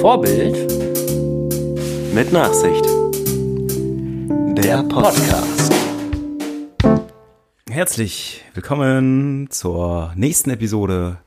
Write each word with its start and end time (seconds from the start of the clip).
Vorbild 0.00 0.56
Mit 2.12 2.32
Nachsicht. 2.32 2.84
Der 4.56 4.82
Podcast. 4.84 5.72
Herzlich 7.70 8.44
willkommen 8.54 9.48
zur 9.50 10.12
nächsten 10.16 10.50
Episode 10.50 11.18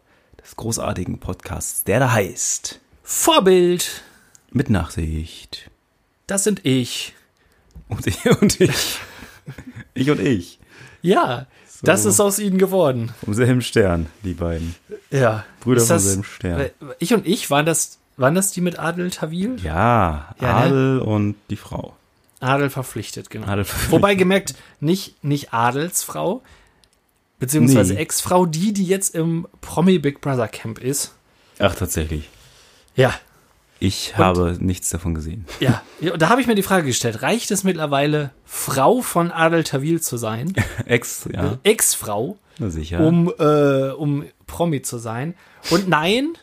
des 0.43 0.55
großartigen 0.55 1.19
Podcasts, 1.19 1.83
der 1.83 1.99
da 1.99 2.11
heißt 2.11 2.81
Vorbild, 3.03 4.03
Mit 4.55 4.69
Nachsicht. 4.69 5.69
das 6.27 6.45
sind 6.45 6.65
ich. 6.65 7.13
Und 7.89 8.07
ich 8.07 8.25
und 8.41 8.61
ich. 8.61 8.97
Ich 9.93 10.09
und 10.09 10.19
ich. 10.21 10.59
Ja, 11.01 11.45
das 11.83 12.05
ist 12.05 12.21
aus 12.21 12.39
ihnen 12.39 12.57
geworden. 12.57 13.11
Vom 13.23 13.33
selben 13.33 13.61
Stern, 13.61 14.07
die 14.23 14.33
beiden. 14.33 14.73
Ja. 15.11 15.43
Brüder 15.59 15.81
Ist 15.81 15.87
vom 15.87 15.95
das- 15.97 16.03
selben 16.05 16.23
Stern. 16.23 16.69
Ich 16.99 17.13
und 17.13 17.27
ich, 17.27 17.49
waren 17.51 17.65
das, 17.65 17.97
waren 18.15 18.33
das 18.33 18.53
die 18.53 18.61
mit 18.61 18.79
Adel 18.79 19.11
Tawil? 19.11 19.57
Ja, 19.61 20.33
Ja, 20.39 20.47
ne? 20.47 20.53
Adel 20.65 20.99
und 20.99 21.35
die 21.49 21.57
Frau. 21.57 21.93
Adel 22.39 22.69
verpflichtet, 22.69 23.29
genau. 23.29 23.47
Adel 23.47 23.65
verpflichtet. 23.65 23.91
Wobei 23.91 24.15
gemerkt, 24.15 24.55
nicht, 24.79 25.21
nicht 25.21 25.53
Adelsfrau, 25.53 26.41
beziehungsweise 27.39 27.93
Nee. 27.95 27.99
Ex-Frau, 27.99 28.45
die, 28.45 28.71
die 28.71 28.85
jetzt 28.85 29.13
im 29.15 29.47
Promi 29.59 29.99
Big 29.99 30.21
Brother 30.21 30.47
Camp 30.47 30.79
ist. 30.79 31.13
Ach, 31.59 31.75
tatsächlich. 31.75 32.29
Ja, 32.95 33.13
Ich 33.79 34.17
habe 34.17 34.55
nichts 34.59 34.89
davon 34.89 35.13
gesehen. 35.15 35.45
ja. 35.59 35.81
ja 35.99 36.13
und 36.13 36.21
da 36.21 36.29
habe 36.29 36.39
ich 36.41 36.47
mir 36.47 36.55
die 36.55 36.63
Frage 36.63 36.85
gestellt, 36.87 37.21
reicht 37.21 37.51
es 37.51 37.63
mittlerweile, 37.63 38.31
Frau 38.45 39.01
von 39.01 39.31
Adel 39.31 39.63
Tawil 39.63 40.01
zu 40.01 40.17
sein? 40.17 40.53
Ex, 40.85 41.27
ja, 41.31 41.57
Ex-Frau? 41.63 42.37
na 42.57 42.69
sicher. 42.69 43.01
um, 43.01 43.31
äh, 43.37 43.89
um 43.91 44.23
Promi 44.47 44.81
zu 44.81 44.97
sein. 44.97 45.35
Und 45.71 45.89
nein, 45.89 46.33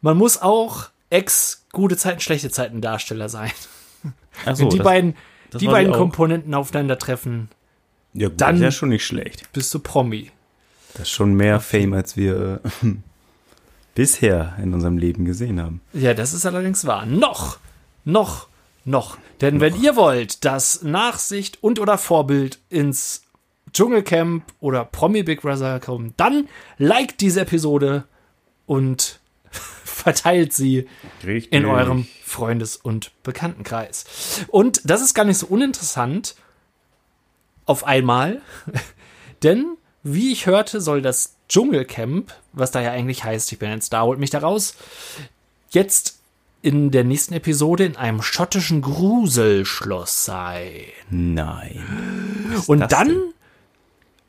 man 0.00 0.16
muss 0.16 0.40
auch 0.42 0.88
ex 1.10 1.64
gute 1.72 1.96
Zeiten, 1.96 2.20
schlechte 2.20 2.50
Zeiten 2.50 2.80
Darsteller 2.80 3.28
sein. 3.28 3.52
Ach 4.46 4.56
so, 4.56 4.62
Wenn 4.64 4.70
die 4.70 4.78
das- 4.78 4.84
beiden, 4.84 5.16
das 5.50 5.60
die 5.60 5.66
beiden. 5.68 5.92
Komponenten 5.92 6.54
aufeinandertreffen, 6.54 7.48
ja, 8.14 8.28
gut, 8.28 8.40
dann- 8.40 8.56
ist 8.56 8.62
ja 8.62 8.70
schon 8.72 8.88
nicht 8.88 9.06
schlecht. 9.06 9.48
bist 9.52 9.72
du 9.72 9.78
Promi. 9.78 10.30
Das 10.94 11.02
ist 11.02 11.10
schon 11.10 11.34
mehr 11.34 11.60
Fame, 11.60 11.92
als 11.94 12.16
wir 12.16 12.60
äh, 12.82 12.88
bisher 13.94 14.56
in 14.62 14.74
unserem 14.74 14.98
Leben 14.98 15.24
gesehen 15.24 15.60
haben. 15.60 15.80
Ja, 15.92 16.14
das 16.14 16.32
ist 16.32 16.46
allerdings 16.46 16.86
wahr. 16.86 17.06
Noch, 17.06 17.58
noch, 18.04 18.48
noch. 18.84 19.18
Denn 19.40 19.60
wenn 19.60 19.80
ihr 19.80 19.96
wollt, 19.96 20.44
dass 20.44 20.82
Nachsicht 20.82 21.62
und 21.62 21.78
oder 21.78 21.98
Vorbild 21.98 22.58
ins 22.68 23.22
Dschungelcamp 23.72 24.44
oder 24.60 24.84
Promi 24.84 25.22
Big 25.22 25.42
Brother 25.42 25.80
kommen, 25.80 26.14
dann 26.16 26.48
liked 26.78 27.20
diese 27.20 27.42
Episode 27.42 28.04
und 28.66 29.20
verteilt 29.50 30.52
sie 30.52 30.88
Richtig. 31.24 31.52
in 31.52 31.66
eurem 31.66 32.06
Freundes- 32.24 32.76
und 32.76 33.12
Bekanntenkreis. 33.22 34.44
Und 34.48 34.82
das 34.84 35.02
ist 35.02 35.14
gar 35.14 35.24
nicht 35.24 35.38
so 35.38 35.46
uninteressant 35.46 36.36
auf 37.66 37.84
einmal, 37.84 38.42
denn 39.42 39.76
wie 40.02 40.32
ich 40.32 40.46
hörte, 40.46 40.80
soll 40.80 41.02
das 41.02 41.34
Dschungelcamp, 41.48 42.32
was 42.52 42.70
da 42.70 42.80
ja 42.80 42.92
eigentlich 42.92 43.24
heißt, 43.24 43.52
ich 43.52 43.58
bin 43.58 43.70
ein 43.70 43.82
Star, 43.82 44.04
holt 44.04 44.18
mich 44.18 44.30
da 44.30 44.38
raus, 44.38 44.74
jetzt 45.70 46.18
in 46.62 46.90
der 46.90 47.04
nächsten 47.04 47.34
Episode 47.34 47.84
in 47.84 47.96
einem 47.96 48.22
schottischen 48.22 48.82
Gruselschloss 48.82 50.24
sein. 50.24 50.82
Nein. 51.08 51.82
Und 52.66 52.92
dann, 52.92 53.08
denn? 53.08 53.22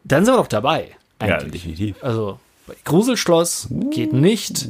dann 0.03 0.25
sind 0.25 0.33
wir 0.33 0.37
doch 0.37 0.47
dabei. 0.47 0.95
Ja, 1.21 1.37
Eigentlich. 1.37 1.63
definitiv. 1.63 2.03
Also, 2.03 2.39
Gruselschloss 2.85 3.67
geht 3.91 4.13
nicht 4.13 4.69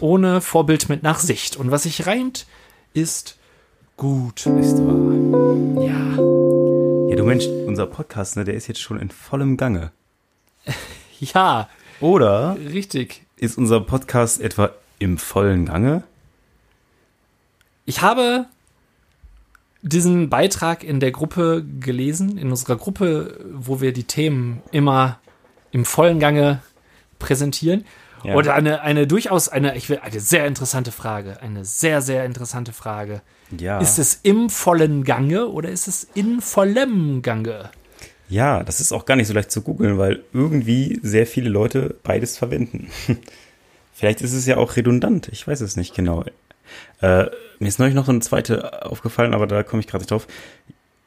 ohne 0.00 0.40
Vorbild 0.40 0.88
mit 0.88 1.02
Nachsicht. 1.02 1.56
Und 1.56 1.70
was 1.70 1.82
sich 1.82 2.06
reimt, 2.06 2.46
ist 2.94 3.36
gut. 3.96 4.46
Ist 4.46 4.78
wahr. 4.78 5.84
Ja. 5.84 6.41
Ja, 7.12 7.16
du 7.16 7.24
Mensch, 7.24 7.44
unser 7.44 7.86
Podcast, 7.86 8.36
ne, 8.38 8.44
der 8.44 8.54
ist 8.54 8.68
jetzt 8.68 8.80
schon 8.80 8.98
in 8.98 9.10
vollem 9.10 9.58
Gange. 9.58 9.92
Ja, 11.20 11.68
Oder 12.00 12.56
richtig. 12.72 13.26
ist 13.36 13.58
unser 13.58 13.80
Podcast 13.80 14.40
etwa 14.40 14.70
im 14.98 15.18
vollen 15.18 15.66
Gange? 15.66 16.04
Ich 17.84 18.00
habe 18.00 18.46
diesen 19.82 20.30
Beitrag 20.30 20.82
in 20.82 21.00
der 21.00 21.10
Gruppe 21.10 21.66
gelesen, 21.80 22.38
in 22.38 22.48
unserer 22.48 22.76
Gruppe, 22.76 23.38
wo 23.52 23.82
wir 23.82 23.92
die 23.92 24.04
Themen 24.04 24.62
immer 24.72 25.20
im 25.70 25.84
vollen 25.84 26.18
Gange 26.18 26.62
präsentieren. 27.18 27.84
Ja. 28.24 28.36
Und 28.36 28.48
eine, 28.48 28.80
eine 28.80 29.06
durchaus 29.06 29.50
eine, 29.50 29.76
ich 29.76 29.90
will, 29.90 30.00
eine 30.02 30.18
sehr 30.18 30.46
interessante 30.46 30.92
Frage. 30.92 31.42
Eine 31.42 31.66
sehr, 31.66 32.00
sehr 32.00 32.24
interessante 32.24 32.72
Frage. 32.72 33.20
Ja. 33.58 33.78
Ist 33.78 33.98
es 33.98 34.20
im 34.22 34.50
vollen 34.50 35.04
Gange 35.04 35.48
oder 35.48 35.68
ist 35.70 35.88
es 35.88 36.06
in 36.14 36.40
vollem 36.40 37.22
Gange? 37.22 37.70
ja, 38.28 38.62
das 38.62 38.80
ist 38.80 38.92
auch 38.92 39.04
gar 39.04 39.14
nicht 39.16 39.26
so 39.26 39.34
leicht 39.34 39.50
zu 39.50 39.60
googeln, 39.60 39.98
weil 39.98 40.22
irgendwie 40.32 40.98
sehr 41.02 41.26
viele 41.26 41.50
Leute 41.50 41.96
beides 42.02 42.38
verwenden. 42.38 42.88
Vielleicht 43.92 44.22
ist 44.22 44.32
es 44.32 44.46
ja 44.46 44.56
auch 44.56 44.76
redundant, 44.76 45.28
ich 45.30 45.46
weiß 45.46 45.60
es 45.60 45.76
nicht 45.76 45.94
genau. 45.94 46.24
Äh, 47.02 47.26
mir 47.58 47.68
ist 47.68 47.78
neulich 47.78 47.94
noch 47.94 48.06
so 48.06 48.10
eine 48.12 48.20
zweite 48.20 48.86
aufgefallen, 48.86 49.34
aber 49.34 49.46
da 49.46 49.62
komme 49.62 49.80
ich 49.80 49.86
gerade 49.86 50.00
nicht 50.02 50.10
drauf. 50.10 50.26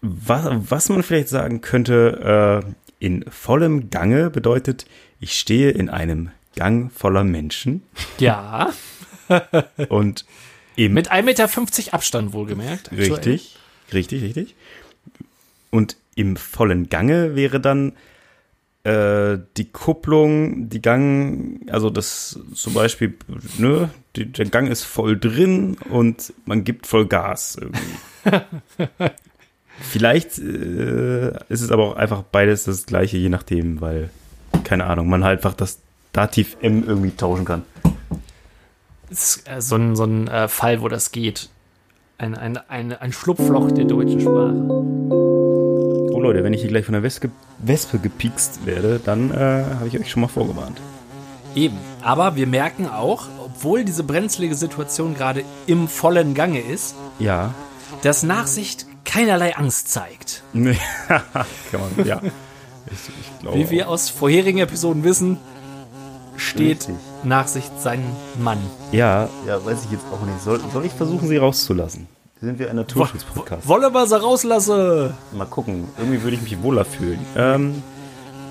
Was, 0.01 0.45
was 0.69 0.89
man 0.89 1.01
vielleicht 1.01 1.29
sagen 1.29 1.61
könnte, 1.61 2.63
äh, 2.63 2.73
in 3.03 3.25
vollem 3.31 3.89
Gange 3.89 4.29
bedeutet, 4.29 4.85
ich 5.19 5.33
stehe 5.39 5.71
in 5.71 5.89
einem 5.89 6.29
Gang 6.55 6.91
voller 6.91 7.23
Menschen 7.23 7.81
Ja. 8.19 8.69
und 9.89 10.25
im 10.75 10.93
Mit 10.93 11.11
1,50 11.11 11.23
Meter 11.23 11.93
Abstand 11.93 12.33
wohlgemerkt. 12.33 12.91
aktuell. 12.91 13.13
Richtig, 13.13 13.55
richtig, 13.93 14.23
richtig. 14.23 14.55
Und 15.71 15.97
im 16.15 16.37
vollen 16.37 16.89
Gange 16.89 17.35
wäre 17.35 17.59
dann 17.59 17.93
äh, 18.85 19.39
die 19.57 19.65
Kupplung, 19.71 20.69
die 20.69 20.81
Gang, 20.81 21.61
also 21.69 21.89
das 21.89 22.39
zum 22.53 22.73
Beispiel, 22.73 23.15
ne, 23.57 23.89
die, 24.15 24.31
der 24.31 24.45
Gang 24.45 24.69
ist 24.69 24.83
voll 24.83 25.19
drin 25.19 25.77
und 25.89 26.33
man 26.45 26.63
gibt 26.63 26.87
voll 26.87 27.07
Gas 27.07 27.57
irgendwie. 27.59 28.45
Vielleicht 29.79 30.37
äh, 30.37 31.29
ist 31.49 31.61
es 31.61 31.71
aber 31.71 31.83
auch 31.83 31.95
einfach 31.95 32.21
beides 32.23 32.63
das 32.63 32.85
gleiche, 32.85 33.17
je 33.17 33.29
nachdem, 33.29 33.81
weil, 33.81 34.09
keine 34.63 34.85
Ahnung, 34.85 35.09
man 35.09 35.23
halt 35.23 35.39
einfach 35.39 35.55
das 35.55 35.79
Dativ 36.13 36.55
M 36.61 36.83
irgendwie 36.87 37.11
tauschen 37.11 37.43
kann. 37.43 37.63
Das 39.09 39.37
ist 39.37 39.49
äh, 39.49 39.61
so 39.61 39.75
ein, 39.75 39.95
so 39.95 40.03
ein 40.03 40.27
äh, 40.27 40.47
Fall, 40.47 40.81
wo 40.81 40.87
das 40.87 41.11
geht. 41.11 41.49
Ein, 42.17 42.35
ein, 42.35 42.57
ein, 42.69 42.93
ein 42.93 43.11
Schlupfloch 43.11 43.71
der 43.71 43.85
deutschen 43.85 44.21
Sprache. 44.21 44.53
Oh 46.13 46.19
Leute, 46.19 46.43
wenn 46.43 46.53
ich 46.53 46.61
hier 46.61 46.69
gleich 46.69 46.85
von 46.85 46.93
der 46.93 47.03
Wespe, 47.03 47.29
Wespe 47.59 47.99
gepikst 47.99 48.65
werde, 48.65 48.99
dann 49.03 49.31
äh, 49.31 49.35
habe 49.75 49.87
ich 49.87 49.99
euch 49.99 50.09
schon 50.09 50.21
mal 50.21 50.27
vorgewarnt. 50.27 50.79
Eben. 51.55 51.77
Aber 52.01 52.35
wir 52.35 52.47
merken 52.47 52.87
auch, 52.87 53.25
obwohl 53.43 53.83
diese 53.85 54.03
brenzlige 54.03 54.55
Situation 54.55 55.13
gerade 55.13 55.43
im 55.67 55.87
vollen 55.87 56.33
Gange 56.33 56.59
ist, 56.61 56.95
Ja. 57.19 57.53
dass 58.01 58.23
Nachsicht 58.23 58.85
keinerlei 59.03 59.55
Angst 59.55 59.91
zeigt. 59.91 60.43
Nee. 60.53 60.77
Kann 61.07 61.81
man, 61.97 62.05
ja. 62.07 62.21
Ich, 62.87 63.09
ich. 63.43 63.53
Wie 63.55 63.69
wir 63.71 63.89
aus 63.89 64.09
vorherigen 64.09 64.59
Episoden 64.59 65.03
wissen, 65.03 65.37
steht 66.37 66.87
Richtig. 66.87 66.95
Nachsicht 67.25 67.71
sein 67.81 68.03
Mann. 68.43 68.59
Ja, 68.91 69.27
ja, 69.47 69.63
weiß 69.65 69.85
ich 69.85 69.91
jetzt 69.91 70.05
auch 70.13 70.23
nicht. 70.25 70.41
Soll, 70.41 70.59
soll 70.71 70.85
ich 70.85 70.91
versuchen, 70.93 71.27
sie 71.27 71.37
rauszulassen? 71.37 72.07
Sind 72.41 72.59
wir 72.59 72.69
ein 72.69 72.75
Naturschutzpodcast? 72.75 73.67
Wolle 73.67 73.93
was 73.93 74.11
er 74.11 74.19
rauslasse. 74.21 75.13
Mal 75.35 75.45
gucken. 75.45 75.85
Irgendwie 75.97 76.21
würde 76.21 76.35
ich 76.35 76.43
mich 76.43 76.61
wohler 76.61 76.85
fühlen. 76.85 77.19
Ähm, 77.35 77.81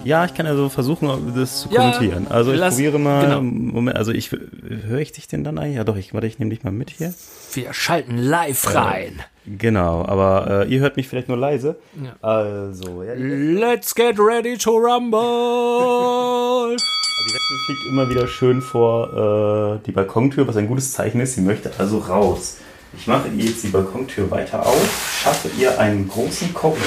ja, 0.05 0.25
ich 0.25 0.35
kann 0.35 0.47
also 0.47 0.69
versuchen, 0.69 1.33
das 1.37 1.61
zu 1.63 1.69
Ja, 1.71 1.77
kommentieren. 1.93 2.27
Also 2.29 2.53
ich 2.53 2.59
lass- 2.59 2.75
probiere 2.75 2.99
mal. 2.99 3.23
genau. 3.25 3.41
Moment, 3.43 3.97
also 3.97 4.11
ich 4.13 4.33
höre 4.33 4.99
ich 4.99 5.13
dich 5.13 5.29
denn 5.29 5.45
dann 5.45 5.59
eigentlich? 5.59 5.77
Ja, 5.77 5.85
doch. 5.85 5.97
Ich 5.97 6.13
warte, 6.13 6.27
ich 6.27 6.39
nehme 6.39 6.51
dich 6.51 6.65
mal 6.65 6.73
mit 6.73 6.91
hier. 6.91 7.15
Wir 7.53 7.73
schalten 7.73 8.19
live 8.19 8.75
rein. 8.75 9.21
Genau, 9.47 10.05
aber 10.07 10.67
äh, 10.67 10.73
ihr 10.73 10.81
hört 10.81 10.97
mich 10.97 11.07
vielleicht 11.09 11.29
nur 11.29 11.37
leise. 11.37 11.77
Ja. 12.03 12.17
Also, 12.27 13.03
ja, 13.03 13.13
Let's 13.15 13.95
get 13.95 14.19
ready 14.19 14.57
to 14.59 14.71
rumble. 14.77 16.77
Die 17.17 17.33
Wespe 17.35 17.55
fliegt 17.67 17.87
immer 17.87 18.09
wieder 18.11 18.27
schön 18.27 18.61
vor 18.61 19.79
äh, 19.81 19.87
die 19.87 19.93
Balkontür, 19.93 20.47
was 20.49 20.57
ein 20.57 20.67
gutes 20.67 20.93
Zeichen 20.93 21.21
ist. 21.21 21.35
Sie 21.35 21.41
möchte 21.41 21.71
also 21.79 21.99
raus. 21.99 22.59
Ich 22.97 23.07
mache 23.07 23.29
ihr 23.29 23.45
jetzt 23.47 23.63
die 23.65 23.69
Balkontür 23.69 24.31
weiter 24.31 24.67
auf, 24.67 25.21
schaffe 25.23 25.49
ihr 25.59 25.79
einen 25.81 26.09
großen 26.09 26.53
Korridor, 26.55 26.83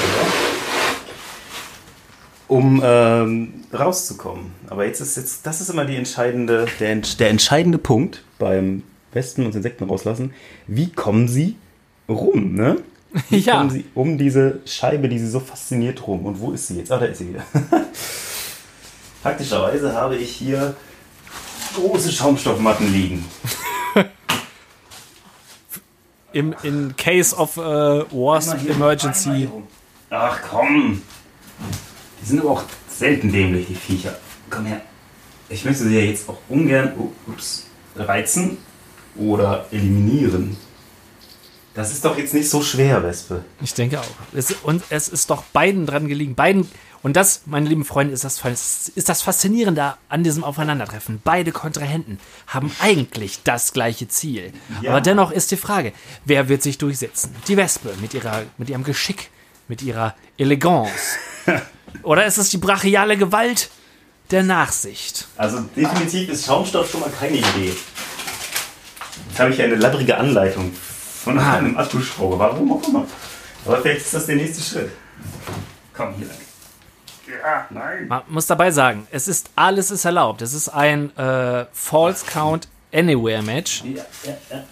um 2.47 2.81
ähm, 2.83 3.53
rauszukommen. 3.73 4.51
Aber 4.69 4.85
jetzt 4.85 5.01
ist 5.01 5.17
jetzt, 5.17 5.45
das 5.45 5.59
ist 5.61 5.69
immer 5.69 5.85
die 5.85 5.95
entscheidende, 5.95 6.65
der, 6.79 6.95
der 6.95 7.29
entscheidende 7.29 7.77
Punkt 7.77 8.23
beim, 8.39 8.83
Wespen 9.13 9.45
und 9.45 9.55
Insekten 9.55 9.85
rauslassen, 9.85 10.33
wie 10.67 10.91
kommen 10.91 11.27
sie 11.27 11.55
rum, 12.07 12.53
ne? 12.53 12.77
Wie 13.29 13.37
Ja. 13.39 13.57
kommen 13.57 13.69
sie 13.69 13.85
um 13.95 14.17
diese 14.17 14.59
Scheibe, 14.65 15.09
die 15.09 15.17
sie 15.17 15.29
so 15.29 15.39
fasziniert 15.39 16.05
rum? 16.05 16.25
Und 16.25 16.39
wo 16.39 16.51
ist 16.51 16.67
sie 16.67 16.77
jetzt? 16.77 16.91
Ah, 16.91 16.99
da 16.99 17.05
ist 17.05 17.17
sie 17.19 17.29
wieder. 17.29 17.43
Praktischerweise 19.27 19.91
habe 19.91 20.15
ich 20.15 20.31
hier 20.31 20.73
große 21.75 22.13
Schaumstoffmatten 22.13 22.93
liegen. 22.93 23.25
Im, 26.31 26.55
in 26.63 26.95
case 26.95 27.35
of 27.35 27.57
äh, 27.57 27.59
worst 28.09 28.55
hier, 28.59 28.71
emergency. 28.71 29.49
Ach 30.09 30.39
komm. 30.49 31.01
Die 32.21 32.25
sind 32.25 32.39
aber 32.39 32.51
auch 32.51 32.63
selten 32.87 33.29
dämlich, 33.33 33.67
die 33.67 33.75
Viecher. 33.75 34.15
Komm 34.49 34.65
her. 34.65 34.79
Ich 35.49 35.65
möchte 35.65 35.83
sie 35.83 35.99
ja 35.99 36.05
jetzt 36.05 36.29
auch 36.29 36.37
ungern 36.47 36.93
oh, 36.97 37.11
ups, 37.29 37.65
reizen 37.97 38.59
oder 39.17 39.65
eliminieren. 39.71 40.55
Das 41.73 41.91
ist 41.91 42.05
doch 42.05 42.17
jetzt 42.17 42.33
nicht 42.33 42.49
so 42.49 42.61
schwer, 42.61 43.03
Wespe. 43.03 43.43
Ich 43.61 43.73
denke 43.73 43.99
auch. 43.99 44.05
Es, 44.33 44.51
und 44.63 44.83
es 44.89 45.09
ist 45.09 45.29
doch 45.29 45.43
beiden 45.43 45.85
dran 45.85 46.07
gelegen. 46.07 46.33
Beiden. 46.33 46.67
Und 47.03 47.15
das, 47.15 47.41
meine 47.45 47.69
lieben 47.69 47.85
Freunde, 47.85 48.13
ist 48.13 48.23
das, 48.23 48.41
ist 48.95 49.09
das 49.09 49.21
Faszinierende 49.21 49.93
an 50.09 50.23
diesem 50.23 50.43
Aufeinandertreffen. 50.43 51.21
Beide 51.23 51.51
Kontrahenten 51.51 52.19
haben 52.47 52.71
eigentlich 52.81 53.43
das 53.43 53.71
gleiche 53.73 54.07
Ziel. 54.07 54.51
Ja. 54.81 54.91
Aber 54.91 55.01
dennoch 55.01 55.31
ist 55.31 55.51
die 55.51 55.57
Frage, 55.57 55.93
wer 56.25 56.49
wird 56.49 56.63
sich 56.63 56.77
durchsetzen? 56.77 57.35
Die 57.47 57.55
Wespe 57.57 57.93
mit, 58.01 58.13
ihrer, 58.13 58.43
mit 58.57 58.69
ihrem 58.69 58.83
Geschick, 58.83 59.29
mit 59.67 59.81
ihrer 59.81 60.15
Eleganz. 60.37 60.89
Oder 62.03 62.25
ist 62.25 62.37
es 62.37 62.49
die 62.49 62.57
brachiale 62.57 63.15
Gewalt 63.17 63.69
der 64.31 64.43
Nachsicht? 64.43 65.27
Also 65.37 65.59
definitiv 65.75 66.29
ist 66.29 66.45
Schaumstoff 66.45 66.91
schon 66.91 67.01
mal 67.01 67.11
keine 67.11 67.37
Idee. 67.37 67.73
Jetzt 69.29 69.39
habe 69.39 69.53
ich 69.53 69.61
eine 69.61 69.75
labbrige 69.75 70.17
Anleitung 70.17 70.73
von 71.23 71.37
Ah. 71.39 71.57
einem 71.57 71.77
Akkuschrauber. 71.77 72.39
Warum 72.39 72.71
auch 72.73 72.87
immer. 72.87 73.05
Aber 73.65 73.81
vielleicht 73.81 74.01
ist 74.01 74.13
das 74.13 74.25
der 74.25 74.35
nächste 74.37 74.63
Schritt. 74.63 74.91
Komm 75.93 76.13
hier 76.15 76.27
lang. 76.27 76.37
Ja, 77.43 77.67
nein. 77.69 78.07
Man 78.07 78.21
muss 78.29 78.47
dabei 78.47 78.71
sagen, 78.71 79.07
es 79.11 79.27
ist 79.27 79.49
alles 79.55 79.91
ist 79.91 80.05
erlaubt. 80.05 80.41
Es 80.41 80.53
ist 80.53 80.69
ein 80.69 81.15
äh, 81.17 81.65
False 81.73 82.25
Count 82.25 82.67
Anywhere 82.93 83.41
Match. 83.43 83.83
Ja, 83.83 84.05
ja, 84.23 84.37
ja. 84.49 84.63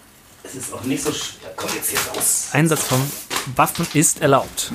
Es 0.42 0.54
ist 0.54 0.72
auch 0.72 0.82
nicht 0.84 1.02
so 1.02 1.12
schwer. 1.12 1.50
Komm 1.56 1.70
jetzt 1.74 1.90
hier 1.90 1.98
raus. 2.14 2.48
Einsatz 2.52 2.84
von 2.84 3.00
Waffen 3.56 3.86
ist 3.94 4.20
erlaubt. 4.20 4.72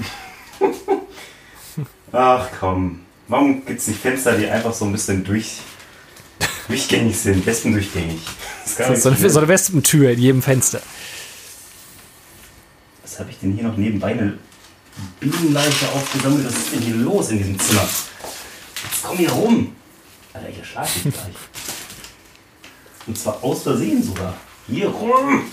Ach 2.11 2.47
komm. 2.59 3.05
Warum 3.27 3.65
gibt 3.65 3.79
es 3.79 3.87
nicht 3.87 4.01
Fenster, 4.01 4.37
die 4.37 4.47
einfach 4.47 4.73
so 4.73 4.83
ein 4.85 4.91
bisschen 4.91 5.23
durch, 5.23 5.59
durchgängig 6.67 7.17
sind? 7.17 7.45
Besten 7.45 7.71
durchgängig. 7.71 8.19
Das 8.65 8.75
kann 8.75 8.95
So, 8.95 9.13
so, 9.13 9.29
so 9.29 9.39
eine 9.39 9.47
Wespentür 9.47 10.11
in 10.11 10.19
jedem 10.19 10.41
Fenster. 10.41 10.81
Was 13.03 13.19
habe 13.19 13.29
ich 13.31 13.39
denn 13.39 13.53
hier 13.53 13.63
noch 13.63 13.77
nebenbei 13.77 14.11
eine 14.11 14.37
Bienenleiche 15.19 15.89
aufgesammelt? 15.89 16.45
Was 16.45 16.53
ist 16.53 16.73
denn 16.73 16.81
hier 16.81 16.95
los 16.95 17.29
in 17.29 17.37
diesem 17.37 17.59
Zimmer? 17.59 17.81
Jetzt 17.81 19.03
komm 19.03 19.17
hier 19.17 19.31
rum. 19.31 19.75
Alter, 20.33 20.47
hier 20.47 20.63
schlafe 20.63 20.99
ich 21.09 21.13
gleich. 21.13 21.35
Und 23.07 23.17
zwar 23.17 23.43
aus 23.43 23.63
Versehen 23.63 24.03
sogar. 24.03 24.33
Hier 24.67 24.87
rum. 24.87 25.49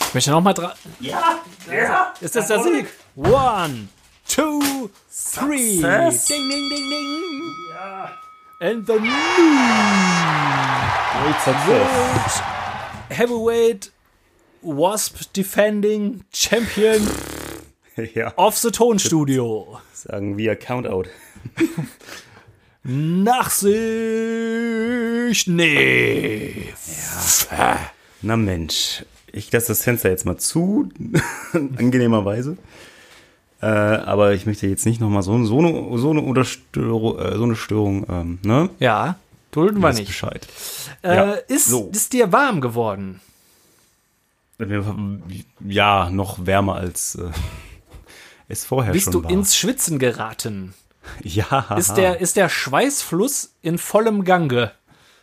Ich 0.00 0.14
möchte 0.14 0.30
nochmal 0.30 0.54
dran. 0.54 0.72
Ja, 1.00 1.38
ja. 1.70 2.14
Ist 2.20 2.36
das 2.36 2.48
der 2.48 2.62
Sieg? 2.62 2.86
One, 3.16 3.88
two, 4.28 4.90
three. 5.34 5.76
Success. 5.76 6.26
Ding, 6.26 6.48
ding, 6.50 6.68
ding, 6.70 6.90
ding. 6.90 7.42
Ja. 7.74 8.12
And 8.60 8.86
the 8.86 8.92
new 8.94 9.10
Great 11.22 11.40
success. 11.40 11.66
World 11.68 12.42
Heavyweight 13.10 13.90
Wasp 14.62 15.32
Defending 15.32 16.24
Champion 16.32 17.08
Ja, 18.14 18.32
of 18.36 18.56
the 18.58 18.70
Tonstudio. 18.70 19.78
sagen 19.92 20.38
wir 20.38 20.56
Countout. 20.56 21.04
Nachsicht. 22.84 23.72
Nee. 25.48 26.72
Na 28.22 28.36
Mensch, 28.36 29.04
ich 29.32 29.50
lasse 29.52 29.68
das 29.68 29.82
Fenster 29.82 30.10
jetzt 30.10 30.26
mal 30.26 30.36
zu, 30.36 30.88
angenehmerweise. 31.52 32.56
Äh, 33.60 33.66
aber 33.66 34.34
ich 34.34 34.46
möchte 34.46 34.66
jetzt 34.66 34.86
nicht 34.86 35.00
nochmal 35.00 35.22
so, 35.22 35.44
so, 35.44 35.58
eine, 35.58 35.98
so, 35.98 36.10
eine 36.10 36.20
äh, 36.22 37.36
so 37.36 37.44
eine 37.44 37.56
Störung, 37.56 38.06
ähm, 38.08 38.38
ne? 38.42 38.70
Ja, 38.80 39.16
dulden 39.52 39.80
wir 39.80 39.92
nicht. 39.92 40.06
Bescheid. 40.06 40.46
Äh, 41.02 41.14
Ja, 41.14 41.32
ist, 41.32 41.66
so. 41.66 41.88
ist 41.92 42.12
dir 42.12 42.32
warm 42.32 42.60
geworden? 42.60 43.20
Ja, 45.64 46.10
noch 46.10 46.46
wärmer 46.46 46.76
als 46.76 47.16
äh, 47.16 47.30
es 48.52 48.64
vorher 48.64 48.92
Bist 48.92 49.04
schon 49.04 49.12
du 49.12 49.24
war. 49.24 49.30
ins 49.30 49.56
Schwitzen 49.56 49.98
geraten? 49.98 50.74
ja, 51.22 51.74
Ist 51.76 51.94
der, 51.94 52.20
ist 52.20 52.36
der 52.36 52.48
Schweißfluss 52.48 53.54
in 53.62 53.78
vollem 53.78 54.24
Gange? 54.24 54.72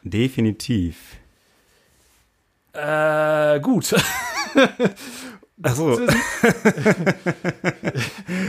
definitiv. 0.03 0.95
Äh, 2.73 3.59
gut. 3.59 3.93
Ach 5.61 5.75
so. 5.75 5.99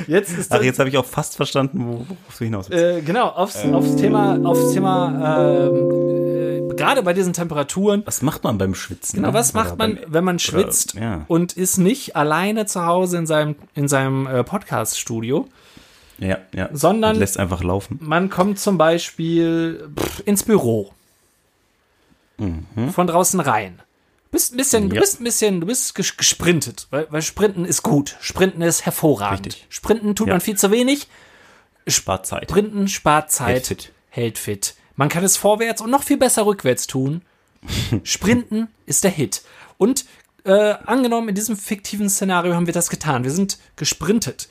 Jetzt 0.06 0.36
ist 0.38 0.52
Ach, 0.52 0.62
jetzt 0.62 0.78
habe 0.78 0.88
ich 0.88 0.96
auch 0.98 1.04
fast 1.04 1.36
verstanden, 1.36 1.84
wo- 1.86 1.98
worauf 2.08 2.38
du 2.38 2.44
hinaus 2.44 2.70
willst. 2.70 2.82
äh, 2.84 3.00
genau 3.02 3.28
aufs, 3.28 3.64
aufs 3.64 3.96
Thema, 3.96 4.38
aufs 4.44 4.72
Thema 4.72 5.58
ähm, 5.68 6.70
äh, 6.70 6.74
gerade 6.74 7.02
bei 7.02 7.12
diesen 7.12 7.32
Temperaturen. 7.32 8.02
Was 8.06 8.22
macht 8.22 8.44
man 8.44 8.58
beim 8.58 8.74
Schwitzen? 8.74 9.16
Genau, 9.16 9.28
ne? 9.28 9.34
was 9.34 9.54
Oder 9.54 9.64
macht 9.64 9.78
man, 9.78 9.96
beim- 9.96 10.04
wenn 10.12 10.24
man 10.24 10.38
schwitzt 10.38 10.94
ja. 10.94 11.24
und 11.28 11.52
ist 11.54 11.78
nicht 11.78 12.16
alleine 12.16 12.66
zu 12.66 12.84
Hause 12.86 13.18
in 13.18 13.26
seinem 13.26 13.56
in 13.74 13.88
seinem 13.88 14.26
äh, 14.26 14.44
Podcast-Studio? 14.44 15.48
Ja, 16.18 16.38
ja. 16.54 16.68
Sondern- 16.72 17.14
Und 17.16 17.20
lässt 17.20 17.38
einfach 17.38 17.62
laufen. 17.64 17.98
Man 18.02 18.30
kommt 18.30 18.58
zum 18.58 18.78
Beispiel 18.78 19.88
pff, 19.98 20.22
ins 20.26 20.42
Büro. 20.42 20.92
Von 22.94 23.06
draußen 23.06 23.38
rein. 23.40 23.80
Bist 24.30 24.52
ein 24.52 24.56
bisschen, 24.56 24.88
Du 24.88 24.94
Ja. 24.96 25.00
bist 25.00 25.20
ein 25.20 25.24
bisschen, 25.24 25.60
du 25.60 25.66
bist 25.66 25.96
ges- 25.96 26.16
gesprintet, 26.16 26.86
weil, 26.90 27.06
weil 27.10 27.22
Sprinten 27.22 27.64
ist 27.64 27.82
gut. 27.82 28.16
Sprinten 28.20 28.62
ist 28.62 28.84
hervorragend. 28.86 29.46
Richtig. 29.46 29.66
Sprinten 29.68 30.14
tut 30.14 30.28
Ja. 30.28 30.34
man 30.34 30.40
viel 30.40 30.56
zu 30.56 30.70
wenig. 30.70 31.08
Spart 31.86 32.26
Zeit. 32.26 32.48
Sprinten 32.50 32.86
spart 32.88 33.32
Zeit, 33.32 33.48
Hält 33.54 33.66
fit. 33.66 33.92
hält 34.10 34.38
fit. 34.38 34.74
Man 34.96 35.08
kann 35.08 35.24
es 35.24 35.36
vorwärts 35.36 35.80
und 35.80 35.90
noch 35.90 36.04
viel 36.04 36.18
besser 36.18 36.46
rückwärts 36.46 36.86
tun. 36.86 37.22
Sprinten 38.04 38.68
ist 38.86 39.02
der 39.04 39.10
Hit. 39.10 39.42
Und 39.78 40.04
äh, 40.44 40.74
angenommen, 40.86 41.28
in 41.30 41.34
diesem 41.34 41.56
fiktiven 41.56 42.08
Szenario 42.08 42.54
haben 42.54 42.66
wir 42.66 42.72
das 42.74 42.88
getan. 42.90 43.24
Wir 43.24 43.30
sind 43.30 43.58
gesprintet 43.76 44.48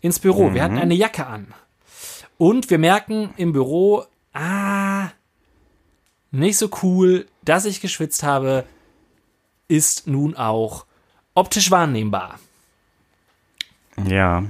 ins 0.00 0.18
Büro. 0.18 0.54
Wir 0.54 0.62
hatten 0.62 0.78
eine 0.78 0.94
Jacke 0.94 1.26
an. 1.26 1.52
Und 2.38 2.70
wir 2.70 2.78
merken 2.78 3.34
im 3.36 3.52
Büro, 3.52 4.04
ah, 4.32 5.08
nicht 6.30 6.56
so 6.56 6.70
cool, 6.82 7.26
dass 7.44 7.64
ich 7.64 7.80
geschwitzt 7.80 8.22
habe, 8.22 8.64
ist 9.68 10.06
nun 10.06 10.34
auch 10.34 10.84
optisch 11.34 11.70
wahrnehmbar. 11.70 12.40
Ja. 14.06 14.44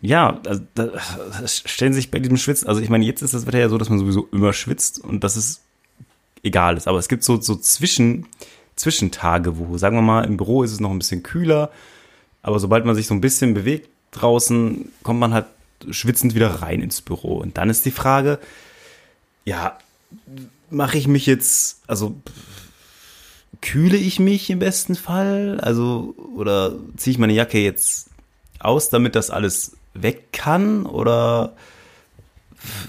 Ja, 0.00 0.40
also, 0.46 0.62
das 0.74 1.62
stellen 1.64 1.92
sich 1.92 2.10
bei 2.10 2.18
diesem 2.18 2.36
Schwitzen, 2.36 2.66
also 2.66 2.80
ich 2.80 2.88
meine, 2.88 3.04
jetzt 3.04 3.22
ist 3.22 3.34
das 3.34 3.46
Wetter 3.46 3.60
ja 3.60 3.68
so, 3.68 3.78
dass 3.78 3.88
man 3.88 4.00
sowieso 4.00 4.26
immer 4.32 4.52
schwitzt 4.52 4.98
und 4.98 5.22
dass 5.22 5.36
es 5.36 5.60
egal 6.42 6.76
ist. 6.76 6.88
Aber 6.88 6.98
es 6.98 7.08
gibt 7.08 7.22
so, 7.22 7.40
so 7.40 7.54
Zwischen, 7.54 8.26
Zwischentage, 8.74 9.58
wo, 9.58 9.78
sagen 9.78 9.96
wir 9.96 10.02
mal, 10.02 10.24
im 10.24 10.36
Büro 10.36 10.64
ist 10.64 10.72
es 10.72 10.80
noch 10.80 10.90
ein 10.90 10.98
bisschen 10.98 11.22
kühler, 11.22 11.70
aber 12.42 12.58
sobald 12.58 12.84
man 12.84 12.96
sich 12.96 13.06
so 13.06 13.14
ein 13.14 13.20
bisschen 13.20 13.54
bewegt 13.54 13.88
draußen, 14.10 14.90
kommt 15.04 15.20
man 15.20 15.32
halt 15.32 15.46
schwitzend 15.90 16.34
wieder 16.34 16.62
rein 16.62 16.80
ins 16.80 17.00
Büro. 17.00 17.36
Und 17.36 17.56
dann 17.56 17.70
ist 17.70 17.86
die 17.86 17.92
Frage, 17.92 18.40
ja, 19.44 19.78
mache 20.70 20.98
ich 20.98 21.06
mich 21.06 21.26
jetzt, 21.26 21.80
also 21.86 22.16
kühle 23.60 23.96
ich 23.96 24.18
mich 24.18 24.50
im 24.50 24.58
besten 24.58 24.94
Fall? 24.94 25.60
Also, 25.60 26.14
oder 26.36 26.74
ziehe 26.96 27.12
ich 27.12 27.18
meine 27.18 27.32
Jacke 27.32 27.58
jetzt 27.58 28.10
aus, 28.58 28.90
damit 28.90 29.14
das 29.14 29.30
alles 29.30 29.76
weg 29.94 30.32
kann? 30.32 30.86
Oder, 30.86 31.54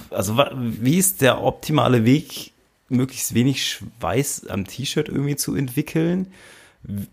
also, 0.09 0.37
wie 0.55 0.97
ist 0.97 1.21
der 1.21 1.41
optimale 1.41 2.05
Weg, 2.05 2.51
möglichst 2.89 3.33
wenig 3.33 3.65
Schweiß 3.65 4.47
am 4.47 4.65
T-Shirt 4.65 5.09
irgendwie 5.09 5.35
zu 5.35 5.55
entwickeln? 5.55 6.27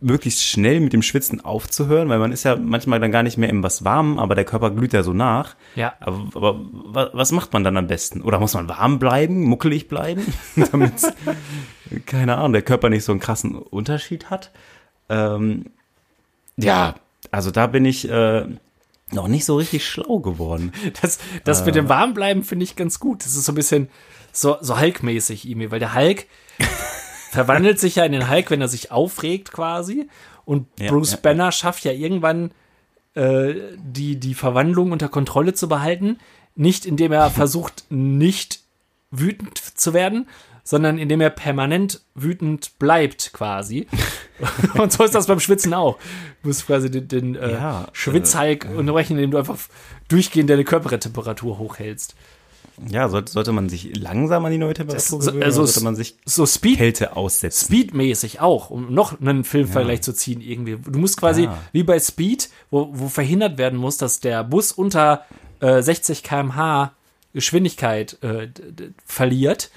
Möglichst 0.01 0.43
schnell 0.43 0.81
mit 0.81 0.93
dem 0.93 1.03
Schwitzen 1.03 1.41
aufzuhören, 1.45 2.09
weil 2.09 2.19
man 2.19 2.33
ist 2.33 2.43
ja 2.45 2.57
manchmal 2.57 2.99
dann 2.99 3.13
gar 3.13 3.23
nicht 3.23 3.39
mehr 3.39 3.49
im 3.49 3.63
was 3.63 3.85
warm, 3.85 4.19
aber 4.19 4.35
der 4.35 4.45
Körper 4.45 4.71
glüht 4.73 4.93
ja 4.93 5.03
so 5.05 5.13
nach. 5.13 5.55
Ja. 5.77 5.93
Aber, 6.01 6.25
aber 6.35 6.61
wa- 6.73 7.11
was 7.13 7.31
macht 7.31 7.53
man 7.53 7.63
dann 7.63 7.77
am 7.77 7.87
besten? 7.87 8.21
Oder 8.23 8.41
muss 8.41 8.55
man 8.55 8.69
warm 8.69 8.99
bleiben, 8.99 9.43
muckelig 9.45 9.87
bleiben, 9.87 10.23
damit, 10.73 10.95
keine 12.07 12.37
Ahnung, 12.37 12.53
der 12.55 12.63
Körper 12.63 12.89
nicht 12.91 13.05
so 13.05 13.13
einen 13.13 13.21
krassen 13.21 13.55
Unterschied 13.55 14.29
hat? 14.29 14.51
Ähm, 15.09 15.67
ja, 16.57 16.97
also 17.31 17.51
da 17.53 17.69
bin 17.69 17.85
ich 17.85 18.09
äh, 18.11 18.47
noch 19.13 19.29
nicht 19.29 19.45
so 19.45 19.57
richtig 19.57 19.87
schlau 19.87 20.19
geworden. 20.19 20.73
Das, 21.01 21.19
das 21.45 21.65
mit 21.65 21.77
dem 21.77 21.89
Warmbleiben 21.89 22.43
finde 22.43 22.65
ich 22.65 22.75
ganz 22.77 22.99
gut. 22.99 23.25
Das 23.25 23.37
ist 23.37 23.45
so 23.45 23.53
ein 23.53 23.57
bisschen 23.57 23.89
so, 24.33 24.57
so 24.61 24.81
Hulk-mäßig, 24.81 25.49
Imi, 25.49 25.71
weil 25.71 25.79
der 25.81 25.95
Hulk, 25.95 26.27
verwandelt 27.31 27.79
sich 27.79 27.97
ja 27.97 28.05
in 28.05 28.13
den 28.13 28.29
Hulk, 28.29 28.51
wenn 28.51 28.61
er 28.61 28.69
sich 28.69 28.91
aufregt 28.91 29.53
quasi. 29.53 30.09
Und 30.45 30.67
Ja, 30.79 30.91
Bruce 30.91 31.13
ja, 31.13 31.17
ja. 31.17 31.21
Banner 31.23 31.53
schafft 31.53 31.85
ja 31.85 31.93
irgendwann 31.93 32.51
äh, 33.15 33.55
die, 33.77 34.19
die 34.19 34.35
Verwandlung 34.35 34.91
unter 34.91 35.09
Kontrolle 35.09 35.55
zu 35.55 35.69
behalten. 35.69 36.19
Nicht 36.57 36.85
indem 36.85 37.13
er 37.13 37.31
versucht, 37.43 37.85
nicht 37.89 38.61
wütend 39.13 39.59
zu 39.59 39.95
werden, 39.95 40.29
sondern 40.65 40.99
indem 40.99 41.21
er 41.21 41.31
permanent 41.31 42.01
wütend 42.15 42.79
bleibt 42.81 43.33
quasi. 43.33 43.87
Und 44.75 44.93
so 44.93 45.05
ist 45.05 45.15
das 45.15 45.29
beim 45.29 45.41
Schwitzen 45.41 45.73
auch. 45.73 45.99
Du 46.43 46.49
musst 46.49 46.67
quasi 46.67 46.91
den, 46.91 47.07
den 47.07 47.35
äh, 47.37 47.53
Ja, 47.53 47.87
Schwitzhulk 47.93 48.67
unterbrechen, 48.77 49.13
indem 49.13 49.31
du 49.31 49.39
einfach 49.39 49.57
durchgehend 50.09 50.51
deine 50.51 50.65
Körpertemperatur 50.65 51.59
hochhältst. 51.59 52.17
Ja, 52.89 53.09
sollte, 53.09 53.31
sollte 53.33 53.53
man 53.53 53.69
sich 53.69 53.97
langsam 53.97 54.45
an 54.45 54.53
die 54.53 54.59
neue 54.59 54.75
Temperatur 54.75 55.19
Das- 55.19 55.27
gewöhnen, 55.27 55.43
also 55.43 55.61
oder 55.61 55.69
es- 55.69 55.75
sollte 55.75 55.85
man 55.85 55.97
sich 55.97 56.17
So 56.25 56.47
Speed 56.47 56.79
Kälte 56.79 57.17
aussetzen? 57.17 57.67
Speedmäßig 57.67 58.41
auch, 58.41 58.71
um 58.71 58.93
noch 58.95 59.21
einen 59.21 59.45
Filmvergleich 59.45 60.03
zu 60.03 60.13
ziehen 60.13 60.41
irgendwie. 60.41 60.77
Du 60.77 60.99
musst 60.99 61.17
quasi, 61.19 61.47
Ah. 61.47 61.59
wie 61.73 61.83
bei 61.83 61.99
Speed, 62.01 62.49
wo, 62.71 62.89
wo 62.93 63.09
verhindert 63.09 63.59
werden 63.59 63.79
muss, 63.79 63.97
dass 63.99 64.21
der 64.21 64.45
Bus 64.45 64.73
unter 64.73 65.25
äh, 65.61 65.83
60 65.83 66.23
km/h 66.23 66.93
Geschwindigkeit 67.35 68.17
äh, 68.23 68.49
verliert, 69.05 69.71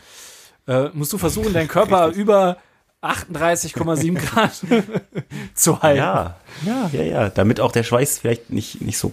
äh, 0.67 0.89
musst 0.93 1.11
du 1.13 1.17
versuchen, 1.17 1.51
deinen 1.53 1.67
Körper 1.67 2.07
über 2.07 2.57
38,7 3.01 4.15
Grad 4.15 4.51
zu 5.53 5.81
halten. 5.81 5.97
Ja, 5.99 6.37
ja, 6.65 6.89
ja, 6.93 7.01
ja. 7.03 7.29
Damit 7.29 7.59
auch 7.59 7.71
der 7.71 7.83
Schweiß 7.83 8.19
vielleicht 8.19 8.49
nicht, 8.49 8.81
nicht 8.81 8.97
so, 8.97 9.11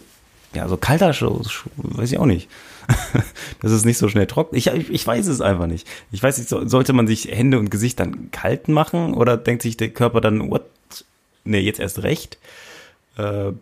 ja, 0.54 0.68
so 0.68 0.76
kalter, 0.76 1.12
so, 1.12 1.42
so- 1.42 1.50
weiß 1.76 2.12
ich 2.12 2.18
auch 2.18 2.26
nicht. 2.26 2.48
Dass 3.60 3.72
es 3.72 3.84
nicht 3.84 3.98
so 3.98 4.08
schnell 4.08 4.26
trocknet. 4.26 4.58
Ich, 4.58 4.66
ich, 4.68 4.90
ich 4.90 5.06
weiß 5.06 5.26
es 5.26 5.40
einfach 5.40 5.66
nicht. 5.66 5.86
Ich 6.12 6.22
weiß 6.22 6.38
nicht, 6.38 6.48
so, 6.48 6.66
sollte 6.66 6.92
man 6.92 7.06
sich 7.06 7.26
Hände 7.26 7.58
und 7.58 7.70
Gesicht 7.70 8.00
dann 8.00 8.30
kalt 8.30 8.68
machen 8.68 9.14
oder 9.14 9.36
denkt 9.36 9.62
sich 9.62 9.76
der 9.76 9.90
Körper 9.90 10.20
dann, 10.20 10.50
what? 10.50 10.64
Nee, 11.44 11.60
jetzt 11.60 11.80
erst 11.80 12.02
recht. 12.02 12.38
Äh, 13.16 13.52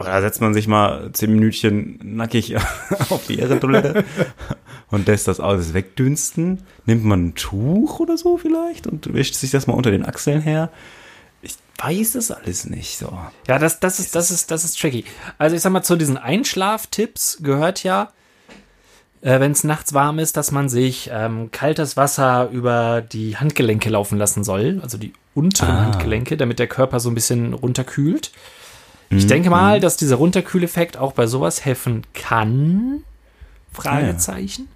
oder 0.00 0.22
setzt 0.22 0.40
man 0.40 0.54
sich 0.54 0.66
mal 0.66 1.10
zehn 1.12 1.30
Minütchen 1.30 1.98
nackig 2.02 2.56
auf 3.10 3.26
die 3.26 3.38
Ehrentoilette 3.38 4.04
und 4.90 5.06
lässt 5.06 5.28
das 5.28 5.40
alles 5.40 5.74
wegdünsten. 5.74 6.62
Nimmt 6.86 7.04
man 7.04 7.26
ein 7.26 7.34
Tuch 7.34 8.00
oder 8.00 8.16
so 8.16 8.38
vielleicht 8.38 8.86
und 8.86 9.12
wischt 9.12 9.34
sich 9.34 9.50
das 9.50 9.66
mal 9.66 9.74
unter 9.74 9.90
den 9.90 10.06
Achseln 10.06 10.40
her. 10.40 10.70
Ich 11.42 11.56
weiß 11.76 12.14
es 12.14 12.30
alles 12.30 12.64
nicht 12.64 12.96
so. 12.96 13.18
Ja, 13.46 13.58
das, 13.58 13.78
das, 13.80 14.00
ist, 14.00 14.14
das, 14.14 14.30
ist, 14.30 14.50
das 14.50 14.64
ist 14.64 14.80
tricky. 14.80 15.04
Also 15.36 15.54
ich 15.54 15.62
sag 15.62 15.70
mal, 15.70 15.82
zu 15.82 15.96
diesen 15.96 16.16
Einschlaftipps 16.16 17.38
gehört 17.42 17.82
ja, 17.82 18.10
äh, 19.22 19.38
wenn 19.40 19.52
es 19.52 19.64
nachts 19.64 19.92
warm 19.94 20.18
ist, 20.18 20.36
dass 20.36 20.50
man 20.50 20.68
sich 20.68 21.10
ähm, 21.12 21.50
kaltes 21.52 21.96
Wasser 21.96 22.48
über 22.50 23.00
die 23.02 23.36
Handgelenke 23.36 23.90
laufen 23.90 24.18
lassen 24.18 24.44
soll, 24.44 24.80
also 24.82 24.98
die 24.98 25.12
unteren 25.34 25.76
Ah. 25.76 25.82
Handgelenke, 25.84 26.36
damit 26.36 26.58
der 26.58 26.66
Körper 26.66 27.00
so 27.00 27.10
ein 27.10 27.14
bisschen 27.14 27.52
runterkühlt. 27.54 28.32
Ich 29.12 29.26
denke 29.26 29.50
mal, 29.50 29.80
dass 29.80 29.96
dieser 29.96 30.14
Runterkühleffekt 30.16 30.96
auch 30.96 31.12
bei 31.12 31.26
sowas 31.26 31.64
helfen 31.64 32.02
kann. 32.14 33.02
Fragezeichen. 33.72 34.68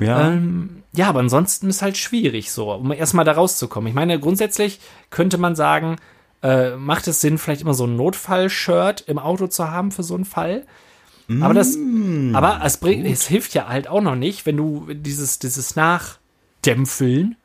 Ja, 0.00 0.28
Ähm, 0.30 0.82
ja, 0.92 1.08
aber 1.08 1.20
ansonsten 1.20 1.68
ist 1.68 1.82
halt 1.82 1.96
schwierig 1.96 2.52
so, 2.52 2.72
um 2.72 2.92
erstmal 2.92 3.24
da 3.24 3.32
rauszukommen. 3.32 3.88
Ich 3.88 3.94
meine, 3.94 4.18
grundsätzlich 4.20 4.80
könnte 5.10 5.38
man 5.38 5.56
sagen, 5.56 5.96
äh, 6.42 6.76
macht 6.76 7.08
es 7.08 7.20
Sinn, 7.20 7.36
vielleicht 7.38 7.62
immer 7.62 7.74
so 7.74 7.84
ein 7.86 7.96
Notfall-Shirt 7.96 9.02
im 9.08 9.18
Auto 9.18 9.48
zu 9.48 9.70
haben 9.70 9.90
für 9.90 10.02
so 10.04 10.14
einen 10.14 10.24
Fall. 10.24 10.64
Aber 11.42 11.52
das, 11.54 11.76
Mm, 11.76 12.34
aber 12.34 12.60
es, 12.64 12.78
bringt, 12.78 13.06
es 13.06 13.26
hilft 13.26 13.52
ja 13.54 13.68
halt 13.68 13.86
auch 13.88 14.00
noch 14.00 14.14
nicht, 14.14 14.46
wenn 14.46 14.56
du 14.56 14.86
dieses, 14.94 15.38
dieses 15.38 15.76
Nachdämpfeln 15.76 17.36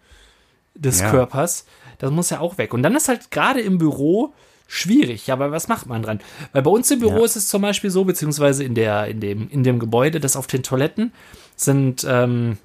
des 0.75 1.01
Ja. 1.01 1.11
Körpers, 1.11 1.65
das 1.99 2.09
muss 2.11 2.29
ja 2.29 2.39
auch 2.39 2.57
weg. 2.57 2.73
Und 2.73 2.83
dann 2.83 2.95
ist 2.95 3.07
halt 3.09 3.29
gerade 3.31 3.61
im 3.61 3.77
Büro 3.77 4.33
schwierig. 4.67 5.27
Ja, 5.27 5.35
aber 5.35 5.51
was 5.51 5.67
macht 5.67 5.87
man 5.87 6.01
dran? 6.01 6.19
Weil 6.53 6.61
bei 6.63 6.71
uns 6.71 6.89
im 6.91 6.99
Büro 6.99 7.19
Ja. 7.19 7.25
ist 7.25 7.35
es 7.35 7.47
zum 7.47 7.61
Beispiel 7.61 7.89
so, 7.89 8.05
beziehungsweise 8.05 8.63
in, 8.63 8.73
der, 8.73 9.07
in, 9.07 9.19
dem, 9.19 9.49
in 9.49 9.63
dem 9.63 9.79
Gebäude, 9.79 10.19
dass 10.19 10.35
auf 10.35 10.47
den 10.47 10.63
Toiletten 10.63 11.11
sind 11.55 12.05
ähm, 12.09 12.57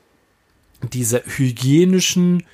diese 0.93 1.23
hygienischen 1.27 2.45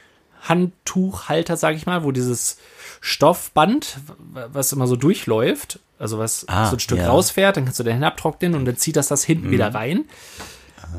Handtuchhalter, 0.42 1.56
sag 1.56 1.76
ich 1.76 1.86
mal, 1.86 2.04
wo 2.04 2.12
dieses 2.12 2.58
Stoffband, 3.00 3.98
was 4.32 4.72
immer 4.72 4.86
so 4.86 4.96
durchläuft, 4.96 5.78
also 5.98 6.18
was 6.18 6.46
Ah, 6.48 6.66
so 6.70 6.76
ein 6.76 6.80
Stück 6.80 6.98
ja. 6.98 7.08
rausfährt, 7.08 7.56
dann 7.56 7.64
kannst 7.64 7.78
du 7.80 7.84
den 7.84 8.02
abtrocknen 8.04 8.54
und 8.54 8.64
dann 8.64 8.76
zieht 8.76 8.96
das 8.96 9.08
das 9.08 9.24
hinten 9.24 9.50
wieder 9.50 9.72
rein. 9.74 10.04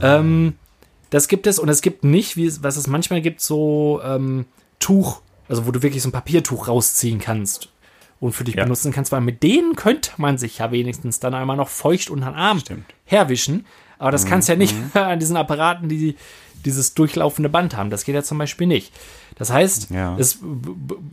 Ähm, 0.01 0.55
das 1.09 1.27
gibt 1.27 1.47
es 1.47 1.59
und 1.59 1.69
es 1.69 1.81
gibt 1.81 2.03
nicht, 2.03 2.35
wie 2.37 2.45
es, 2.45 2.63
was 2.63 2.77
es 2.77 2.87
manchmal 2.87 3.21
gibt, 3.21 3.41
so 3.41 4.01
ähm, 4.03 4.45
Tuch, 4.79 5.21
also 5.47 5.65
wo 5.67 5.71
du 5.71 5.81
wirklich 5.83 6.01
so 6.03 6.09
ein 6.09 6.11
Papiertuch 6.13 6.67
rausziehen 6.67 7.19
kannst 7.19 7.69
und 8.19 8.33
für 8.33 8.43
dich 8.43 8.55
Ja. 8.55 8.63
benutzen 8.63 8.91
kannst, 8.91 9.11
weil 9.11 9.21
mit 9.21 9.43
denen 9.43 9.75
könnte 9.75 10.11
man 10.17 10.37
sich 10.37 10.57
ja 10.57 10.71
wenigstens 10.71 11.19
dann 11.19 11.33
einmal 11.33 11.57
noch 11.57 11.69
feucht 11.69 12.09
unter 12.09 12.27
den 12.31 12.35
Arm 12.35 12.59
Stimmt. 12.59 12.85
herwischen. 13.05 13.65
Aber 13.97 14.11
das 14.11 14.25
kannst 14.25 14.49
du 14.49 14.53
ja 14.53 14.57
nicht 14.57 14.75
an 14.95 15.19
diesen 15.19 15.37
Apparaten, 15.37 15.87
die 15.87 16.15
dieses 16.65 16.95
durchlaufende 16.95 17.47
Band 17.47 17.77
haben. 17.77 17.89
Das 17.89 18.03
geht 18.03 18.15
ja 18.15 18.23
zum 18.23 18.37
Beispiel 18.39 18.67
nicht. 18.67 18.91
Das 19.37 19.51
heißt, 19.51 19.91
Ja. 19.91 20.17
es, 20.17 20.39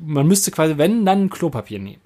man 0.04 0.26
müsste 0.26 0.50
quasi, 0.50 0.78
wenn, 0.78 1.04
dann 1.04 1.28
Klopapier 1.30 1.78
nehmen. 1.78 2.01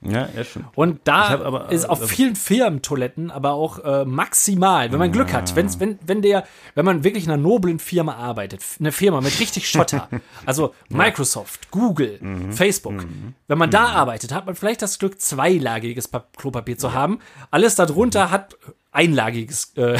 Ja, 0.00 0.28
ja, 0.34 0.44
stimmt. 0.44 0.66
Und 0.76 1.00
da 1.04 1.28
aber, 1.40 1.70
äh, 1.70 1.74
ist 1.74 1.88
auf 1.88 2.00
also- 2.02 2.14
vielen 2.14 2.36
Firmentoiletten 2.36 3.30
aber 3.30 3.52
auch 3.52 3.78
äh, 3.84 4.04
maximal, 4.04 4.92
wenn 4.92 4.98
man 4.98 5.10
Glück 5.12 5.32
hat, 5.32 5.56
wenn's, 5.56 5.80
wenn, 5.80 5.98
wenn 6.06 6.22
der, 6.22 6.44
wenn 6.74 6.84
man 6.84 7.02
wirklich 7.04 7.24
in 7.24 7.30
einer 7.32 7.42
noblen 7.42 7.78
Firma 7.80 8.14
arbeitet, 8.14 8.62
eine 8.78 8.92
Firma 8.92 9.20
mit 9.20 9.38
richtig 9.40 9.68
Schotter, 9.68 10.08
also 10.46 10.74
Microsoft, 10.88 11.70
Google, 11.70 12.18
Mhm. 12.20 12.52
Facebook, 12.52 13.04
wenn 13.48 13.58
man 13.58 13.70
da 13.70 13.86
arbeitet, 13.86 14.32
hat 14.32 14.46
man 14.46 14.54
vielleicht 14.54 14.82
das 14.82 14.98
Glück, 14.98 15.20
zweilagiges 15.20 16.08
Pa- 16.08 16.26
Klopapier 16.36 16.78
zu 16.78 16.92
haben. 16.94 17.18
Alles 17.50 17.74
darunter 17.74 18.30
hat 18.30 18.56
einlagiges 18.92 19.72
äh, 19.76 19.98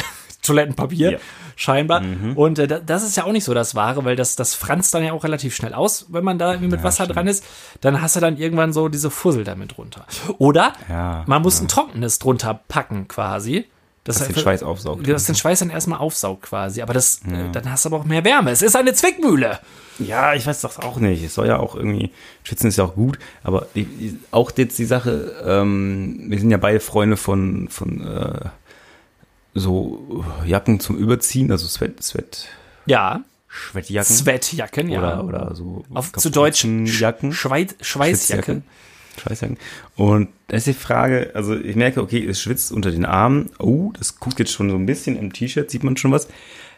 Toilettenpapier, 0.49 1.11
Ja. 1.11 1.17
Mhm. 1.17 1.21
scheinbar. 1.55 2.01
Und 2.35 2.59
äh, 2.59 2.67
da- 2.67 2.79
das 2.79 3.03
ist 3.03 3.15
ja 3.17 3.23
auch 3.25 3.31
nicht 3.31 3.43
so 3.43 3.53
das 3.53 3.75
Wahre, 3.75 4.03
weil 4.05 4.15
das, 4.15 4.35
das 4.35 4.55
franzt 4.55 4.93
dann 4.93 5.03
ja 5.03 5.13
auch 5.13 5.23
relativ 5.23 5.55
schnell 5.55 5.73
aus, 5.73 6.07
wenn 6.09 6.23
man 6.23 6.37
da 6.39 6.51
irgendwie 6.53 6.71
mit 6.71 6.83
Wasser 6.83 7.07
dran 7.07 7.27
ist. 7.27 7.43
Dann 7.81 8.01
hast 8.01 8.15
du 8.15 8.19
dann 8.19 8.37
irgendwann 8.37 8.73
so 8.73 8.89
diese 8.89 9.09
Fussel 9.09 9.43
damit 9.43 9.77
drunter. 9.77 10.05
Oder 10.37 10.73
Ja, 10.89 11.23
man 11.27 11.41
muss 11.41 11.61
ein 11.61 11.67
trockenes 11.67 12.19
drunter 12.19 12.59
packen 12.67 13.07
quasi. 13.07 13.65
Das 14.05 14.17
Dass 14.19 14.27
den 14.29 14.37
Schweiß 14.37 14.63
aufsaugt. 14.63 15.07
Das 15.07 15.25
den 15.25 15.35
Schweiß 15.35 15.59
dann 15.59 15.69
erstmal 15.69 15.99
aufsaugt 15.99 16.43
quasi. 16.43 16.81
Aber 16.81 16.93
das, 16.93 17.19
äh, 17.29 17.51
dann 17.51 17.69
hast 17.69 17.83
du 17.85 17.89
aber 17.89 17.97
auch 17.97 18.05
mehr 18.05 18.23
Wärme. 18.23 18.49
Es 18.49 18.61
ist 18.61 18.75
eine 18.75 18.93
Zwickmühle. 18.93 19.59
Ja, 19.99 20.33
ich 20.33 20.47
weiß 20.47 20.61
das 20.61 20.79
auch 20.79 20.97
nicht. 20.97 21.21
Es 21.23 21.35
soll 21.35 21.47
ja 21.47 21.57
auch 21.59 21.75
irgendwie, 21.75 22.09
Schwitzen 22.43 22.69
ist 22.69 22.77
ja 22.77 22.85
auch 22.85 22.95
gut, 22.95 23.19
aber 23.43 23.67
die, 23.75 23.83
die, 23.83 24.19
auch 24.31 24.51
jetzt 24.55 24.79
die 24.79 24.85
Sache, 24.85 25.35
ähm, 25.45 26.23
wir 26.29 26.39
sind 26.39 26.49
ja 26.49 26.57
beide 26.57 26.79
Freunde 26.79 27.17
von, 27.17 27.67
von 27.67 27.99
äh, 28.07 28.39
so 29.53 30.23
Jacken 30.45 30.79
zum 30.79 30.97
Überziehen, 30.97 31.51
also 31.51 31.67
Sweat, 31.67 32.01
Sweat, 32.03 32.47
Ja, 32.85 33.23
Schwettjacken. 33.47 34.15
Sweatjacken, 34.15 34.89
ja. 34.89 35.21
Oder, 35.21 35.25
oder 35.25 35.55
so 35.55 35.83
Auf, 35.93 36.13
zu 36.13 36.29
Deutsch 36.29 36.63
Jacken. 36.63 37.33
Schweiz, 37.33 37.75
Schweißjacke. 37.81 38.61
Schweißjacken. 39.19 39.57
Und 39.95 40.29
da 40.47 40.57
ist 40.57 40.67
die 40.67 40.73
Frage, 40.73 41.31
also 41.33 41.55
ich 41.55 41.75
merke, 41.75 42.01
okay, 42.01 42.25
es 42.25 42.39
schwitzt 42.41 42.71
unter 42.71 42.91
den 42.91 43.05
Armen. 43.05 43.49
Oh, 43.57 43.91
das 43.97 44.19
guckt 44.19 44.39
jetzt 44.39 44.51
schon 44.51 44.69
so 44.69 44.75
ein 44.75 44.85
bisschen 44.85 45.17
im 45.17 45.33
T-Shirt, 45.33 45.69
sieht 45.69 45.83
man 45.83 45.97
schon 45.97 46.11
was. 46.11 46.27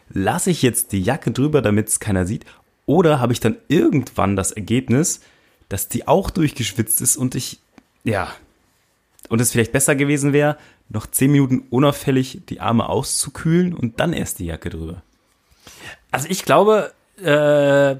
Lasse 0.09 0.49
ich 0.49 0.61
jetzt 0.61 0.91
die 0.93 1.01
Jacke 1.01 1.31
drüber, 1.31 1.61
damit 1.61 1.89
es 1.89 1.99
keiner 1.99 2.25
sieht? 2.25 2.45
Oder 2.85 3.19
habe 3.19 3.33
ich 3.33 3.39
dann 3.39 3.57
irgendwann 3.67 4.35
das 4.35 4.51
Ergebnis, 4.51 5.21
dass 5.69 5.87
die 5.87 6.07
auch 6.07 6.29
durchgeschwitzt 6.29 7.01
ist 7.01 7.15
und 7.15 7.35
ich, 7.35 7.59
ja, 8.03 8.33
und 9.29 9.39
es 9.39 9.51
vielleicht 9.51 9.71
besser 9.71 9.95
gewesen 9.95 10.33
wäre, 10.33 10.57
noch 10.93 11.07
zehn 11.07 11.31
Minuten 11.31 11.63
unauffällig 11.69 12.41
die 12.49 12.59
Arme 12.59 12.89
auszukühlen 12.89 13.73
und 13.73 13.99
dann 13.99 14.13
erst 14.13 14.39
die 14.39 14.45
Jacke 14.45 14.69
drüber. 14.69 15.01
Also 16.11 16.27
ich 16.29 16.43
glaube, 16.43 16.91
äh, 17.21 17.95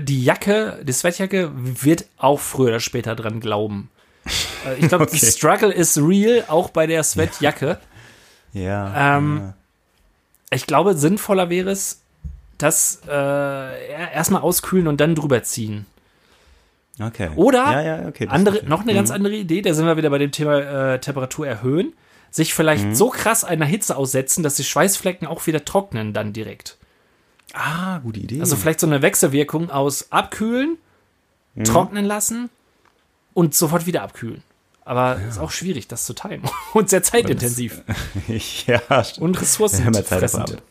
die 0.00 0.24
Jacke, 0.24 0.80
die 0.82 0.92
Sweatjacke 0.92 1.50
wird 1.54 2.06
auch 2.18 2.40
früher 2.40 2.68
oder 2.68 2.80
später 2.80 3.14
dran 3.14 3.40
glauben. 3.40 3.90
Äh, 4.66 4.74
Ich 4.80 4.88
glaube, 4.88 5.04
Okay. 5.08 5.18
die 5.20 5.26
Struggle 5.26 5.72
is 5.72 5.96
real, 5.98 6.44
auch 6.48 6.70
bei 6.70 6.86
der 6.86 7.02
Sweatjacke. 7.02 7.78
Ja. 8.52 9.18
Ähm, 9.18 9.52
Ich 10.50 10.66
glaube, 10.66 10.94
sinnvoller 10.94 11.50
wäre 11.50 11.70
es, 11.70 12.00
das 12.56 13.02
äh, 13.06 13.10
erstmal 14.14 14.40
auskühlen 14.40 14.86
und 14.88 14.98
dann 14.98 15.14
drüber 15.14 15.42
ziehen. 15.42 15.84
okay. 16.98 17.28
Oder 17.36 17.58
ja, 17.58 17.82
ja, 17.82 18.08
okay, 18.08 18.28
andere, 18.30 18.64
noch 18.64 18.80
eine 18.80 18.94
ganz 18.94 19.10
andere 19.10 19.34
Idee, 19.34 19.60
da 19.60 19.74
sind 19.74 19.84
wir 19.84 19.98
wieder 19.98 20.08
bei 20.08 20.16
dem 20.16 20.32
Thema 20.32 20.94
äh, 20.94 20.98
Temperatur 21.00 21.46
erhöhen, 21.46 21.92
sich 22.30 22.54
vielleicht 22.54 22.96
so 22.96 23.10
krass 23.10 23.44
einer 23.44 23.66
Hitze 23.66 23.96
aussetzen, 23.96 24.42
dass 24.42 24.56
die 24.56 24.64
Schweißflecken 24.64 25.26
auch 25.26 25.46
wieder 25.46 25.64
trocknen 25.64 26.12
dann 26.12 26.32
direkt. 26.32 26.76
Ah, 27.54 27.98
gute 27.98 28.20
Idee. 28.20 28.40
Also 28.40 28.56
vielleicht 28.56 28.80
so 28.80 28.86
eine 28.86 29.02
Wechselwirkung 29.02 29.70
aus 29.70 30.12
abkühlen, 30.12 30.76
trocknen 31.64 32.04
lassen 32.04 32.50
und 33.32 33.54
sofort 33.54 33.86
wieder 33.86 34.02
abkühlen. 34.02 34.42
Aber 34.86 35.20
ist 35.28 35.38
auch 35.38 35.50
schwierig, 35.50 35.88
das 35.88 36.04
zu 36.04 36.14
timen. 36.14 36.42
Und 36.72 36.90
sehr 36.90 37.02
zeitintensiv. 37.02 37.82
ja, 38.66 39.02
stimmt. 39.02 39.18
Und 39.24 39.34
ja 39.34 39.40
ressourcenfressend. 39.40 40.62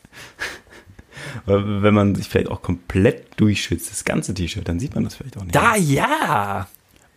Wenn 1.44 1.92
man 1.92 2.14
sich 2.14 2.28
vielleicht 2.30 2.48
auch 2.48 2.62
komplett 2.62 3.38
durchschwitzt, 3.38 3.90
das 3.90 4.06
ganze 4.06 4.32
T-Shirt, 4.32 4.66
dann 4.66 4.80
sieht 4.80 4.94
man 4.94 5.04
das 5.04 5.16
vielleicht 5.16 5.36
auch 5.36 5.42
nicht. 5.42 5.54
Da 5.54 5.76
ja, 5.76 6.66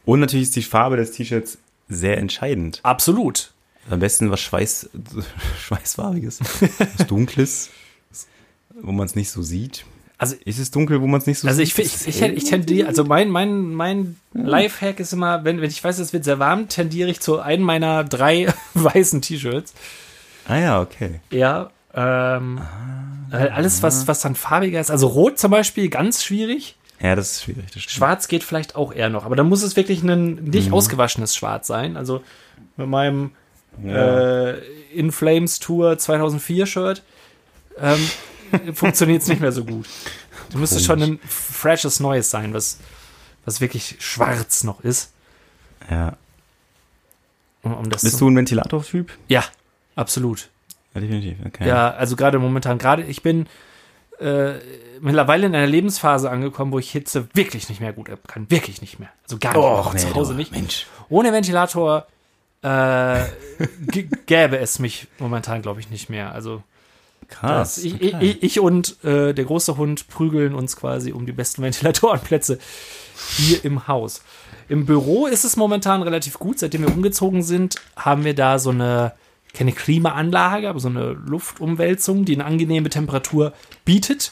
Und 0.04 0.20
natürlich 0.20 0.48
ist 0.48 0.58
die 0.58 0.62
Farbe 0.62 0.98
des 0.98 1.12
T-Shirts 1.12 1.58
sehr 1.88 2.18
entscheidend. 2.18 2.82
absolut. 2.84 3.54
Am 3.90 4.00
besten 4.00 4.30
was 4.32 4.40
Schweiß, 4.40 4.90
Schweißfarbiges, 5.66 6.40
was 6.98 7.08
Dunkles, 7.08 7.70
wo 8.82 8.92
man 8.92 9.06
es 9.06 9.16
nicht 9.16 9.32
so 9.32 9.42
sieht. 9.42 9.86
Also 10.18 10.36
Ist 10.44 10.60
es 10.60 10.70
dunkel, 10.70 11.02
wo 11.02 11.08
man 11.08 11.22
es 11.22 11.28
nicht 11.28 11.40
so 11.40 11.48
Also 11.48 11.62
ich, 11.62 11.74
sieht? 11.74 11.86
ich, 11.86 12.08
ich, 12.08 12.22
ich 12.22 12.44
tendiere, 12.44 12.88
also 12.90 13.06
mein, 13.06 13.30
mein, 13.30 13.74
mein 13.74 14.18
Lifehack 14.34 15.00
ist 15.00 15.14
immer, 15.14 15.46
wenn, 15.46 15.62
wenn 15.62 15.70
ich 15.70 15.82
weiß, 15.84 15.98
es 16.00 16.12
wird 16.12 16.26
sehr 16.26 16.40
warm, 16.40 16.68
tendiere 16.68 17.10
ich 17.10 17.22
zu 17.22 17.40
einem 17.40 17.64
meiner 17.64 18.04
drei 18.04 18.54
weißen 18.74 19.22
T-Shirts. 19.22 19.74
Ah 20.48 20.58
ja, 20.58 20.82
okay. 20.82 21.22
Ja, 21.32 21.70
ähm, 21.94 22.60
weil 23.30 23.50
alles, 23.50 23.82
was, 23.82 24.08
was 24.08 24.20
dann 24.20 24.36
farbiger 24.36 24.82
ist, 24.82 24.92
also 24.92 25.08
rot 25.08 25.40
zum 25.40 25.52
Beispiel, 25.52 25.90
ganz 25.90 26.24
schwierig. 26.24 26.76
Ja, 27.02 27.16
das 27.16 27.32
ist 27.32 27.44
schwierig. 27.44 27.66
Das. 27.74 27.84
Schwarz 27.84 28.28
geht 28.28 28.44
vielleicht 28.44 28.76
auch 28.76 28.92
eher 28.94 29.10
noch, 29.10 29.24
aber 29.26 29.38
dann 29.38 29.48
muss 29.48 29.64
es 29.64 29.78
wirklich 29.78 30.04
ein 30.04 30.36
Mhm. 30.36 30.50
nicht 30.50 30.74
ausgewaschenes 30.74 31.34
Schwarz 31.34 31.66
sein. 31.68 31.96
Also 31.96 32.22
mit 32.76 32.88
meinem 32.90 33.32
Ja. 33.84 34.50
äh, 34.52 34.60
In 34.94 35.12
Flames 35.12 35.60
Tour 35.60 35.98
2004 35.98 36.66
Shirt 36.66 37.04
ähm, 37.80 38.00
funktioniert 38.74 39.22
es 39.22 39.28
nicht 39.28 39.42
mehr 39.42 39.52
so 39.52 39.64
gut. 39.64 39.88
Du 40.52 40.58
müsstest 40.58 40.86
schon 40.86 41.02
ein 41.02 41.20
freshes 41.28 42.00
Neues 42.00 42.30
sein, 42.30 42.54
was, 42.54 42.80
was 43.46 43.62
wirklich 43.62 43.96
schwarz 44.00 44.64
noch 44.64 44.82
ist. 44.84 45.12
ja. 45.90 46.18
Um, 47.62 47.74
um 47.74 47.90
das 47.90 48.04
Bist 48.04 48.18
zu, 48.18 48.26
du 48.26 48.32
ein 48.32 48.38
Ventilator-Typ? 48.38 49.12
Ja, 49.28 49.44
absolut. 49.96 50.48
Ja, 50.94 51.02
definitiv. 51.02 51.38
Okay. 51.46 51.68
Ja, 51.68 51.92
also 51.92 52.16
gerade 52.16 52.40
momentan, 52.40 52.78
gerade 52.78 53.04
ich 53.04 53.22
bin 53.22 53.48
äh, 54.22 54.54
mittlerweile 55.02 55.46
in 55.46 55.54
einer 55.54 55.68
Lebensphase 55.68 56.30
angekommen, 56.30 56.72
wo 56.72 56.80
ich 56.80 56.90
Hitze 56.90 57.28
wirklich 57.34 57.68
nicht 57.68 57.82
mehr 57.82 57.92
gut 57.92 58.10
ab 58.10 58.20
kann. 58.30 58.50
Wirklich 58.50 58.80
nicht 58.82 58.98
mehr. 59.00 59.10
Also 59.24 59.38
gar 59.40 59.52
nicht. 59.54 59.62
Och, 59.62 59.94
nee, 59.94 60.00
zu 60.00 60.16
Hause 60.16 60.32
du, 60.32 60.38
nicht. 60.38 60.54
Mensch. 60.54 60.88
Ohne 61.10 61.34
Ventilator 61.34 62.08
äh, 62.62 63.26
gäbe 64.26 64.58
es 64.60 64.80
mich 64.80 65.08
momentan, 65.18 65.62
glaube 65.62 65.80
ich, 65.80 65.90
nicht 65.90 66.10
mehr. 66.10 66.34
Also 66.34 66.64
Krass. 67.30 67.76
das, 67.76 67.84
ich, 67.84 67.96
okay. 67.96 68.18
ich, 68.22 68.44
ich 68.44 68.60
und 68.60 69.04
äh, 69.04 69.34
der 69.34 69.46
große 69.46 69.78
Hund 69.78 70.08
prügeln 70.08 70.54
uns 70.54 70.76
quasi 70.76 71.12
um 71.12 71.26
die 71.26 71.32
besten 71.32 71.62
Ventilatorenplätze 71.62 72.60
hier 73.38 73.64
im 73.64 73.88
Haus. 73.88 74.24
Im 74.68 74.86
Büro 74.86 75.28
ist 75.28 75.44
es 75.44 75.56
momentan 75.56 76.02
relativ 76.04 76.40
gut. 76.40 76.60
Seitdem 76.60 76.82
wir 76.82 76.94
umgezogen 76.94 77.44
sind, 77.44 77.76
haben 77.96 78.24
wir 78.24 78.36
da 78.36 78.60
so 78.60 78.70
eine, 78.72 79.14
keine 79.54 79.72
Klimaanlage, 79.72 80.70
aber 80.70 80.80
so 80.80 80.90
eine 80.90 81.12
Luftumwälzung, 81.12 82.26
die 82.26 82.36
eine 82.36 82.46
angenehme 82.46 82.90
Temperatur 82.90 83.54
bietet. 83.86 84.32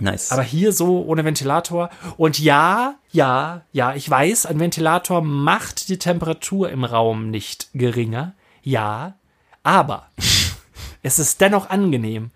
Nice. 0.00 0.32
Aber 0.32 0.42
hier 0.42 0.72
so 0.72 1.04
ohne 1.04 1.24
Ventilator. 1.24 1.90
Und 2.16 2.38
ja, 2.38 2.94
ja, 3.12 3.62
ja, 3.72 3.94
ich 3.94 4.08
weiß, 4.08 4.46
ein 4.46 4.60
Ventilator 4.60 5.22
macht 5.22 5.88
die 5.88 5.98
Temperatur 5.98 6.70
im 6.70 6.84
Raum 6.84 7.30
nicht 7.30 7.68
geringer. 7.74 8.34
Ja, 8.62 9.14
aber 9.62 10.08
es 11.02 11.18
ist 11.18 11.40
dennoch 11.40 11.70
angenehm, 11.70 12.30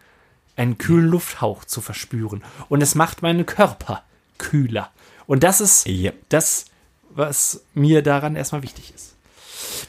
einen 0.56 0.78
kühlen 0.78 1.06
Lufthauch 1.06 1.64
zu 1.64 1.80
verspüren. 1.80 2.42
Und 2.68 2.82
es 2.82 2.94
macht 2.94 3.22
meinen 3.22 3.46
Körper 3.46 4.02
kühler. 4.38 4.90
Und 5.26 5.42
das 5.42 5.60
ist 5.60 5.86
ja. 5.86 6.12
das, 6.28 6.66
was 7.10 7.62
mir 7.74 8.02
daran 8.02 8.36
erstmal 8.36 8.62
wichtig 8.62 8.92
ist. 8.94 9.14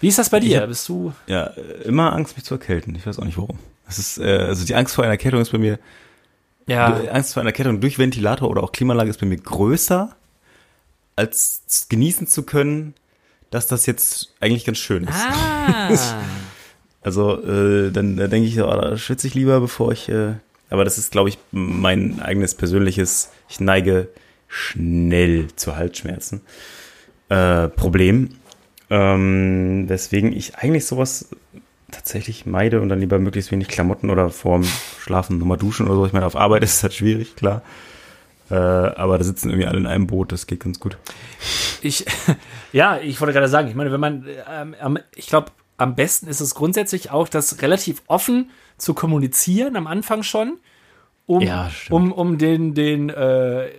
Wie 0.01 0.07
ist 0.07 0.17
das 0.17 0.29
bei 0.29 0.39
dir? 0.39 0.67
Bist 0.67 0.87
du. 0.89 1.13
ja, 1.27 1.45
immer 1.83 2.13
Angst, 2.13 2.35
mich 2.35 2.45
zu 2.45 2.55
erkälten. 2.55 2.95
Ich 2.95 3.05
weiß 3.05 3.19
auch 3.19 3.25
nicht 3.25 3.37
warum. 3.37 3.59
Das 3.85 3.99
ist, 3.99 4.17
äh, 4.17 4.37
also 4.39 4.65
die 4.65 4.75
Angst 4.75 4.95
vor 4.95 5.03
einer 5.03 5.13
Erkältung 5.13 5.41
ist 5.41 5.51
bei 5.51 5.57
mir, 5.57 5.79
Ja, 6.67 6.95
Angst 7.11 7.33
vor 7.33 7.41
einer 7.41 7.49
Erkältung 7.49 7.79
durch 7.79 7.99
Ventilator 7.99 8.49
oder 8.49 8.63
auch 8.63 8.71
Klimaanlage 8.71 9.09
ist 9.09 9.19
bei 9.19 9.27
mir 9.27 9.37
größer, 9.37 10.15
als 11.15 11.87
genießen 11.89 12.27
zu 12.27 12.43
können, 12.43 12.95
dass 13.51 13.67
das 13.67 13.85
jetzt 13.85 14.33
eigentlich 14.39 14.65
ganz 14.65 14.79
schön 14.79 15.03
ist. 15.03 15.15
ah, 15.15 15.89
Also 17.01 17.39
äh, 17.43 17.91
dann 17.91 18.17
da 18.17 18.27
denke 18.27 18.47
ich, 18.49 18.59
oh, 18.59 18.65
da 18.65 18.97
schwitze 18.97 19.27
ich 19.27 19.35
lieber, 19.35 19.59
bevor 19.59 19.91
ich. 19.91 20.09
Äh, 20.09 20.33
aber 20.71 20.83
das 20.83 20.97
ist, 20.97 21.11
glaube 21.11 21.29
ich, 21.29 21.37
mein 21.51 22.19
eigenes 22.19 22.55
persönliches. 22.55 23.29
Ich 23.47 23.59
neige 23.59 24.09
schnell 24.47 25.49
zu 25.55 25.75
Halsschmerzen. 25.75 26.41
Äh, 27.29 27.67
Problem. 27.67 28.29
Ähm, 28.89 29.85
deswegen 29.87 30.33
ich 30.33 30.55
eigentlich 30.57 30.87
sowas 30.87 31.29
tatsächlich 31.95 32.45
meide 32.45 32.81
und 32.81 32.89
dann 32.89 32.99
lieber 32.99 33.17
möglichst 33.19 33.51
wenig 33.51 33.67
Klamotten 33.67 34.09
oder 34.09 34.29
vorm 34.29 34.63
Schlafen 34.99 35.37
nochmal 35.39 35.57
duschen 35.57 35.87
oder 35.87 35.95
so. 35.95 36.05
Ich 36.05 36.13
meine, 36.13 36.25
auf 36.25 36.35
Arbeit 36.35 36.63
ist 36.63 36.83
das 36.83 36.93
schwierig, 36.95 37.35
klar. 37.35 37.61
Äh, 38.51 38.55
aber 38.55 39.17
da 39.17 39.23
sitzen 39.23 39.49
irgendwie 39.49 39.67
alle 39.67 39.79
in 39.79 39.87
einem 39.87 40.05
Boot, 40.07 40.31
das 40.31 40.45
geht 40.45 40.59
ganz 40.59 40.79
gut. 40.79 40.97
Ich, 41.81 42.05
ja, 42.73 42.97
ich 42.99 43.19
wollte 43.19 43.33
gerade 43.33 43.47
sagen, 43.47 43.67
ich 43.67 43.75
meine, 43.75 43.91
wenn 43.91 43.99
man, 43.99 44.25
ähm, 44.51 44.75
am- 44.79 44.99
ich 45.15 45.27
glaube, 45.27 45.51
am 45.77 45.95
besten 45.95 46.27
ist 46.27 46.41
es 46.41 46.53
grundsätzlich 46.55 47.09
auch, 47.11 47.27
das 47.27 47.61
relativ 47.61 48.03
offen 48.07 48.51
zu 48.77 48.93
kommunizieren 48.93 49.75
am 49.75 49.87
Anfang 49.87 50.21
schon, 50.23 50.57
um, 51.25 51.41
Ja, 51.41 51.71
um, 51.89 52.11
um 52.11 52.37
den, 52.37 52.75
den 52.75 53.09
äh, 53.09 53.69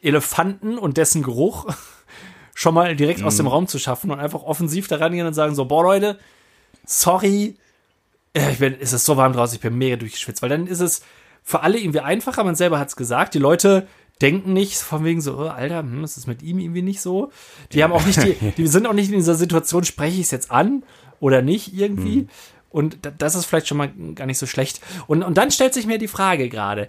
Elefanten 0.00 0.78
und 0.78 0.96
dessen 0.96 1.22
Geruch 1.22 1.66
schon 2.54 2.74
mal 2.74 2.96
direkt 2.96 3.22
aus 3.22 3.34
Mhm. 3.34 3.38
dem 3.38 3.46
Raum 3.48 3.66
zu 3.68 3.78
schaffen 3.78 4.10
und 4.10 4.18
einfach 4.18 4.42
offensiv 4.42 4.88
da 4.88 4.96
rangehen 4.96 5.26
und 5.26 5.34
sagen 5.34 5.54
so, 5.54 5.66
boah 5.66 5.82
Leute, 5.82 6.18
sorry, 6.86 7.56
äh, 8.32 8.52
ich 8.52 8.58
bin, 8.58 8.74
es 8.80 8.92
ist 8.94 9.04
so 9.04 9.16
warm 9.16 9.32
draußen, 9.34 9.56
ich 9.56 9.60
bin 9.60 9.76
mega 9.76 9.96
durchgeschwitzt, 9.96 10.40
weil 10.42 10.48
dann 10.48 10.66
ist 10.66 10.80
es 10.80 11.02
für 11.42 11.60
alle 11.62 11.78
irgendwie 11.78 12.00
einfacher, 12.00 12.42
man 12.44 12.54
selber 12.56 12.78
hat 12.78 12.88
es 12.88 12.96
gesagt, 12.96 13.34
die 13.34 13.38
Leute 13.38 13.86
denken 14.22 14.52
nicht 14.54 14.76
von 14.78 15.04
wegen 15.04 15.20
so, 15.20 15.36
oh, 15.38 15.48
Alter, 15.48 15.80
hm, 15.80 16.02
ist 16.02 16.16
das 16.16 16.26
mit 16.26 16.42
ihm 16.42 16.58
irgendwie 16.58 16.82
nicht 16.82 17.00
so? 17.02 17.30
Die 17.72 17.84
haben 17.84 17.92
auch 17.92 18.04
nicht 18.06 18.22
die, 18.22 18.34
die 18.56 18.66
sind 18.66 18.86
auch 18.86 18.94
nicht 18.94 19.10
in 19.10 19.16
dieser 19.18 19.34
Situation, 19.34 19.84
spreche 19.84 20.14
ich 20.16 20.22
es 20.22 20.30
jetzt 20.30 20.50
an 20.50 20.82
oder 21.20 21.42
nicht 21.42 21.74
irgendwie? 21.74 22.26
Und 22.70 22.98
da- 23.02 23.10
das 23.16 23.34
ist 23.34 23.44
vielleicht 23.46 23.68
schon 23.68 23.76
mal 23.78 23.92
gar 24.14 24.26
nicht 24.26 24.38
so 24.38 24.46
schlecht. 24.46 24.80
Und, 25.06 25.22
und 25.22 25.36
dann 25.36 25.50
stellt 25.50 25.74
sich 25.74 25.86
mir 25.86 25.98
die 25.98 26.08
Frage 26.08 26.48
gerade, 26.48 26.88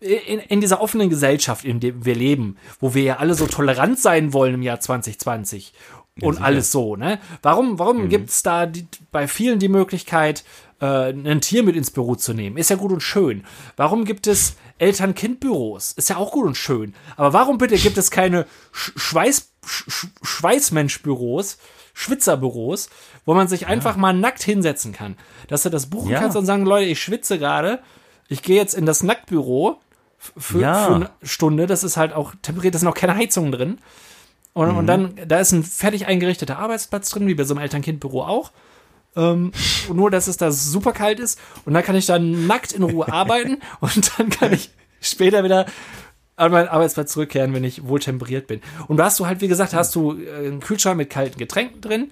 in, 0.00 0.40
in 0.40 0.60
dieser 0.60 0.80
offenen 0.80 1.10
Gesellschaft, 1.10 1.64
in 1.64 1.78
der 1.78 2.04
wir 2.04 2.14
leben, 2.16 2.56
wo 2.80 2.92
wir 2.94 3.02
ja 3.02 3.16
alle 3.18 3.34
so 3.34 3.46
tolerant 3.46 4.00
sein 4.00 4.32
wollen 4.32 4.54
im 4.54 4.62
Jahr 4.62 4.80
2020 4.80 5.72
und 6.20 6.42
alles 6.42 6.70
so, 6.72 6.96
ne? 6.96 7.18
Warum, 7.42 7.78
warum 7.78 8.08
gibt's 8.08 8.42
da 8.42 8.66
die, 8.66 8.86
bei 9.10 9.26
vielen 9.26 9.58
die 9.58 9.68
Möglichkeit, 9.68 10.44
äh, 10.80 11.10
ein 11.10 11.40
Tier 11.40 11.62
mit 11.62 11.74
ins 11.74 11.90
Büro 11.90 12.16
zu 12.16 12.34
nehmen? 12.34 12.58
Ist 12.58 12.70
ja 12.70 12.76
gut 12.76 12.92
und 12.92 13.00
schön. 13.02 13.44
Warum 13.76 14.04
gibt 14.04 14.26
es 14.26 14.56
Eltern-Kind-Büros? 14.78 15.92
Ist 15.92 16.10
ja 16.10 16.16
auch 16.16 16.32
gut 16.32 16.44
und 16.46 16.56
schön. 16.56 16.94
Aber 17.16 17.32
warum 17.32 17.56
bitte 17.56 17.76
gibt 17.76 17.96
es 17.96 18.10
keine 18.10 18.46
Sch 18.72 18.92
Schweiß, 18.96 19.52
Sch 19.64 19.84
Sch 19.88 20.06
Schweißmensch-Büros, 20.22 21.56
Schwitzerbüros, 21.94 22.90
wo 23.24 23.34
man 23.34 23.48
sich 23.48 23.66
einfach 23.66 23.96
mal 23.96 24.12
nackt 24.12 24.42
hinsetzen 24.42 24.92
kann? 24.92 25.16
Dass 25.48 25.62
du 25.62 25.70
das 25.70 25.86
buchen 25.86 26.10
Ja. 26.10 26.20
kannst 26.20 26.36
und 26.36 26.44
sagen, 26.46 26.66
Leute, 26.66 26.90
ich 26.90 27.00
schwitze 27.02 27.38
gerade, 27.38 27.80
ich 28.28 28.42
gehe 28.42 28.56
jetzt 28.56 28.74
in 28.74 28.84
das 28.86 29.02
Nacktbüro 29.02 29.80
für, 30.18 30.60
Ja. 30.60 30.84
für 30.86 30.94
eine 30.94 31.10
Stunde. 31.22 31.66
Das 31.66 31.84
ist 31.84 31.96
halt 31.96 32.12
auch 32.12 32.34
temperiert, 32.42 32.74
da 32.74 32.78
sind 32.78 32.88
auch 32.88 32.94
keine 32.94 33.14
Heizungen 33.16 33.52
drin. 33.52 33.78
Und, 34.54 34.70
und 34.70 34.86
dann, 34.86 35.14
da 35.26 35.40
ist 35.40 35.52
ein 35.52 35.64
fertig 35.64 36.06
eingerichteter 36.06 36.58
Arbeitsplatz 36.58 37.10
drin, 37.10 37.26
wie 37.26 37.34
bei 37.34 37.44
so 37.44 37.54
einem 37.54 37.62
Eltern-Kind-Büro 37.62 38.22
auch. 38.22 38.52
Ähm, 39.14 39.52
nur, 39.92 40.10
dass 40.10 40.26
es 40.26 40.36
da 40.36 40.50
super 40.50 40.92
kalt 40.92 41.20
ist. 41.20 41.38
Und 41.64 41.74
dann 41.74 41.82
kann 41.82 41.96
ich 41.96 42.06
dann 42.06 42.46
nackt 42.46 42.72
in 42.72 42.82
Ruhe 42.82 43.10
arbeiten 43.10 43.58
und 43.80 44.18
dann 44.18 44.30
kann 44.30 44.52
ich 44.52 44.70
später 45.00 45.44
wieder 45.44 45.66
an 46.36 46.52
meinen 46.52 46.68
Arbeitsplatz 46.68 47.12
zurückkehren, 47.12 47.52
wenn 47.54 47.64
ich 47.64 47.86
wohl 47.86 48.00
temperiert 48.00 48.46
bin. 48.46 48.60
Und 48.88 48.96
da 48.96 49.04
hast 49.04 49.20
du 49.20 49.26
halt, 49.26 49.40
wie 49.40 49.48
gesagt, 49.48 49.74
hast 49.74 49.94
du 49.94 50.18
äh, 50.18 50.46
einen 50.46 50.60
Kühlschrank 50.60 50.96
mit 50.96 51.10
kalten 51.10 51.38
Getränken 51.38 51.80
drin. 51.80 52.10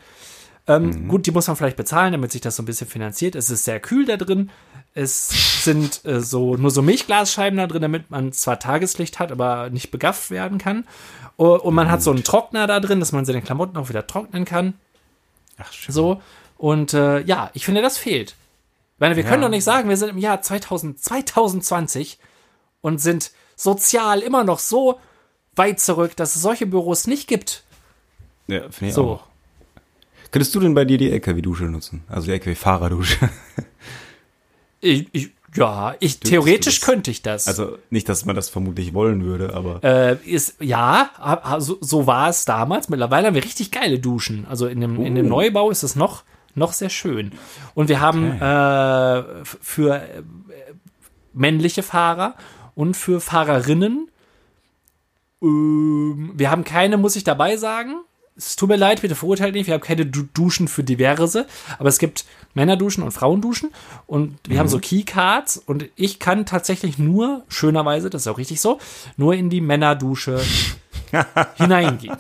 Ähm, 0.77 1.09
Gut, 1.09 1.27
die 1.27 1.31
muss 1.33 1.47
man 1.47 1.57
vielleicht 1.57 1.77
bezahlen, 1.77 2.13
damit 2.13 2.33
sich 2.33 2.41
das 2.41 2.57
so 2.57 2.63
ein 2.63 2.67
bisschen 2.67 2.87
finanziert. 2.89 3.35
Es 3.35 3.51
ist 3.51 3.65
sehr 3.65 3.81
kühl 3.81 4.05
da 4.07 4.17
drin. 4.17 4.51
Es 4.95 5.63
sind 5.65 6.05
äh, 6.05 6.21
so 6.21 6.57
nur 6.57 6.71
so 6.71 6.83
Milchglasscheiben 6.83 7.57
da 7.59 7.67
drin, 7.67 7.83
damit 7.83 8.11
man 8.11 8.33
zwar 8.33 8.59
Tageslicht 8.59 9.19
hat, 9.19 9.31
aber 9.33 9.71
nicht 9.71 9.91
begafft 9.91 10.31
werden 10.31 10.59
kann. 10.59 10.87
Und 11.37 11.75
man 11.75 11.91
hat 11.91 12.03
so 12.03 12.11
einen 12.11 12.23
Trockner 12.25 12.67
da 12.67 12.81
drin, 12.81 13.01
dass 13.01 13.13
man 13.13 13.25
seine 13.25 13.41
Klamotten 13.41 13.77
auch 13.79 13.89
wieder 13.89 14.07
trocknen 14.07 14.45
kann. 14.45 14.75
Ach, 15.59 15.73
schön. 15.73 15.95
So. 15.95 16.21
Und 16.59 16.93
äh, 16.93 17.21
ja, 17.23 17.51
ich 17.55 17.65
finde, 17.65 17.81
das 17.83 17.97
fehlt. 17.97 18.31
Ich 18.97 19.01
meine, 19.01 19.17
wir 19.17 19.23
können 19.23 19.43
Ja. 19.43 19.49
doch 19.49 19.55
nicht 19.55 19.65
sagen, 19.65 19.89
wir 19.89 19.97
sind 19.97 20.11
im 20.11 20.19
Jahr 20.19 20.43
2000, 20.43 21.03
2020 21.03 22.19
und 22.83 23.01
sind 23.01 23.31
sozial 23.57 24.21
immer 24.21 24.45
noch 24.45 24.59
so 24.59 25.01
weit 25.57 25.81
zurück, 25.81 26.15
dass 26.17 26.37
es 26.37 26.43
solche 26.43 26.67
Büros 26.67 27.07
nicht 27.07 27.27
gibt. 27.27 27.65
Ja, 28.47 28.63
finde 28.71 28.89
ich 28.89 28.95
So. 28.95 29.13
auch. 29.13 29.30
Könntest 30.31 30.55
du 30.55 30.61
denn 30.61 30.75
bei 30.75 30.85
dir 30.85 30.99
die 30.99 31.11
LKW-Dusche 31.11 31.65
nutzen? 31.65 32.05
Also 32.09 32.27
die 32.27 32.33
LKW-Fahrerdusche? 32.33 33.29
Ich, 34.81 35.09
ich, 35.13 35.31
ja, 35.55 35.95
ich 36.01 36.21
theoretisch 36.21 36.81
könnte 36.81 37.11
ich 37.11 37.23
das. 37.23 37.49
Also 37.49 37.77
nicht, 37.91 38.09
dass 38.09 38.25
man 38.25 38.37
das 38.37 38.49
vermutlich 38.49 38.95
wollen 38.95 39.25
würde, 39.25 39.53
aber 39.55 39.83
äh, 39.83 40.17
ist 40.25 40.55
ja, 40.61 41.11
so, 41.59 41.79
so 41.81 42.07
war 42.07 42.29
es 42.29 42.45
damals. 42.45 42.89
Mittlerweile 42.89 43.27
haben 43.27 43.35
wir 43.35 43.45
richtig 43.45 43.71
geile 43.73 43.99
Duschen. 43.99 44.47
Also 44.49 44.67
in 44.69 44.81
dem, 44.81 45.05
in 45.05 45.17
dem 45.17 45.27
Uh. 45.27 45.31
Neubau 45.31 45.71
ist 45.71 45.83
es 45.83 45.97
noch, 45.97 46.23
noch 46.55 46.73
sehr 46.73 46.91
schön. 46.91 47.33
Und 47.75 47.89
wir 47.89 48.01
haben 48.01 48.41
äh, 48.41 49.19
f- 49.41 49.59
für 49.61 49.97
äh, 49.97 50.23
männliche 51.33 51.83
Fahrer 51.83 52.37
und 52.77 52.97
für 52.97 53.21
Fahrerinnen. 53.21 54.09
Ähm, 55.43 56.33
wir 56.37 56.51
haben 56.51 56.65
keine, 56.65 56.97
muss 56.97 57.17
ich 57.17 57.25
dabei 57.25 57.57
sagen. 57.57 57.97
Es 58.47 58.57
tut 58.57 58.71
mir 58.71 58.77
leid, 58.77 59.03
bitte 59.03 59.15
verurteilt 59.15 59.55
nicht. 59.55 59.67
Wir 59.67 59.75
haben 59.75 59.83
keine 59.83 60.07
du 60.07 60.23
Duschen 60.23 60.67
für 60.67 60.83
diverse, 60.83 61.47
aber 61.79 61.89
es 61.89 61.99
gibt 61.99 62.25
Männerduschen 62.55 63.03
und 63.05 63.13
Frauenduschen 63.13 63.71
und 64.07 64.39
wir 64.49 64.59
haben 64.59 64.69
so 64.69 64.79
Keycards 64.79 65.59
und 65.59 65.89
ich 65.95 66.19
kann 66.19 66.47
tatsächlich 66.47 66.99
nur, 66.99 67.45
schönerweise, 67.49 68.11
das 68.11 68.23
ist 68.23 68.29
auch 68.29 68.39
richtig 68.39 68.61
so, 68.61 68.79
nur 69.17 69.35
in 69.35 69.51
die 69.51 69.61
Männerdusche 69.61 70.41
hineingehen. 71.57 72.17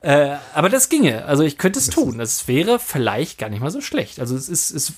äh, 0.00 0.36
aber 0.54 0.70
das 0.70 0.88
ginge. 0.88 1.26
Also 1.26 1.42
ich 1.42 1.58
könnte 1.58 1.78
es 1.78 1.90
tun. 1.90 2.18
Das 2.18 2.48
wäre 2.48 2.78
vielleicht 2.78 3.38
gar 3.38 3.50
nicht 3.50 3.60
mal 3.60 3.70
so 3.70 3.80
schlecht. 3.80 4.18
Also 4.18 4.34
es 4.34 4.48
ist, 4.48 4.70
es 4.70 4.94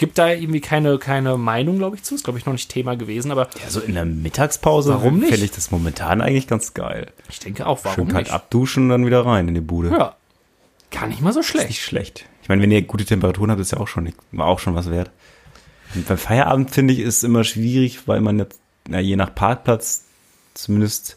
gibt 0.00 0.18
da 0.18 0.30
irgendwie 0.30 0.60
keine, 0.60 0.98
keine 0.98 1.36
Meinung, 1.36 1.78
glaube 1.78 1.94
ich, 1.94 2.02
zu. 2.02 2.14
Ist, 2.16 2.24
glaube 2.24 2.38
ich, 2.40 2.46
noch 2.46 2.54
nicht 2.54 2.68
Thema 2.70 2.96
gewesen, 2.96 3.30
aber 3.30 3.48
Ja, 3.62 3.70
so 3.70 3.78
in 3.80 3.94
der 3.94 4.04
Mittagspause 4.04 4.90
Warum 4.94 5.18
nicht? 5.20 5.28
fände 5.28 5.44
ich 5.44 5.52
das 5.52 5.70
momentan 5.70 6.20
eigentlich 6.20 6.48
ganz 6.48 6.74
geil. 6.74 7.06
ich 7.28 7.38
denke 7.38 7.66
auch, 7.66 7.78
warum 7.84 7.94
Schön 7.94 8.08
kalt 8.08 8.26
nicht? 8.26 8.34
abduschen 8.34 8.84
und 8.84 8.88
dann 8.88 9.06
wieder 9.06 9.24
rein 9.24 9.46
in 9.46 9.54
die 9.54 9.60
Bude. 9.60 9.90
Ja. 9.90 10.16
Gar 10.90 11.06
nicht 11.06 11.20
mal 11.20 11.32
so 11.32 11.42
schlecht. 11.42 11.68
Nicht 11.68 11.82
schlecht. 11.84 12.24
Ich 12.42 12.48
meine, 12.48 12.62
wenn 12.62 12.70
ihr 12.72 12.82
gute 12.82 13.04
Temperaturen 13.04 13.50
habt, 13.50 13.60
ist 13.60 13.70
ja 13.72 13.78
auch 13.78 13.86
schon, 13.86 14.12
war 14.32 14.46
auch 14.46 14.58
schon 14.58 14.74
was 14.74 14.90
wert. 14.90 15.10
Und 15.94 16.08
beim 16.08 16.18
Feierabend 16.18 16.70
finde 16.72 16.94
ich 16.94 17.00
ist 17.00 17.18
es 17.18 17.22
immer 17.22 17.44
schwierig, 17.44 18.08
weil 18.08 18.20
man 18.20 18.38
jetzt, 18.40 18.58
na, 18.88 18.98
je 19.00 19.14
nach 19.16 19.34
Parkplatz, 19.34 20.06
zumindest 20.54 21.16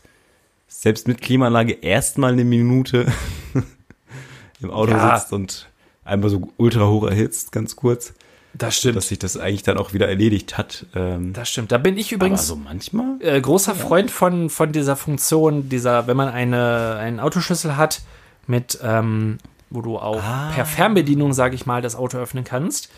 selbst 0.68 1.08
mit 1.08 1.22
Klimaanlage 1.22 1.72
erstmal 1.74 2.34
eine 2.34 2.44
Minute 2.44 3.12
im 4.62 4.72
Auto 4.72 4.92
Ja. 4.92 5.18
sitzt 5.18 5.32
und 5.34 5.70
einmal 6.04 6.30
so 6.30 6.50
ultra 6.58 6.88
hoch 6.88 7.06
erhitzt, 7.08 7.52
ganz 7.52 7.76
kurz, 7.76 8.14
Das 8.56 8.78
stimmt. 8.78 8.98
dass 8.98 9.08
sich 9.08 9.18
das 9.20 9.36
eigentlich 9.38 9.64
dann 9.64 9.78
auch 9.78 9.94
wieder 9.94 10.08
erledigt 10.08 10.58
hat. 10.58 10.86
Ähm, 10.96 11.34
das 11.34 11.50
stimmt. 11.50 11.72
Da 11.72 11.78
bin 11.80 11.98
ich 11.98 12.12
übrigens 12.12 12.46
so 12.48 12.56
manchmal. 12.56 13.16
äh, 13.20 13.42
großer 13.42 13.74
Freund 13.76 14.12
von, 14.12 14.50
von 14.50 14.72
dieser 14.72 14.96
Funktion, 14.96 15.70
dieser, 15.70 16.06
wenn 16.08 16.16
man 16.18 16.30
eine, 16.30 16.98
einen 17.00 17.20
Autoschlüssel 17.20 17.78
hat, 17.78 18.02
mit, 18.46 18.78
ähm, 18.84 19.38
wo 19.70 19.82
du 19.82 19.98
auch 19.98 20.22
Ah. 20.22 20.52
per 20.54 20.66
Fernbedienung, 20.66 21.34
sage 21.34 21.56
ich 21.56 21.66
mal, 21.66 21.82
das 21.82 21.96
Auto 21.96 22.18
öffnen 22.20 22.44
kannst. 22.44 22.90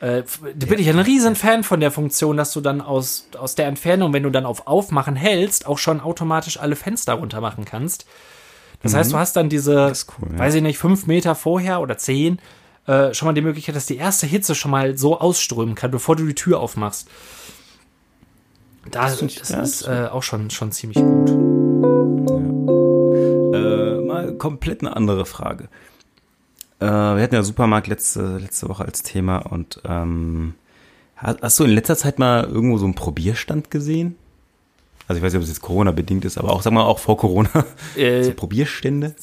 Äh, 0.00 0.24
da 0.56 0.66
bin 0.66 0.78
ich 0.80 0.88
ein 0.90 0.98
riesen 0.98 1.36
Fan 1.36 1.62
von 1.62 1.78
der 1.80 1.90
Funktion, 1.92 2.36
dass 2.36 2.52
du 2.52 2.60
dann 2.60 2.80
aus, 2.80 3.28
aus 3.38 3.54
der 3.54 3.68
Entfernung, 3.68 4.12
wenn 4.12 4.24
du 4.24 4.30
dann 4.30 4.44
auf 4.44 4.66
Aufmachen 4.66 5.14
hältst, 5.16 5.64
auch 5.66 5.78
schon 5.78 6.00
automatisch 6.00 6.58
alle 6.58 6.76
Fenster 6.76 7.14
runter 7.14 7.40
machen 7.40 7.64
kannst. 7.64 8.04
Das 8.82 8.94
heißt, 8.94 9.12
du 9.12 9.16
hast 9.16 9.36
dann 9.36 9.48
diese, 9.48 9.90
Mhm. 9.90 10.12
cool, 10.22 10.28
ja. 10.32 10.38
weiß 10.40 10.54
ich 10.56 10.62
nicht, 10.62 10.76
fünf 10.78 11.06
Meter 11.06 11.36
vorher 11.36 11.80
oder 11.80 11.96
zehn, 11.98 12.40
äh, 12.86 13.14
schon 13.14 13.26
mal 13.26 13.32
die 13.32 13.42
Möglichkeit, 13.42 13.76
dass 13.76 13.86
die 13.86 13.96
erste 13.96 14.26
Hitze 14.26 14.54
schon 14.54 14.70
mal 14.70 14.98
so 14.98 15.20
ausströmen 15.20 15.74
kann, 15.74 15.90
bevor 15.90 16.16
du 16.16 16.26
die 16.26 16.34
Tür 16.34 16.60
aufmachst. 16.60 17.08
Da, 18.90 19.08
das, 19.08 19.20
ja, 19.20 19.26
ist 19.26 19.50
das 19.52 19.82
äh, 19.82 20.08
auch 20.10 20.22
schon, 20.22 20.50
schon 20.50 20.72
ziemlich 20.72 20.98
gut. 20.98 21.30
Äh, 23.54 24.00
mal 24.00 24.34
komplett 24.38 24.80
eine 24.80 24.96
andere 24.96 25.24
Frage. 25.24 25.68
Äh, 26.80 26.86
wir 26.86 27.22
hatten 27.22 27.34
ja 27.34 27.44
Supermarkt 27.44 27.86
letzte, 27.86 28.38
letzte 28.38 28.68
Woche 28.68 28.84
als 28.84 29.04
Thema 29.04 29.38
und 29.38 29.80
ähm, 29.84 30.54
hast, 31.14 31.42
hast 31.42 31.60
du 31.60 31.64
in 31.64 31.70
letzter 31.70 31.96
Zeit 31.96 32.18
mal 32.18 32.44
irgendwo 32.44 32.78
so 32.78 32.84
einen 32.84 32.96
Probierstand 32.96 33.70
gesehen? 33.70 34.16
Also 35.06 35.18
ich 35.18 35.24
weiß 35.24 35.32
nicht, 35.32 35.38
ob 35.38 35.44
es 35.44 35.48
jetzt 35.48 35.62
Corona-bedingt 35.62 36.24
ist, 36.24 36.38
aber 36.38 36.50
auch, 36.50 36.62
sag 36.62 36.72
mal, 36.72 36.82
auch 36.82 36.98
vor 36.98 37.16
Corona. 37.16 37.50
Äh, 37.96 38.24
so 38.24 38.32
Probierstände? 38.32 39.14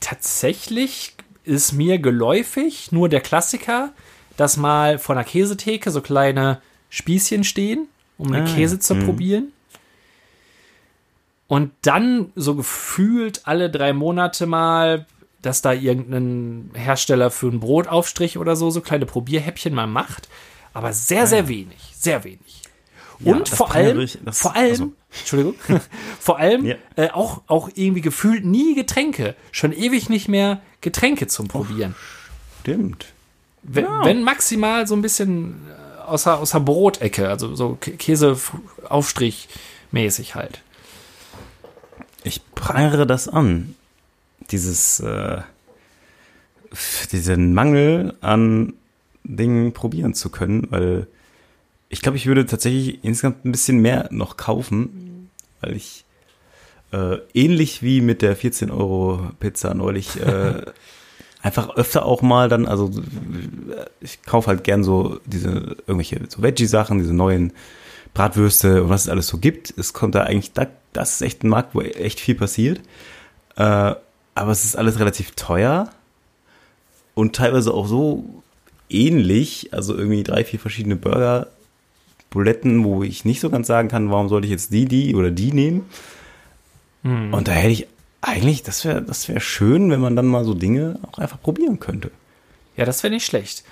tatsächlich 0.00 1.16
ist 1.44 1.72
mir 1.72 1.98
geläufig 1.98 2.92
nur 2.92 3.08
der 3.08 3.20
Klassiker, 3.20 3.92
dass 4.36 4.56
mal 4.56 4.98
vor 4.98 5.14
einer 5.16 5.24
Käsetheke 5.24 5.90
so 5.90 6.00
kleine 6.00 6.60
Spießchen 6.90 7.44
stehen, 7.44 7.88
um 8.18 8.32
den 8.32 8.44
Ah, 8.44 8.54
Käse 8.54 8.78
zu 8.78 8.94
mhm. 8.94 9.04
probieren. 9.06 9.52
Und 11.48 11.72
dann 11.82 12.30
so 12.36 12.54
gefühlt 12.54 13.42
alle 13.46 13.70
drei 13.70 13.92
Monate 13.92 14.46
mal, 14.46 15.06
dass 15.42 15.62
da 15.62 15.72
irgendein 15.72 16.70
Hersteller 16.74 17.30
für 17.30 17.48
einen 17.48 17.60
Brotaufstrich 17.60 18.38
oder 18.38 18.54
so 18.56 18.70
so 18.70 18.80
kleine 18.80 19.06
Probierhäppchen 19.06 19.74
mal 19.74 19.86
macht. 19.86 20.28
Aber 20.72 20.92
sehr, 20.92 21.26
sehr 21.26 21.48
wenig. 21.48 21.78
Sehr 21.96 22.22
wenig. 22.22 22.62
Ja, 23.18 23.34
Und 23.34 23.48
vor 23.48 23.74
allem, 23.74 23.96
durch- 23.96 24.18
das- 24.24 24.38
vor 24.40 24.54
allem, 24.54 24.70
also- 24.70 24.92
Entschuldigung, 25.18 25.54
vor 26.20 26.38
allem 26.38 26.64
Ja. 26.64 26.76
äh, 26.96 27.10
auch, 27.10 27.42
auch 27.48 27.68
irgendwie 27.74 28.00
gefühlt 28.00 28.44
nie 28.44 28.74
Getränke. 28.74 29.34
Schon 29.50 29.72
ewig 29.72 30.08
nicht 30.08 30.28
mehr 30.28 30.62
Getränke 30.80 31.26
zum 31.26 31.48
Probieren. 31.48 31.94
Stimmt. 32.60 33.06
Wenn, 33.62 33.86
wenn 34.04 34.22
maximal 34.22 34.86
so 34.86 34.94
ein 34.94 35.02
bisschen 35.02 35.54
äh, 35.68 36.00
außer, 36.02 36.38
außer 36.38 36.60
Brotecke, 36.60 37.28
also 37.28 37.54
so 37.54 37.76
Kä- 37.80 37.96
Käseaufstrich 37.96 39.48
mäßig 39.92 40.34
halt. 40.34 40.62
Ich 42.24 42.40
prangere 42.54 43.06
das 43.06 43.28
an. 43.28 43.74
Dieses, 44.50 45.00
äh, 45.00 45.42
diesen 47.12 47.54
Mangel 47.54 48.14
an 48.20 48.74
Dingen 49.24 49.72
probieren 49.72 50.14
zu 50.14 50.30
können, 50.30 50.66
weil 50.70 51.06
ich 51.88 52.00
glaube, 52.02 52.16
ich 52.16 52.26
würde 52.26 52.46
tatsächlich 52.46 53.02
insgesamt 53.04 53.44
ein 53.44 53.52
bisschen 53.52 53.80
mehr 53.80 54.08
noch 54.10 54.36
kaufen, 54.36 55.28
weil 55.60 55.76
ich 55.76 56.04
äh, 56.92 57.18
ähnlich 57.34 57.82
wie 57.82 58.00
mit 58.00 58.22
der 58.22 58.36
14 58.36 58.70
Euro 58.70 59.30
Pizza 59.38 59.74
neulich 59.74 60.20
äh, 60.20 60.62
einfach 61.42 61.76
öfter 61.76 62.04
auch 62.04 62.22
mal 62.22 62.48
dann, 62.48 62.66
also 62.66 62.90
ich 64.00 64.22
kaufe 64.22 64.48
halt 64.48 64.64
gern 64.64 64.84
so 64.84 65.20
diese 65.24 65.76
irgendwelche 65.86 66.20
so 66.28 66.42
Veggie-Sachen, 66.42 66.98
diese 66.98 67.14
neuen 67.14 67.52
Bratwürste 68.12 68.82
und 68.82 68.88
was 68.88 69.02
es 69.02 69.08
alles 69.08 69.28
so 69.28 69.38
gibt. 69.38 69.72
Es 69.76 69.92
kommt 69.92 70.14
da 70.14 70.24
eigentlich, 70.24 70.52
da, 70.52 70.66
das 70.92 71.14
ist 71.14 71.22
echt 71.22 71.44
ein 71.44 71.48
Markt, 71.48 71.74
wo 71.74 71.80
echt 71.80 72.20
viel 72.20 72.34
passiert. 72.34 72.80
Äh, 73.56 73.94
aber 74.34 74.52
es 74.52 74.64
ist 74.64 74.76
alles 74.76 74.98
relativ 74.98 75.32
teuer 75.32 75.90
und 77.14 77.36
teilweise 77.36 77.72
auch 77.72 77.86
so 77.86 78.24
ähnlich, 78.88 79.72
also 79.72 79.96
irgendwie 79.96 80.22
drei, 80.22 80.44
vier 80.44 80.58
verschiedene 80.58 80.96
Burger, 80.96 81.48
Buletten, 82.30 82.84
wo 82.84 83.02
ich 83.02 83.24
nicht 83.24 83.40
so 83.40 83.50
ganz 83.50 83.66
sagen 83.66 83.88
kann, 83.88 84.10
warum 84.10 84.28
sollte 84.28 84.46
ich 84.46 84.52
jetzt 84.52 84.72
die, 84.72 84.86
die 84.86 85.14
oder 85.14 85.30
die 85.30 85.52
nehmen. 85.52 85.86
Und 87.02 87.48
da 87.48 87.52
hätte 87.52 87.72
ich 87.72 87.86
eigentlich, 88.20 88.62
das 88.62 88.84
wäre 88.84 89.02
das 89.02 89.28
wäre 89.28 89.40
schön, 89.40 89.90
wenn 89.90 90.00
man 90.00 90.16
dann 90.16 90.26
mal 90.26 90.44
so 90.44 90.54
Dinge 90.54 90.98
auch 91.10 91.18
einfach 91.18 91.40
probieren 91.40 91.80
könnte. 91.80 92.10
Ja, 92.76 92.84
das 92.84 93.02
wäre 93.02 93.12
nicht 93.12 93.24
schlecht. 93.24 93.64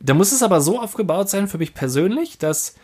Da 0.00 0.14
muss 0.14 0.32
es 0.32 0.42
aber 0.42 0.60
so 0.60 0.80
aufgebaut 0.80 1.30
sein 1.30 1.48
für 1.48 1.58
mich 1.58 1.72
persönlich, 1.72 2.36
dass 2.38 2.76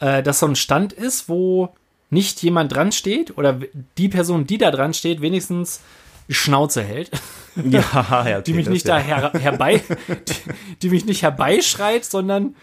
äh, 0.00 0.22
das 0.22 0.40
so 0.40 0.46
ein 0.46 0.56
Stand 0.56 0.92
ist, 0.92 1.28
wo 1.28 1.74
nicht 2.10 2.42
jemand 2.42 2.74
dran 2.74 2.90
steht 2.90 3.38
oder 3.38 3.60
die 3.98 4.08
Person, 4.08 4.46
die 4.46 4.58
da 4.58 4.70
dran 4.70 4.94
steht, 4.94 5.20
wenigstens 5.20 5.80
die 6.28 6.34
Schnauze 6.34 6.82
hält, 6.82 7.10
Ja, 7.56 8.26
ja, 8.28 8.40
die 8.46 8.52
mich 8.52 8.68
nicht 8.68 8.88
da 8.88 8.98
her 8.98 9.32
herbei, 9.34 9.82
die, 10.08 10.34
die 10.82 10.90
mich 10.90 11.04
nicht 11.04 11.22
herbeischreit, 11.22 12.04
sondern 12.04 12.56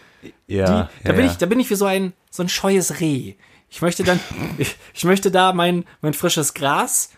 ja, 0.46 0.90
die, 1.02 1.06
da 1.08 1.12
bin 1.12 1.26
ich, 1.26 1.36
da 1.36 1.46
bin 1.46 1.60
ich 1.60 1.70
wie 1.70 1.74
so 1.74 1.86
ein 1.86 2.12
so 2.30 2.42
ein 2.42 2.48
scheues 2.48 3.00
Reh. 3.00 3.34
Ich 3.72 3.80
möchte 3.80 4.04
dann, 4.04 4.20
ich, 4.58 4.76
ich 4.94 5.04
möchte 5.04 5.30
da 5.30 5.52
mein 5.52 5.84
mein 6.02 6.14
frisches 6.14 6.54
Gras 6.54 7.10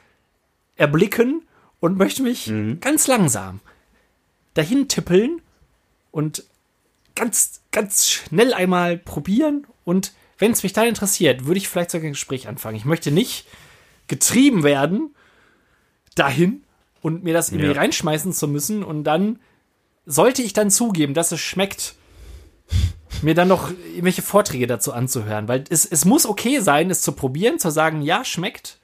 erblicken 0.76 1.42
und 1.80 1.98
möchte 1.98 2.22
mich 2.22 2.50
ganz 2.80 3.06
langsam 3.08 3.60
dahin 4.54 4.88
tippeln 4.88 5.42
und 6.12 6.44
ganz 7.14 7.60
ganz 7.72 8.08
schnell 8.08 8.54
einmal 8.54 8.96
probieren 8.96 9.66
und 9.84 10.12
wenn 10.38 10.52
es 10.52 10.62
mich 10.62 10.72
dann 10.72 10.86
interessiert, 10.88 11.44
würde 11.46 11.58
ich 11.58 11.68
vielleicht 11.68 11.90
sogar 11.90 12.06
ein 12.06 12.12
Gespräch 12.12 12.48
anfangen. 12.48 12.76
Ich 12.76 12.84
möchte 12.84 13.10
nicht 13.12 13.46
getrieben 14.08 14.62
werden 14.64 15.14
dahin 16.14 16.62
und 17.00 17.22
mir 17.24 17.32
das 17.34 17.50
irgendwie 17.50 17.72
Ja. 17.72 17.80
reinschmeißen 17.80 18.32
zu 18.32 18.48
müssen 18.48 18.82
und 18.82 19.04
dann 19.04 19.38
sollte 20.06 20.42
ich 20.42 20.52
dann 20.52 20.70
zugeben, 20.70 21.14
dass 21.14 21.32
es 21.32 21.40
schmeckt, 21.40 21.94
mir 23.22 23.34
dann 23.34 23.48
noch 23.48 23.70
irgendwelche 23.70 24.22
Vorträge 24.22 24.66
dazu 24.66 24.92
anzuhören, 24.92 25.48
weil 25.48 25.64
es, 25.68 25.84
es 25.84 26.04
muss 26.04 26.26
okay 26.26 26.60
sein, 26.60 26.90
es 26.90 27.00
zu 27.00 27.12
probieren, 27.12 27.58
zu 27.58 27.70
sagen, 27.70 28.02
ja, 28.02 28.24
schmeckt. 28.24 28.78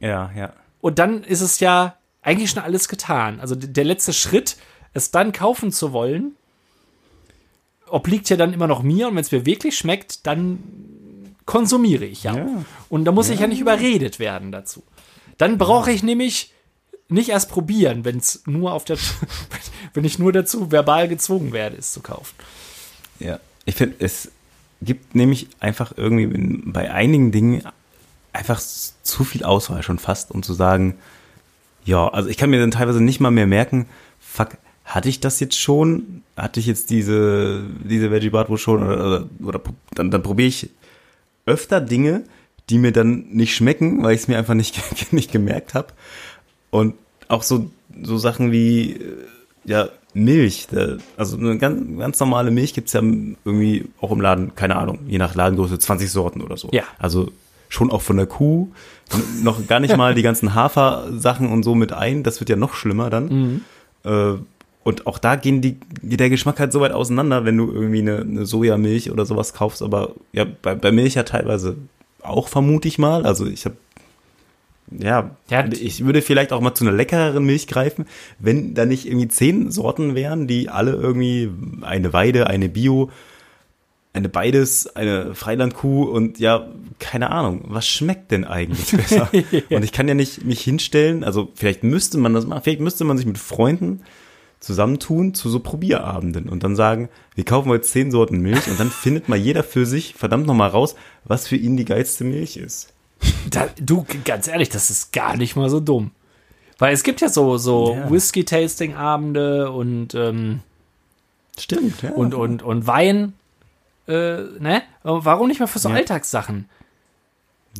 Ja, 0.00 0.30
ja. 0.36 0.52
Und 0.80 0.98
dann 0.98 1.22
ist 1.22 1.40
es 1.40 1.60
ja 1.60 1.96
eigentlich 2.22 2.50
schon 2.50 2.62
alles 2.62 2.88
getan. 2.88 3.40
Also 3.40 3.54
der 3.54 3.84
letzte 3.84 4.12
Schritt, 4.12 4.56
es 4.94 5.10
dann 5.10 5.32
kaufen 5.32 5.72
zu 5.72 5.92
wollen, 5.92 6.36
obliegt 7.88 8.28
ja 8.30 8.36
dann 8.36 8.52
immer 8.52 8.66
noch 8.66 8.82
mir. 8.82 9.08
Und 9.08 9.14
wenn 9.14 9.22
es 9.22 9.32
mir 9.32 9.46
wirklich 9.46 9.76
schmeckt, 9.76 10.26
dann 10.26 10.58
konsumiere 11.46 12.04
ich 12.04 12.24
ja. 12.24 12.36
Ja. 12.36 12.46
Und 12.88 13.04
da 13.04 13.12
muss 13.12 13.28
ich 13.28 13.40
ja 13.40 13.46
nicht 13.46 13.60
überredet 13.60 14.18
werden 14.18 14.52
dazu. 14.52 14.82
Dann 15.38 15.58
brauche 15.58 15.90
ich 15.90 16.02
nämlich 16.02 16.52
nicht 17.08 17.28
erst 17.28 17.50
probieren, 17.50 18.04
wenn 18.04 18.18
es 18.18 18.42
nur 18.46 18.72
auf 18.72 18.84
der, 18.84 18.96
wenn 19.94 20.04
ich 20.04 20.18
nur 20.18 20.32
dazu 20.32 20.70
verbal 20.70 21.08
gezwungen 21.08 21.52
werde, 21.52 21.76
es 21.76 21.92
zu 21.92 22.00
kaufen. 22.00 22.34
Ja, 23.18 23.38
ich 23.64 23.74
finde, 23.74 23.96
es 23.98 24.30
gibt 24.80 25.14
nämlich 25.14 25.48
einfach 25.60 25.92
irgendwie 25.96 26.26
bei 26.64 26.90
einigen 26.90 27.32
Dingen 27.32 27.62
einfach 28.32 28.60
zu 28.60 29.24
viel 29.24 29.44
Auswahl 29.44 29.82
schon 29.82 29.98
fast, 29.98 30.30
um 30.30 30.42
zu 30.42 30.54
sagen, 30.54 30.96
ja, 31.84 32.08
also 32.08 32.28
ich 32.28 32.36
kann 32.36 32.50
mir 32.50 32.60
dann 32.60 32.70
teilweise 32.70 33.02
nicht 33.02 33.20
mal 33.20 33.30
mehr 33.30 33.46
merken, 33.46 33.86
fuck, 34.20 34.56
hatte 34.84 35.08
ich 35.08 35.20
das 35.20 35.40
jetzt 35.40 35.58
schon? 35.58 36.22
Hatte 36.36 36.60
ich 36.60 36.66
jetzt 36.66 36.90
diese, 36.90 37.64
diese 37.84 38.10
Veggie 38.10 38.30
Bratwurst 38.30 38.62
schon? 38.62 38.82
Oder, 38.82 39.06
oder, 39.06 39.28
oder 39.42 39.60
dann, 39.94 40.10
dann 40.10 40.22
probiere 40.22 40.48
ich 40.48 40.70
öfter 41.46 41.80
Dinge, 41.80 42.24
die 42.70 42.78
mir 42.78 42.92
dann 42.92 43.26
nicht 43.30 43.54
schmecken, 43.54 44.02
weil 44.02 44.14
ich 44.14 44.22
es 44.22 44.28
mir 44.28 44.38
einfach 44.38 44.54
nicht, 44.54 44.80
nicht 45.12 45.32
gemerkt 45.32 45.74
habe. 45.74 45.88
Und 46.70 46.94
auch 47.28 47.42
so, 47.42 47.70
so 48.02 48.18
Sachen 48.18 48.52
wie, 48.52 48.92
äh, 48.92 49.16
ja, 49.64 49.88
Milch. 50.14 50.68
Also 51.16 51.36
eine 51.36 51.58
ganz, 51.58 51.98
ganz 51.98 52.20
normale 52.20 52.50
Milch 52.50 52.74
gibt's 52.74 52.92
ja 52.92 53.00
irgendwie 53.00 53.86
auch 54.00 54.12
im 54.12 54.20
Laden, 54.20 54.54
keine 54.54 54.76
Ahnung, 54.76 55.00
je 55.06 55.18
nach 55.18 55.34
Ladengröße 55.34 55.78
20 55.78 56.10
Sorten 56.10 56.42
oder 56.42 56.56
so. 56.56 56.68
Ja. 56.72 56.84
Also 56.98 57.30
schon 57.68 57.90
auch 57.90 58.02
von 58.02 58.16
der 58.16 58.26
Kuh. 58.26 58.68
Noch 59.42 59.66
gar 59.66 59.80
nicht 59.80 59.96
mal 59.96 60.14
die 60.14 60.22
ganzen 60.22 60.54
Hafersachen 60.54 61.50
und 61.50 61.62
so 61.62 61.74
mit 61.74 61.92
ein. 61.92 62.22
Das 62.22 62.40
wird 62.40 62.50
ja 62.50 62.56
noch 62.56 62.74
schlimmer 62.74 63.10
dann. 63.10 63.28
Mhm. 63.28 63.60
Äh, 64.04 64.38
und 64.84 65.06
auch 65.06 65.18
da 65.18 65.36
gehen 65.36 65.60
die, 65.60 65.78
geht 66.02 66.20
der 66.20 66.28
Geschmack 66.30 66.58
halt 66.58 66.72
so 66.72 66.80
weit 66.80 66.92
auseinander, 66.92 67.44
wenn 67.44 67.56
du 67.56 67.70
irgendwie 67.70 68.00
eine, 68.00 68.18
eine 68.20 68.46
Sojamilch 68.46 69.10
oder 69.10 69.24
sowas 69.24 69.54
kaufst. 69.54 69.80
Aber 69.82 70.12
ja, 70.32 70.44
bei, 70.60 70.74
bei 70.74 70.92
Milch 70.92 71.14
ja 71.14 71.22
teilweise 71.22 71.76
auch, 72.22 72.48
vermute 72.48 72.88
ich 72.88 72.98
mal. 72.98 73.24
Also 73.24 73.46
ich 73.46 73.64
habe 73.64 73.76
ja, 74.98 75.36
ich 75.70 76.04
würde 76.04 76.22
vielleicht 76.22 76.52
auch 76.52 76.60
mal 76.60 76.74
zu 76.74 76.84
einer 76.84 76.96
leckereren 76.96 77.44
Milch 77.44 77.66
greifen, 77.66 78.06
wenn 78.38 78.74
da 78.74 78.84
nicht 78.84 79.06
irgendwie 79.06 79.28
zehn 79.28 79.70
Sorten 79.70 80.14
wären, 80.14 80.46
die 80.46 80.68
alle 80.68 80.92
irgendwie 80.92 81.50
eine 81.82 82.12
Weide, 82.12 82.46
eine 82.46 82.68
Bio, 82.68 83.10
eine 84.12 84.28
beides, 84.28 84.94
eine 84.94 85.34
Freilandkuh 85.34 86.04
und 86.04 86.38
ja, 86.38 86.68
keine 86.98 87.30
Ahnung, 87.30 87.64
was 87.68 87.88
schmeckt 87.88 88.30
denn 88.30 88.44
eigentlich 88.44 88.92
besser? 88.96 89.30
Und 89.70 89.84
ich 89.84 89.92
kann 89.92 90.08
ja 90.08 90.14
nicht 90.14 90.44
mich 90.44 90.60
hinstellen, 90.60 91.24
also 91.24 91.50
vielleicht 91.54 91.82
müsste 91.82 92.18
man 92.18 92.34
das 92.34 92.46
machen, 92.46 92.62
vielleicht 92.62 92.80
müsste 92.80 93.04
man 93.04 93.16
sich 93.16 93.26
mit 93.26 93.38
Freunden 93.38 94.02
zusammentun 94.60 95.34
zu 95.34 95.48
so 95.50 95.58
Probierabenden 95.60 96.48
und 96.48 96.62
dann 96.62 96.76
sagen, 96.76 97.08
wir 97.34 97.44
kaufen 97.44 97.72
jetzt 97.72 97.90
zehn 97.90 98.10
Sorten 98.10 98.40
Milch 98.40 98.68
und 98.68 98.78
dann 98.78 98.90
findet 99.02 99.28
mal 99.28 99.38
jeder 99.38 99.64
für 99.64 99.86
sich 99.86 100.14
verdammt 100.14 100.46
nochmal 100.46 100.70
raus, 100.70 100.94
was 101.24 101.48
für 101.48 101.56
ihn 101.56 101.76
die 101.76 101.84
geilste 101.84 102.24
Milch 102.24 102.56
ist. 102.56 102.92
Da, 103.50 103.68
du, 103.78 104.06
ganz 104.24 104.48
ehrlich, 104.48 104.68
das 104.70 104.90
ist 104.90 105.12
gar 105.12 105.36
nicht 105.36 105.56
mal 105.56 105.68
so 105.68 105.80
dumm. 105.80 106.10
Weil 106.78 106.94
es 106.94 107.02
gibt 107.02 107.20
ja 107.20 107.28
so, 107.28 107.58
so 107.58 107.94
Ja. 107.94 108.10
Whisky-Tasting-Abende 108.10 109.70
und, 109.70 110.14
ähm, 110.14 110.60
Stimmt, 111.58 112.02
ja. 112.02 112.10
und, 112.12 112.34
und, 112.34 112.62
und 112.62 112.86
Wein. 112.86 113.34
Äh, 114.08 114.12
ne? 114.58 114.82
Warum 115.02 115.48
nicht 115.48 115.60
mal 115.60 115.66
für 115.66 115.78
so 115.78 115.88
Ja. 115.90 115.96
Alltagssachen? 115.96 116.68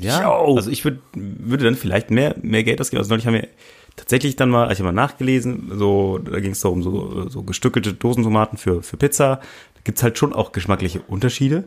Ja, 0.01 0.23
Jo. 0.23 0.57
also 0.57 0.71
ich 0.71 0.85
würd, 0.85 1.01
würde 1.15 1.65
dann 1.65 1.75
vielleicht 1.75 2.11
mehr, 2.11 2.35
mehr 2.43 2.65
Geld 2.65 2.81
ausgeben. 2.81 2.99
Also 3.01 3.11
neulich 3.11 3.27
haben 3.27 3.35
wir 3.35 3.49
tatsächlich 3.97 4.37
dann 4.37 4.49
mal, 4.51 4.71
ich 4.73 4.79
habe 4.79 4.85
mal 4.85 4.93
nachgelesen, 4.93 5.71
so, 5.75 6.19
da 6.19 6.41
ging 6.41 6.53
es 6.53 6.61
so 6.61 6.71
um 6.71 6.83
so, 6.83 7.29
so 7.29 7.43
gestückelte 7.43 7.93
Dosentomaten 7.93 8.57
für, 8.57 8.83
für 8.83 8.97
Pizza. 8.97 9.37
Da 9.75 9.81
gibt's 9.85 10.03
halt 10.03 10.17
schon 10.17 10.33
auch 10.33 10.53
geschmackliche 10.53 11.01
Unterschiede 11.09 11.65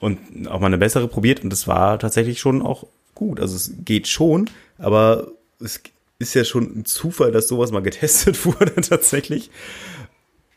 und 0.00 0.18
auch 0.48 0.58
mal 0.60 0.66
eine 0.66 0.78
bessere 0.78 1.06
probiert 1.06 1.44
und 1.44 1.50
das 1.50 1.68
war 1.68 1.98
tatsächlich 1.98 2.40
schon 2.40 2.62
auch 2.62 2.84
gut. 3.22 3.40
Also 3.40 3.56
es 3.56 3.72
geht 3.84 4.08
schon, 4.08 4.48
aber 4.78 5.28
es 5.60 5.80
ist 6.18 6.34
ja 6.34 6.44
schon 6.44 6.64
ein 6.80 6.84
Zufall, 6.84 7.32
dass 7.32 7.48
sowas 7.48 7.72
mal 7.72 7.82
getestet 7.82 8.44
wurde 8.46 8.74
tatsächlich. 8.80 9.50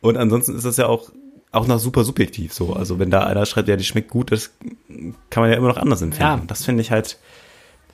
Und 0.02 0.18
ansonsten 0.18 0.56
ist 0.56 0.66
das 0.66 0.78
ja 0.78 0.88
auch 0.88 1.12
auch 1.52 1.68
noch 1.68 1.80
super 1.80 2.04
subjektiv 2.04 2.54
so. 2.54 2.74
Also 2.74 3.00
wenn 3.00 3.10
da 3.10 3.22
einer 3.24 3.46
schreibt, 3.46 3.70
ja, 3.70 3.78
die 3.78 3.86
schmeckt 3.86 4.10
gut, 4.10 4.32
das 4.32 4.52
kann 5.30 5.42
man 5.42 5.50
ja 5.50 5.58
immer 5.58 5.70
noch 5.70 5.78
anders 5.78 6.02
empfinden. 6.02 6.40
Ja. 6.40 6.44
Das 6.48 6.66
finde 6.66 6.82
ich 6.82 6.92
halt, 6.92 7.18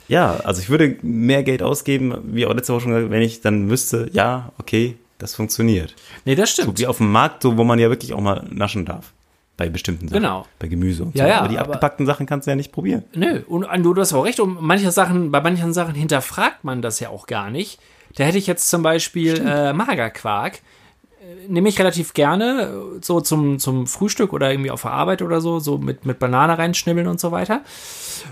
ja, 0.08 0.38
also 0.38 0.62
ich 0.62 0.70
würde 0.70 0.98
mehr 1.04 1.44
Geld 1.44 1.62
ausgeben, 1.62 2.16
wie 2.34 2.46
auch 2.48 2.54
letzte 2.56 2.74
Woche 2.74 2.82
schon 2.82 2.94
gesagt, 2.94 3.12
wenn 3.12 3.22
ich 3.22 3.42
dann 3.42 3.70
wüsste, 3.70 4.10
ja, 4.14 4.52
okay, 4.58 4.96
das 5.20 5.36
funktioniert. 5.36 5.96
Nee, 6.26 6.34
das 6.34 6.56
So 6.56 6.64
stimmt. 6.64 6.80
wie 6.80 6.88
auf 6.88 6.98
dem 6.98 7.12
Markt, 7.12 7.44
so 7.44 7.56
wo 7.58 7.64
man 7.64 7.78
ja 7.78 7.90
wirklich 7.90 8.14
auch 8.14 8.20
mal 8.20 8.48
naschen 8.50 8.86
darf. 8.86 9.14
Bei 9.62 9.70
bestimmten 9.70 10.08
Sachen. 10.08 10.22
Genau. 10.24 10.48
Bei 10.58 10.68
Gemüse 10.68 11.04
und 11.04 11.16
Ja, 11.16 11.26
so. 11.26 11.30
ja, 11.30 11.38
aber 11.40 11.48
die 11.50 11.58
aber- 11.60 11.68
abgepackten 11.74 12.08
Sachen 12.08 12.26
kannst 12.26 12.48
du 12.48 12.52
ja 12.52 12.56
nicht 12.56 12.72
probieren. 12.72 13.04
Nö, 13.14 13.42
und 13.48 13.68
du, 13.86 13.94
du 13.94 14.02
hast 14.02 14.12
auch 14.14 14.26
recht. 14.26 14.40
Und 14.40 14.60
manche 14.60 14.90
Sachen, 14.90 15.30
bei 15.32 15.40
manchen 15.40 15.72
Sachen 15.72 15.94
hinterfragt 15.94 16.64
man 16.64 16.82
das 16.82 17.00
ja 17.00 17.10
auch 17.10 17.28
gar 17.28 17.52
nicht. 17.52 17.80
Da 18.16 18.24
hätte 18.24 18.40
ich 18.40 18.48
jetzt 18.48 18.70
zum 18.72 18.82
Beispiel 18.82 19.38
äh, 19.46 19.72
Magerquark. 19.72 20.56
Äh, 20.56 21.48
Nehme 21.48 21.70
ich 21.70 21.78
relativ 21.78 22.14
gerne, 22.16 22.72
äh, 22.98 23.00
so 23.02 23.22
zum, 23.22 23.60
zum 23.60 23.86
Frühstück 23.86 24.34
oder 24.34 24.50
irgendwie 24.50 24.72
auf 24.72 24.82
der 24.82 24.92
Arbeit 24.94 25.22
oder 25.22 25.42
so, 25.42 25.60
so 25.60 25.78
mit, 25.78 26.08
mit 26.08 26.18
Banane 26.18 26.58
reinschnibbeln 26.58 27.06
und 27.08 27.20
so 27.20 27.32
weiter. 27.32 27.62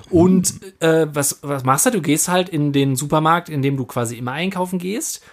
Und 0.09 0.53
äh, 0.81 1.05
was, 1.13 1.39
was 1.43 1.63
machst 1.63 1.85
du? 1.85 1.91
Du 1.91 2.01
gehst 2.01 2.27
halt 2.27 2.49
in 2.49 2.73
den 2.73 2.95
Supermarkt, 2.95 3.49
in 3.49 3.61
dem 3.61 3.77
du 3.77 3.85
quasi 3.85 4.15
immer 4.17 4.31
einkaufen 4.31 4.79
gehst 4.79 5.23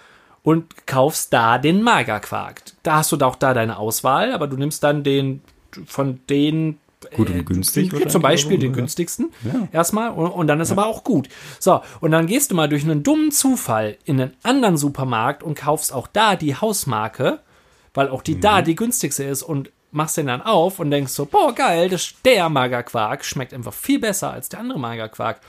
und 0.43 0.85
kaufst 0.87 1.33
da 1.33 1.57
den 1.57 1.81
Magerquark. 1.81 2.61
Da 2.83 2.97
hast 2.97 3.11
du 3.11 3.17
auch 3.17 3.35
da 3.35 3.53
deine 3.55 3.77
Auswahl, 3.79 4.31
aber 4.31 4.47
du 4.47 4.55
nimmst 4.57 4.83
dann 4.83 5.03
den 5.03 5.41
von 5.85 6.19
den 6.29 6.77
Gut 7.15 7.29
und 7.29 7.45
günstig 7.45 7.91
Zum 7.91 7.99
wahrscheinlich 8.01 8.21
Beispiel 8.23 8.57
den 8.57 8.71
ja. 8.71 8.75
günstigsten 8.77 9.29
Ja. 9.43 9.67
erstmal 9.71 10.09
und, 10.11 10.31
und 10.31 10.47
dann 10.47 10.59
ist 10.59 10.71
aber 10.71 10.87
auch 10.87 11.03
gut. 11.03 11.29
So, 11.59 11.81
und 12.01 12.09
dann 12.11 12.25
gehst 12.25 12.49
du 12.49 12.55
mal 12.55 12.67
durch 12.67 12.83
einen 12.83 13.03
dummen 13.03 13.31
Zufall 13.31 13.97
in 14.05 14.19
einen 14.19 14.33
anderen 14.41 14.77
Supermarkt 14.77 15.43
und 15.43 15.53
kaufst 15.55 15.93
auch 15.93 16.07
da 16.07 16.35
die 16.35 16.55
Hausmarke, 16.55 17.39
weil 17.93 18.09
auch 18.09 18.23
die 18.23 18.35
Mhm. 18.35 18.41
da 18.41 18.61
die 18.63 18.73
günstigste 18.75 19.23
ist 19.23 19.43
und 19.43 19.69
machst 19.91 20.17
den 20.17 20.25
dann 20.27 20.41
auf 20.41 20.79
und 20.79 20.89
denkst 20.89 21.11
so, 21.13 21.25
boah, 21.27 21.53
geil, 21.53 21.87
das, 21.89 22.13
der 22.25 22.49
Magerquark 22.49 23.23
schmeckt 23.23 23.53
einfach 23.53 23.73
viel 23.73 23.99
besser 23.99 24.31
als 24.31 24.49
der 24.49 24.59
andere 24.59 24.79
Magerquark. 24.79 25.39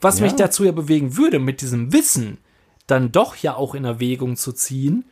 Was 0.00 0.18
Ja. 0.18 0.24
mich 0.24 0.34
dazu 0.34 0.64
ja 0.64 0.72
bewegen 0.72 1.18
würde, 1.18 1.38
mit 1.38 1.60
diesem 1.60 1.92
Wissen 1.92 2.38
dann 2.86 3.12
doch 3.12 3.36
ja 3.36 3.54
auch 3.54 3.74
in 3.74 3.84
Erwägung 3.84 4.36
zu 4.36 4.52
ziehen, 4.52 5.04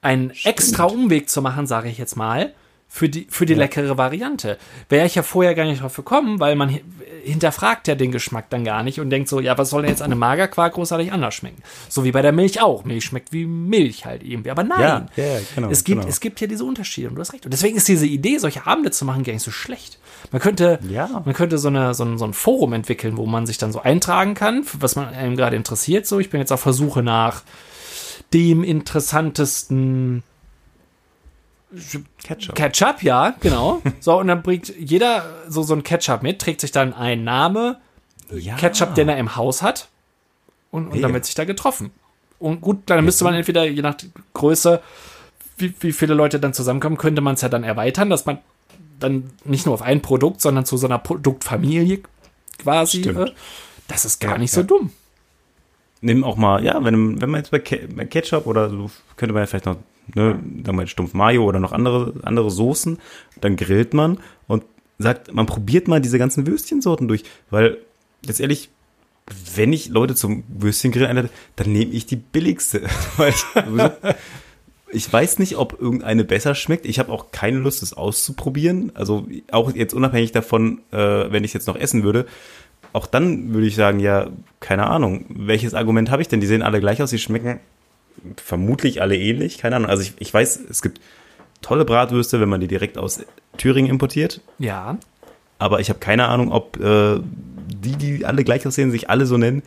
einen 0.00 0.30
extra 0.44 0.84
Umweg 0.84 1.28
zu 1.28 1.42
machen, 1.42 1.66
sage 1.66 1.88
ich 1.88 1.98
jetzt 1.98 2.16
mal, 2.16 2.54
für 2.92 3.08
die, 3.08 3.28
für 3.30 3.46
die 3.46 3.54
leckere 3.54 3.96
Variante. 3.96 4.58
Wäre 4.88 5.06
ich 5.06 5.14
ja 5.14 5.22
vorher 5.22 5.54
gar 5.54 5.64
nicht 5.64 5.80
drauf 5.80 5.94
gekommen, 5.94 6.40
weil 6.40 6.56
man 6.56 6.68
hi- 6.70 6.82
hinterfragt 7.22 7.86
ja 7.86 7.94
den 7.94 8.10
Geschmack 8.10 8.50
dann 8.50 8.64
gar 8.64 8.82
nicht 8.82 8.98
und 8.98 9.10
denkt 9.10 9.28
so, 9.28 9.38
ja, 9.38 9.56
was 9.56 9.70
soll 9.70 9.82
denn 9.82 9.90
jetzt 9.92 10.02
an 10.02 10.10
einem 10.10 10.18
Magerquark 10.18 10.74
großartig 10.74 11.12
anders 11.12 11.34
schmecken? 11.34 11.62
So 11.88 12.02
wie 12.02 12.10
bei 12.10 12.20
der 12.20 12.32
Milch 12.32 12.60
auch. 12.60 12.84
Milch 12.84 13.04
schmeckt 13.04 13.32
wie 13.32 13.46
Milch 13.46 14.06
halt 14.06 14.24
irgendwie. 14.24 14.50
Aber 14.50 14.64
nein, 14.64 14.80
Ja, 14.80 15.06
ja, 15.16 15.24
ja, 15.34 15.40
genau, 15.54 15.70
es, 15.70 15.84
gibt, 15.84 16.00
genau. 16.00 16.10
es 16.10 16.18
gibt 16.18 16.40
ja 16.40 16.48
diese 16.48 16.64
Unterschiede 16.64 17.08
und 17.08 17.14
du 17.14 17.20
hast 17.20 17.32
recht. 17.32 17.44
Und 17.44 17.52
deswegen 17.52 17.76
ist 17.76 17.86
diese 17.86 18.06
Idee, 18.06 18.38
solche 18.38 18.66
Abende 18.66 18.90
zu 18.90 19.04
machen, 19.04 19.22
gar 19.22 19.32
nicht 19.34 19.44
so 19.44 19.52
schlecht. 19.52 19.98
Man 20.32 20.42
könnte, 20.42 20.80
Ja. 20.88 21.22
man 21.24 21.32
könnte 21.34 21.58
so, 21.58 21.68
eine, 21.68 21.94
so, 21.94 22.04
ein, 22.04 22.18
so 22.18 22.24
ein 22.24 22.32
Forum 22.34 22.72
entwickeln, 22.72 23.16
wo 23.16 23.24
man 23.26 23.46
sich 23.46 23.58
dann 23.58 23.70
so 23.72 23.80
eintragen 23.80 24.34
kann, 24.34 24.64
für 24.64 24.82
was 24.82 24.96
man 24.96 25.08
einem 25.14 25.36
gerade 25.36 25.54
interessiert. 25.54 26.08
So, 26.08 26.18
ich 26.18 26.28
bin 26.30 26.40
jetzt 26.40 26.50
auf 26.52 26.60
Versuche 26.60 27.04
nach 27.04 27.42
dem 28.34 28.64
interessantesten 28.64 30.22
Ketchup. 32.22 32.54
Ketchup, 32.54 33.02
ja, 33.02 33.34
genau. 33.40 33.80
So, 34.00 34.18
und 34.18 34.28
dann 34.28 34.42
bringt 34.42 34.72
jeder 34.78 35.24
so, 35.48 35.62
so 35.62 35.74
ein 35.74 35.82
Ketchup 35.82 36.22
mit, 36.22 36.40
trägt 36.40 36.60
sich 36.60 36.72
dann 36.72 36.92
ein 36.92 37.22
Name, 37.24 37.80
ja. 38.30 38.56
Ketchup, 38.56 38.94
den 38.94 39.08
er 39.08 39.18
im 39.18 39.36
Haus 39.36 39.62
hat. 39.62 39.88
Und, 40.70 40.88
und 40.88 41.00
dann 41.00 41.12
wird 41.12 41.24
sich 41.24 41.34
da 41.34 41.44
getroffen. 41.44 41.90
Und 42.38 42.60
gut, 42.60 42.78
dann 42.86 43.04
müsste 43.04 43.24
man 43.24 43.34
entweder, 43.34 43.64
je 43.66 43.82
nach 43.82 43.96
Größe, 44.34 44.80
wie, 45.58 45.74
wie 45.80 45.92
viele 45.92 46.14
Leute 46.14 46.40
dann 46.40 46.54
zusammenkommen, 46.54 46.96
könnte 46.96 47.20
man 47.20 47.34
es 47.34 47.40
ja 47.42 47.48
dann 47.48 47.64
erweitern, 47.64 48.08
dass 48.08 48.24
man 48.26 48.38
dann 48.98 49.30
nicht 49.44 49.66
nur 49.66 49.74
auf 49.74 49.82
ein 49.82 50.00
Produkt, 50.00 50.40
sondern 50.40 50.64
zu 50.64 50.76
so 50.76 50.86
einer 50.86 50.98
Produktfamilie 50.98 52.00
quasi. 52.58 53.00
Stimmt. 53.00 53.30
Äh, 53.30 53.32
das 53.88 54.04
ist 54.04 54.20
gar 54.20 54.32
Ja, 54.32 54.38
nicht 54.38 54.52
so 54.52 54.60
ja. 54.60 54.66
dumm. 54.66 54.92
Nimm 56.02 56.24
auch 56.24 56.36
mal, 56.36 56.64
ja, 56.64 56.82
wenn, 56.82 57.20
wenn 57.20 57.30
man 57.30 57.40
jetzt 57.40 57.50
bei 57.50 57.58
Ketchup 57.58 58.46
oder 58.46 58.70
so, 58.70 58.90
könnte 59.16 59.34
man 59.34 59.42
ja 59.42 59.46
vielleicht 59.46 59.66
noch, 59.66 59.76
ne, 60.14 60.38
sagen 60.64 60.78
wir 60.78 60.86
stumpf 60.86 61.14
Mayo 61.14 61.44
oder 61.44 61.60
noch 61.60 61.72
andere, 61.72 62.14
andere 62.22 62.50
Soßen, 62.50 62.98
dann 63.40 63.56
grillt 63.56 63.94
man 63.94 64.18
und 64.46 64.64
sagt, 64.98 65.32
man 65.32 65.46
probiert 65.46 65.88
mal 65.88 66.00
diese 66.00 66.18
ganzen 66.18 66.46
Würstchensorten 66.46 67.08
durch, 67.08 67.24
weil, 67.50 67.78
jetzt 68.24 68.40
ehrlich, 68.40 68.70
wenn 69.54 69.72
ich 69.72 69.88
Leute 69.88 70.14
zum 70.14 70.44
Würstchengrill 70.48 71.06
einlade, 71.06 71.30
dann 71.56 71.72
nehme 71.72 71.92
ich 71.92 72.06
die 72.06 72.16
billigste, 72.16 72.82
ich, 74.90 75.12
weiß 75.12 75.38
nicht, 75.38 75.56
ob 75.56 75.80
irgendeine 75.80 76.24
besser 76.24 76.54
schmeckt. 76.54 76.84
Ich 76.84 76.98
habe 76.98 77.12
auch 77.12 77.30
keine 77.30 77.58
Lust, 77.58 77.82
es 77.82 77.92
auszuprobieren. 77.92 78.90
Also 78.94 79.28
auch 79.52 79.72
jetzt 79.72 79.94
unabhängig 79.94 80.32
davon, 80.32 80.80
äh, 80.90 80.96
wenn 81.30 81.44
ich 81.44 81.50
es 81.50 81.54
jetzt 81.54 81.68
noch 81.68 81.76
essen 81.76 82.02
würde, 82.02 82.26
auch 82.92 83.06
dann 83.06 83.54
würde 83.54 83.68
ich 83.68 83.76
sagen, 83.76 84.00
ja, 84.00 84.30
keine 84.58 84.88
Ahnung, 84.88 85.26
welches 85.28 85.74
Argument 85.74 86.10
habe 86.10 86.22
ich 86.22 86.28
denn? 86.28 86.40
Die 86.40 86.46
sehen 86.48 86.62
alle 86.62 86.80
gleich 86.80 87.00
aus, 87.00 87.10
die 87.10 87.18
schmecken 87.18 87.60
vermutlich 88.36 89.00
alle 89.02 89.16
ähnlich, 89.16 89.58
keine 89.58 89.76
Ahnung. 89.76 89.88
Also 89.90 90.02
ich, 90.02 90.14
ich 90.18 90.32
weiß, 90.32 90.60
es 90.68 90.82
gibt 90.82 91.00
tolle 91.62 91.84
Bratwürste, 91.84 92.40
wenn 92.40 92.48
man 92.48 92.60
die 92.60 92.68
direkt 92.68 92.98
aus 92.98 93.20
Thüringen 93.56 93.90
importiert, 93.90 94.40
Ja. 94.58 94.96
aber 95.58 95.80
ich 95.80 95.88
habe 95.90 95.98
keine 95.98 96.28
Ahnung, 96.28 96.52
ob 96.52 96.78
äh, 96.80 97.20
die, 97.68 97.96
die 97.96 98.24
alle 98.24 98.44
gleich 98.44 98.66
aussehen, 98.66 98.90
sich 98.90 99.10
alle 99.10 99.26
so 99.26 99.36
nennen, 99.36 99.62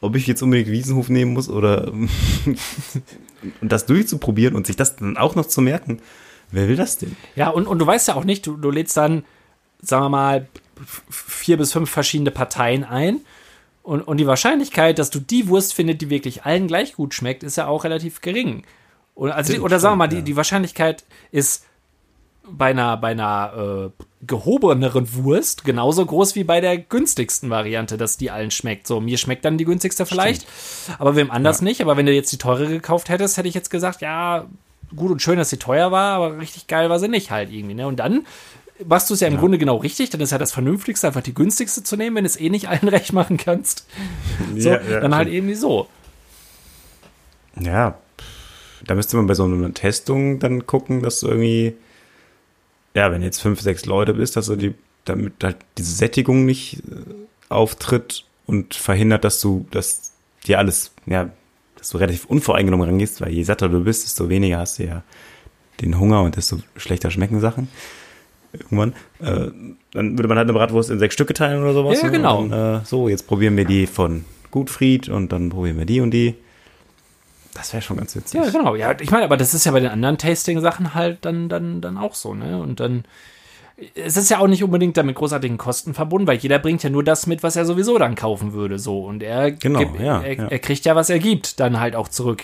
ob 0.00 0.16
ich 0.16 0.26
jetzt 0.26 0.42
unbedingt 0.42 0.70
Wiesenhof 0.70 1.08
nehmen 1.08 1.32
muss 1.32 1.48
oder 1.48 1.92
und 3.60 3.72
das 3.72 3.86
durchzuprobieren 3.86 4.54
und 4.54 4.66
sich 4.66 4.76
das 4.76 4.96
dann 4.96 5.16
auch 5.16 5.34
noch 5.34 5.46
zu 5.46 5.60
merken. 5.60 6.00
Wer 6.50 6.68
will 6.68 6.76
das 6.76 6.96
denn? 6.98 7.16
Ja, 7.36 7.50
und, 7.50 7.66
und 7.66 7.78
du 7.78 7.86
weißt 7.86 8.08
ja 8.08 8.14
auch 8.14 8.24
nicht, 8.24 8.46
du, 8.46 8.56
du 8.56 8.70
lädst 8.70 8.96
dann, 8.96 9.24
sagen 9.82 10.04
wir 10.04 10.08
mal, 10.08 10.48
vier 11.10 11.56
bis 11.58 11.72
fünf 11.72 11.90
verschiedene 11.90 12.30
Parteien 12.30 12.84
ein. 12.84 13.20
Und, 13.88 14.02
und 14.02 14.18
die 14.18 14.26
Wahrscheinlichkeit, 14.26 14.98
dass 14.98 15.08
du 15.08 15.18
die 15.18 15.48
Wurst 15.48 15.72
findest, 15.72 16.02
die 16.02 16.10
wirklich 16.10 16.44
allen 16.44 16.66
gleich 16.66 16.92
gut 16.92 17.14
schmeckt, 17.14 17.42
ist 17.42 17.56
ja 17.56 17.68
auch 17.68 17.84
relativ 17.84 18.20
gering. 18.20 18.64
Oder, 19.14 19.34
also 19.34 19.46
die, 19.46 19.52
Stimmt, 19.54 19.64
oder 19.64 19.80
sagen 19.80 19.92
wir 19.94 19.96
mal, 19.96 20.04
stimmt, 20.04 20.12
die, 20.12 20.18
ja. 20.18 20.24
die 20.24 20.36
Wahrscheinlichkeit 20.36 21.04
ist 21.32 21.64
bei 22.46 22.66
einer, 22.66 22.98
bei 22.98 23.12
einer 23.12 23.90
äh, 23.96 24.04
gehobeneren 24.26 25.14
Wurst 25.14 25.64
genauso 25.64 26.04
groß 26.04 26.34
wie 26.34 26.44
bei 26.44 26.60
der 26.60 26.76
günstigsten 26.76 27.48
Variante, 27.48 27.96
dass 27.96 28.18
die 28.18 28.30
allen 28.30 28.50
schmeckt. 28.50 28.86
So, 28.86 29.00
mir 29.00 29.16
schmeckt 29.16 29.46
dann 29.46 29.56
die 29.56 29.64
günstigste 29.64 30.04
vielleicht, 30.04 30.46
aber 30.98 31.16
wem 31.16 31.30
anders 31.30 31.62
nicht. 31.62 31.80
Aber 31.80 31.96
wenn 31.96 32.04
du 32.04 32.12
jetzt 32.12 32.30
die 32.30 32.36
teure 32.36 32.68
gekauft 32.68 33.08
hättest, 33.08 33.38
hätte 33.38 33.48
ich 33.48 33.54
jetzt 33.54 33.70
gesagt, 33.70 34.02
ja, 34.02 34.44
gut 34.96 35.10
und 35.10 35.22
schön, 35.22 35.38
dass 35.38 35.48
sie 35.48 35.56
teuer 35.56 35.90
war, 35.92 36.16
aber 36.16 36.38
richtig 36.38 36.66
geil 36.66 36.90
war 36.90 36.98
sie 36.98 37.08
nicht 37.08 37.30
halt 37.30 37.50
irgendwie. 37.50 37.74
Ne? 37.74 37.86
Und 37.86 37.96
dann 37.96 38.26
machst 38.86 39.10
du 39.10 39.14
es 39.14 39.20
ja 39.20 39.28
im 39.28 39.38
Grunde 39.38 39.58
genau 39.58 39.76
richtig, 39.76 40.10
dann 40.10 40.20
ist 40.20 40.32
ja 40.32 40.38
das 40.38 40.52
Vernünftigste, 40.52 41.06
einfach 41.06 41.22
die 41.22 41.34
günstigste 41.34 41.82
zu 41.82 41.96
nehmen, 41.96 42.16
wenn 42.16 42.24
du 42.24 42.28
es 42.28 42.38
eh 42.38 42.50
nicht 42.50 42.68
allen 42.68 42.88
recht 42.88 43.12
machen 43.12 43.36
kannst. 43.36 43.86
So, 44.56 44.70
Ja, 44.70 44.80
ja, 44.80 45.00
dann 45.00 45.14
halt 45.14 45.28
irgendwie 45.28 45.54
so. 45.54 45.88
Ja, 47.60 47.98
da 48.84 48.94
müsste 48.94 49.16
man 49.16 49.26
bei 49.26 49.34
so 49.34 49.44
einer 49.44 49.74
Testung 49.74 50.38
dann 50.38 50.66
gucken, 50.66 51.02
dass 51.02 51.20
du 51.20 51.28
irgendwie, 51.28 51.74
ja, 52.94 53.10
wenn 53.10 53.22
jetzt 53.22 53.40
fünf, 53.40 53.60
sechs 53.60 53.84
Leute 53.84 54.14
bist, 54.14 54.36
dass 54.36 54.46
du 54.46 54.56
die, 54.56 54.74
damit 55.04 55.34
halt 55.42 55.56
diese 55.76 55.94
Sättigung 55.94 56.44
nicht 56.44 56.78
äh, 56.90 57.04
auftritt 57.48 58.24
und 58.46 58.74
verhindert, 58.74 59.24
dass 59.24 59.40
du, 59.40 59.66
dass 59.70 60.12
dir 60.46 60.58
alles, 60.58 60.92
ja, 61.06 61.30
dass 61.76 61.90
du 61.90 61.98
relativ 61.98 62.26
unvoreingenommen 62.26 62.88
rangehst, 62.88 63.20
weil 63.20 63.32
je 63.32 63.42
satter 63.42 63.68
du 63.68 63.82
bist, 63.82 64.04
desto 64.04 64.28
weniger 64.28 64.58
hast 64.58 64.78
du 64.78 64.84
ja 64.84 65.02
den 65.80 65.98
Hunger 65.98 66.22
und 66.22 66.36
desto 66.36 66.58
schlechter 66.76 67.10
schmecken 67.10 67.40
Sachen. 67.40 67.68
Irgendwann. 68.52 68.94
Äh, 69.20 69.50
dann 69.92 70.18
würde 70.18 70.28
man 70.28 70.38
halt 70.38 70.46
eine 70.46 70.52
Bratwurst 70.58 70.90
in 70.90 70.98
sechs 70.98 71.14
Stücke 71.14 71.34
teilen 71.34 71.62
oder 71.62 71.74
sowas. 71.74 72.00
Ja, 72.00 72.08
genau. 72.08 72.46
Dann, 72.46 72.80
äh, 72.80 72.84
so, 72.84 73.08
jetzt 73.08 73.26
probieren 73.26 73.56
wir 73.56 73.64
die 73.64 73.86
von 73.86 74.24
Gutfried 74.50 75.08
und 75.08 75.32
dann 75.32 75.50
probieren 75.50 75.78
wir 75.78 75.84
die 75.84 76.00
und 76.00 76.10
die. 76.12 76.34
Das 77.54 77.72
wäre 77.72 77.82
schon 77.82 77.96
ganz 77.96 78.14
witzig. 78.14 78.40
Ja, 78.42 78.48
genau. 78.50 78.74
Ja, 78.76 78.94
ich 79.00 79.10
meine, 79.10 79.24
aber 79.24 79.36
das 79.36 79.52
ist 79.52 79.64
ja 79.66 79.72
bei 79.72 79.80
den 79.80 79.90
anderen 79.90 80.16
Tasting-Sachen 80.16 80.94
halt 80.94 81.18
dann, 81.22 81.48
dann, 81.48 81.80
dann 81.80 81.98
auch 81.98 82.14
so, 82.14 82.34
ne? 82.34 82.60
Und 82.60 82.80
dann. 82.80 83.04
Es 83.94 84.16
ist 84.16 84.28
ja 84.28 84.40
auch 84.40 84.48
nicht 84.48 84.64
unbedingt 84.64 84.96
damit 84.96 85.14
großartigen 85.14 85.56
Kosten 85.56 85.94
verbunden, 85.94 86.26
weil 86.26 86.38
jeder 86.38 86.58
bringt 86.58 86.82
ja 86.82 86.90
nur 86.90 87.04
das 87.04 87.28
mit, 87.28 87.44
was 87.44 87.54
er 87.54 87.64
sowieso 87.64 87.96
dann 87.96 88.16
kaufen 88.16 88.52
würde, 88.52 88.76
so. 88.80 89.04
Und 89.04 89.22
er, 89.22 89.52
Genau, 89.52 89.78
gibt- 89.78 90.00
ja, 90.00 90.20
er, 90.20 90.32
ja. 90.36 90.46
er 90.48 90.58
kriegt 90.58 90.84
ja, 90.84 90.96
was 90.96 91.10
er 91.10 91.20
gibt, 91.20 91.60
dann 91.60 91.78
halt 91.78 91.94
auch 91.94 92.08
zurück 92.08 92.42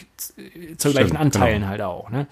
zu 0.77 0.91
gleichen 0.93 1.17
Anteilen 1.17 1.63
genau. 1.63 1.67
halt 1.69 1.81
auch, 1.83 2.11
ne? 2.11 2.29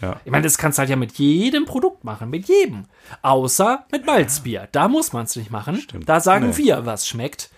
Ja. 0.00 0.20
Ich 0.24 0.30
meine, 0.30 0.44
das 0.44 0.58
kannst 0.58 0.78
du 0.78 0.80
halt 0.80 0.90
ja 0.90 0.96
mit 0.96 1.12
jedem 1.18 1.64
Produkt 1.64 2.04
machen, 2.04 2.30
mit 2.30 2.46
jedem. 2.48 2.84
Außer 3.22 3.84
mit 3.90 4.06
Malzbier. 4.06 4.68
Da 4.72 4.88
muss 4.88 5.12
man 5.12 5.24
es 5.24 5.34
nicht 5.36 5.50
machen. 5.50 5.76
Stimmt. 5.76 6.08
Da 6.08 6.20
sagen 6.20 6.50
Nee. 6.50 6.56
wir, 6.58 6.86
was 6.86 7.06
schmeckt. 7.08 7.50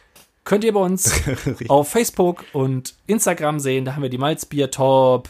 Könnt 0.44 0.64
ihr 0.64 0.72
bei 0.74 0.80
uns 0.80 1.12
auf 1.68 1.88
Facebook 1.90 2.44
und 2.52 2.94
Instagram 3.06 3.60
sehen. 3.60 3.84
Da 3.84 3.94
haben 3.94 4.02
wir 4.02 4.10
die 4.10 4.18
Malzbier 4.18 4.70
Top 4.70 5.28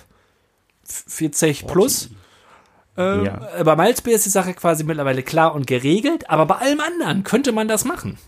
40 0.84 1.66
plus. 1.66 2.10
Ähm, 2.96 3.24
Ja. 3.24 3.62
Bei 3.64 3.76
Malzbier 3.76 4.14
ist 4.14 4.26
die 4.26 4.30
Sache 4.30 4.54
quasi 4.54 4.84
mittlerweile 4.84 5.22
klar 5.22 5.54
und 5.54 5.66
geregelt, 5.66 6.30
aber 6.30 6.46
bei 6.46 6.56
allem 6.56 6.80
anderen 6.80 7.24
könnte 7.24 7.52
man 7.52 7.68
das 7.68 7.84
machen. 7.84 8.18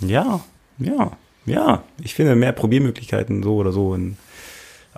Ja, 0.00 0.40
ja, 0.78 1.12
ja. 1.44 1.82
Ich 2.02 2.14
finde 2.14 2.34
mehr 2.36 2.52
Probiermöglichkeiten 2.52 3.42
so 3.42 3.56
oder 3.56 3.72
so, 3.72 3.94
in, 3.94 4.16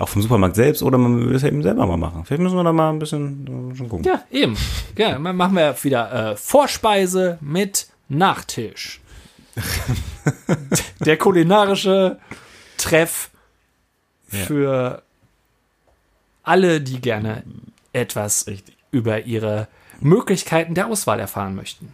auch 0.00 0.08
vom 0.08 0.22
Supermarkt 0.22 0.56
selbst 0.56 0.82
oder 0.82 0.98
man 0.98 1.28
will 1.28 1.34
es 1.36 1.42
eben 1.44 1.62
selber 1.62 1.86
mal 1.86 1.96
machen. 1.96 2.24
Vielleicht 2.24 2.42
müssen 2.42 2.56
wir 2.56 2.64
da 2.64 2.72
mal 2.72 2.90
ein 2.90 2.98
bisschen 2.98 3.70
äh, 3.72 3.76
schon 3.76 3.88
gucken. 3.88 4.04
Ja, 4.04 4.22
eben. 4.30 4.56
Ja, 4.96 5.12
dann 5.12 5.36
machen 5.36 5.54
wir 5.56 5.76
wieder 5.82 6.32
äh, 6.32 6.36
Vorspeise 6.36 7.38
mit 7.40 7.88
Nachtisch. 8.08 9.00
Der 11.00 11.16
kulinarische 11.16 12.18
Treff 12.76 13.30
Ja. 14.32 14.38
für 14.44 15.02
alle, 16.42 16.80
die 16.80 17.00
gerne 17.00 17.42
etwas 17.92 18.46
Richtig. 18.46 18.76
über 18.90 19.22
ihre 19.26 19.68
Möglichkeiten 20.00 20.74
der 20.74 20.86
Auswahl 20.86 21.20
erfahren 21.20 21.54
möchten. 21.54 21.92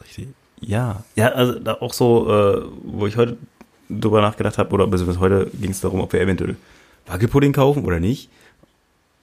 Richtig. 0.00 0.28
Ja, 0.60 1.02
ja, 1.16 1.28
also 1.28 1.58
da 1.58 1.74
auch 1.74 1.92
so, 1.92 2.28
äh, 2.30 2.62
wo 2.84 3.06
ich 3.06 3.16
heute 3.16 3.38
drüber 3.88 4.20
nachgedacht 4.20 4.58
habe, 4.58 4.72
oder 4.72 4.86
beziehungsweise 4.86 5.20
heute 5.20 5.50
ging 5.54 5.70
es 5.72 5.80
darum, 5.80 6.00
ob 6.00 6.12
wir 6.12 6.20
eventuell 6.20 6.56
Wackelpudding 7.10 7.52
kaufen 7.52 7.84
oder 7.84 8.00
nicht. 8.00 8.30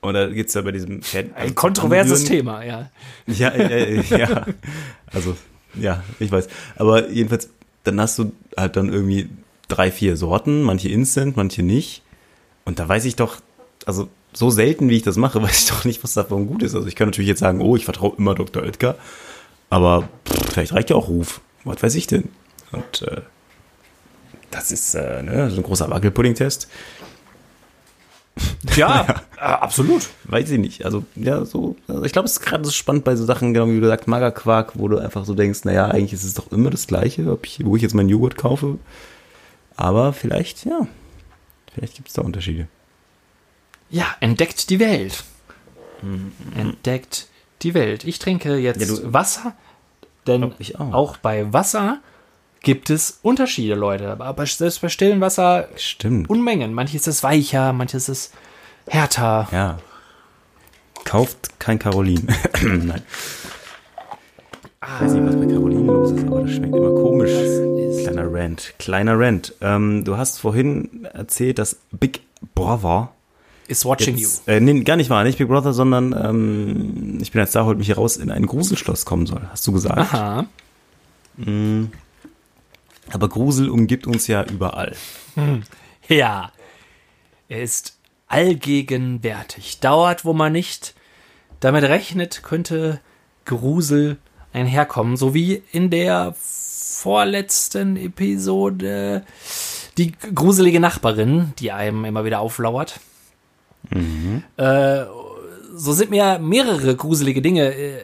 Und 0.01 0.13
da 0.13 0.27
geht's 0.27 0.53
ja 0.53 0.61
bei 0.61 0.71
diesem 0.71 1.01
Pferd. 1.01 1.35
Ein 1.35 1.55
kontroverses 1.55 2.21
Anrühren. 2.21 2.37
Thema, 2.37 2.63
ja. 2.63 2.89
Ja, 3.25 3.49
äh, 3.49 4.01
ja. 4.17 4.45
Also, 5.11 5.35
ja, 5.73 6.03
ich 6.19 6.31
weiß. 6.31 6.47
Aber 6.75 7.09
jedenfalls, 7.09 7.49
dann 7.83 7.99
hast 7.99 8.19
du 8.19 8.31
halt 8.55 8.75
dann 8.75 8.91
irgendwie 8.91 9.29
drei, 9.67 9.91
vier 9.91 10.15
Sorten, 10.17 10.61
manche 10.61 10.89
instant, 10.89 11.35
manche 11.35 11.63
nicht. 11.63 12.03
Und 12.65 12.79
da 12.79 12.87
weiß 12.87 13.05
ich 13.05 13.15
doch, 13.15 13.37
also 13.85 14.09
so 14.33 14.49
selten, 14.49 14.89
wie 14.89 14.97
ich 14.97 15.03
das 15.03 15.17
mache, 15.17 15.41
weiß 15.41 15.63
ich 15.63 15.69
doch 15.69 15.85
nicht, 15.85 16.03
was 16.03 16.13
davon 16.13 16.47
gut 16.47 16.63
ist. 16.63 16.75
Also 16.75 16.87
ich 16.87 16.95
kann 16.95 17.07
natürlich 17.07 17.29
jetzt 17.29 17.39
sagen, 17.39 17.61
oh, 17.61 17.75
ich 17.75 17.85
vertraue 17.85 18.13
immer 18.17 18.35
Dr. 18.35 18.63
Oetker. 18.63 18.95
Aber 19.69 20.07
pff, 20.27 20.53
vielleicht 20.53 20.73
reicht 20.73 20.89
ja 20.89 20.95
auch 20.95 21.07
Ruf. 21.07 21.41
Was 21.63 21.83
weiß 21.83 21.95
ich 21.95 22.07
denn? 22.07 22.29
Und 22.71 23.01
äh, 23.01 23.21
das 24.51 24.71
ist 24.71 24.95
äh, 24.95 25.21
ne, 25.23 25.49
so 25.49 25.57
ein 25.57 25.63
großer 25.63 25.89
Wackelpudding-Test. 25.89 26.69
Ja, 28.75 29.05
äh, 29.37 29.39
absolut. 29.41 30.07
Weiß 30.25 30.49
ich 30.51 30.59
nicht. 30.59 30.85
Also, 30.85 31.03
ja, 31.15 31.45
so. 31.45 31.75
Also 31.87 32.03
ich 32.03 32.11
glaube, 32.11 32.25
es 32.27 32.33
ist 32.33 32.41
gerade 32.41 32.63
so 32.65 32.71
spannend 32.71 33.03
bei 33.03 33.15
so 33.15 33.25
Sachen, 33.25 33.53
genau 33.53 33.67
wie 33.69 33.79
du 33.79 33.87
sagst, 33.87 34.07
Magerquark, 34.07 34.73
wo 34.77 34.87
du 34.87 34.97
einfach 34.99 35.25
so 35.25 35.33
denkst, 35.33 35.63
naja, 35.63 35.85
eigentlich 35.87 36.13
ist 36.13 36.23
es 36.23 36.33
doch 36.35 36.51
immer 36.51 36.69
das 36.69 36.87
Gleiche, 36.87 37.31
ob 37.31 37.45
ich, 37.45 37.65
wo 37.65 37.75
ich 37.75 37.81
jetzt 37.81 37.95
meinen 37.95 38.09
Joghurt 38.09 38.37
kaufe. 38.37 38.77
Aber 39.75 40.13
vielleicht, 40.13 40.65
ja. 40.65 40.87
Vielleicht 41.73 41.95
gibt 41.95 42.07
es 42.07 42.13
da 42.15 42.21
Unterschiede. 42.23 42.67
Ja, 43.89 44.05
entdeckt 44.19 44.69
die 44.69 44.79
Welt. 44.79 45.23
Entdeckt 46.55 47.27
die 47.61 47.73
Welt. 47.73 48.03
Ich 48.03 48.19
trinke 48.19 48.57
jetzt 48.57 48.79
Ja, 48.81 48.87
du- 48.87 49.13
Wasser, 49.13 49.53
denn 50.27 50.43
Oh, 50.43 50.51
ich 50.59 50.79
auch. 50.79 50.93
auch 50.93 51.17
bei 51.17 51.51
Wasser 51.53 51.99
gibt 52.61 52.89
es 52.89 53.19
Unterschiede, 53.21 53.75
Leute. 53.75 54.17
Aber 54.19 54.45
selbst 54.45 54.81
bei 54.81 54.89
stillem 54.89 55.21
Wasser 55.21 55.67
Stimmt. 55.75 56.29
Unmengen. 56.29 56.73
Manches 56.73 57.07
ist 57.07 57.23
weicher, 57.23 57.73
manches 57.73 58.09
ist 58.09 58.33
härter. 58.87 59.47
ja. 59.51 59.77
Kauft 61.03 61.57
kein 61.59 61.79
Carolin. 61.79 62.27
Nein. 62.61 63.01
Ich 64.83 65.01
weiß 65.01 65.13
nicht, 65.13 65.25
was 65.25 65.35
bei 65.37 65.45
Carolin 65.45 65.85
los 65.87 66.11
ist, 66.11 66.25
aber 66.27 66.41
das 66.41 66.51
schmeckt 66.51 66.75
immer 66.75 66.91
komisch. 66.91 67.31
Kleiner 68.03 68.33
Rant. 68.33 68.73
Kleiner 68.77 69.17
Rant. 69.17 69.53
Ähm, 69.61 70.03
du 70.03 70.17
hast 70.17 70.39
vorhin 70.39 71.05
erzählt, 71.13 71.59
dass 71.59 71.77
Big 71.91 72.21
Brother 72.55 73.09
Is 73.67 73.85
watching 73.85 74.17
jetzt, 74.17 74.47
äh, 74.47 74.59
nee, 74.59 74.81
gar 74.81 74.95
nicht 74.97 75.09
wahr, 75.09 75.23
nicht 75.23 75.37
Big 75.37 75.47
Brother, 75.47 75.73
sondern 75.73 76.13
ähm, 76.13 77.17
ich 77.21 77.31
bin 77.31 77.41
als 77.41 77.51
Star, 77.51 77.65
holt 77.65 77.77
mich 77.77 77.87
hier 77.87 77.95
raus, 77.97 78.17
in 78.17 78.29
ein 78.31 78.45
Gruselschloss 78.45 79.05
kommen 79.05 79.25
soll, 79.25 79.41
hast 79.49 79.65
du 79.67 79.71
you. 79.71 79.75
gesagt. 79.75 79.97
Aha. 80.13 80.45
Aber 83.11 83.29
Grusel 83.29 83.69
umgibt 83.69 84.07
uns 84.07 84.27
ja 84.27 84.43
überall. 84.43 84.95
Ja. 86.07 86.51
Er 87.49 87.61
ist 87.61 87.97
allgegenwärtig. 88.27 89.79
Dauert, 89.79 90.25
wo 90.25 90.33
man 90.33 90.51
nicht 90.53 90.95
damit 91.59 91.83
rechnet, 91.83 92.43
könnte 92.43 92.99
Grusel 93.45 94.17
einherkommen. 94.53 95.17
So 95.17 95.33
wie 95.33 95.63
in 95.71 95.89
der 95.89 96.35
vorletzten 96.37 97.95
Episode 97.95 99.23
die 99.97 100.11
gruselige 100.11 100.79
Nachbarin, 100.79 101.53
die 101.59 101.71
einem 101.71 102.05
immer 102.05 102.25
wieder 102.25 102.39
auflauert. 102.39 102.99
Äh, 104.57 105.05
so 105.73 105.93
sind 105.93 106.09
mir 106.09 106.39
mehrere 106.39 106.95
gruselige 106.95 107.41
Dinge 107.41 107.73
äh, 107.73 108.03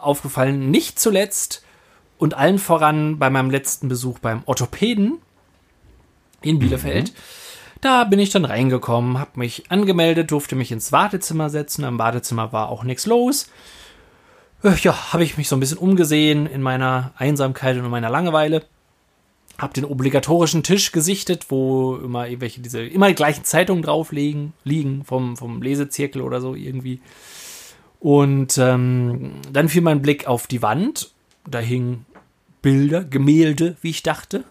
aufgefallen. 0.00 0.70
Nicht 0.70 0.98
zuletzt 0.98 1.62
und 2.20 2.34
allen 2.34 2.58
voran 2.58 3.18
bei 3.18 3.30
meinem 3.30 3.50
letzten 3.50 3.88
Besuch 3.88 4.18
beim 4.18 4.42
Orthopäden 4.44 5.18
in 6.42 6.58
Bielefeld. 6.58 7.12
Da 7.80 8.04
bin 8.04 8.18
ich 8.18 8.28
dann 8.28 8.44
reingekommen, 8.44 9.18
habe 9.18 9.38
mich 9.38 9.70
angemeldet, 9.70 10.30
durfte 10.30 10.54
mich 10.54 10.70
ins 10.70 10.92
Wartezimmer 10.92 11.48
setzen. 11.48 11.82
Am 11.84 11.98
Wartezimmer 11.98 12.52
war 12.52 12.68
auch 12.68 12.84
nichts 12.84 13.06
los. 13.06 13.48
Äh, 14.62 14.74
Ja, 14.82 15.14
habe 15.14 15.24
ich 15.24 15.38
mich 15.38 15.48
so 15.48 15.56
ein 15.56 15.60
bisschen 15.60 15.78
umgesehen 15.78 16.46
in 16.46 16.60
meiner 16.60 17.12
Einsamkeit 17.16 17.78
und 17.78 17.86
in 17.86 17.90
meiner 17.90 18.10
Langeweile. 18.10 18.64
Hab 19.56 19.72
den 19.72 19.86
obligatorischen 19.86 20.62
Tisch 20.62 20.92
gesichtet, 20.92 21.46
wo 21.48 21.96
immer 21.96 22.26
irgendwelche 22.26 22.60
diese 22.60 22.82
immer 22.82 23.08
die 23.08 23.14
gleichen 23.14 23.44
Zeitungen 23.44 23.82
drauf 23.82 24.12
liegen, 24.12 24.52
liegen 24.64 25.04
vom, 25.04 25.38
vom 25.38 25.62
Lesezirkel 25.62 26.20
oder 26.20 26.42
so 26.42 26.54
irgendwie. 26.54 27.00
Und 27.98 28.58
ähm, 28.58 29.32
dann 29.50 29.70
fiel 29.70 29.82
mein 29.82 30.02
Blick 30.02 30.26
auf 30.26 30.46
die 30.46 30.60
Wand. 30.60 31.12
Da 31.48 31.58
hingen 31.58 32.04
Bilder, 32.62 33.04
Gemälde, 33.04 33.76
wie 33.80 33.90
ich 33.90 34.02
dachte. 34.02 34.44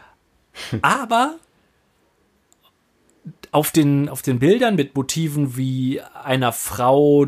Aber 0.82 1.36
auf 3.52 3.70
den, 3.70 4.08
auf 4.08 4.22
den 4.22 4.38
Bildern 4.38 4.76
mit 4.76 4.94
Motiven 4.94 5.56
wie 5.56 6.00
einer 6.00 6.52
Frau 6.52 7.26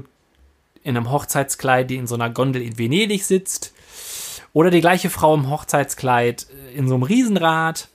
in 0.85 0.97
einem 0.97 1.11
Hochzeitskleid, 1.11 1.91
die 1.91 1.97
in 1.97 2.07
so 2.07 2.15
einer 2.15 2.31
Gondel 2.31 2.63
in 2.63 2.79
Venedig 2.79 3.25
sitzt. 3.25 3.73
Oder 4.53 4.71
die 4.71 4.81
gleiche 4.81 5.11
Frau 5.11 5.35
im 5.35 5.49
Hochzeitskleid 5.49 6.47
äh, 6.51 6.77
in 6.77 6.89
so 6.89 6.95
einem 6.95 7.05
Riesenrad. 7.05 7.89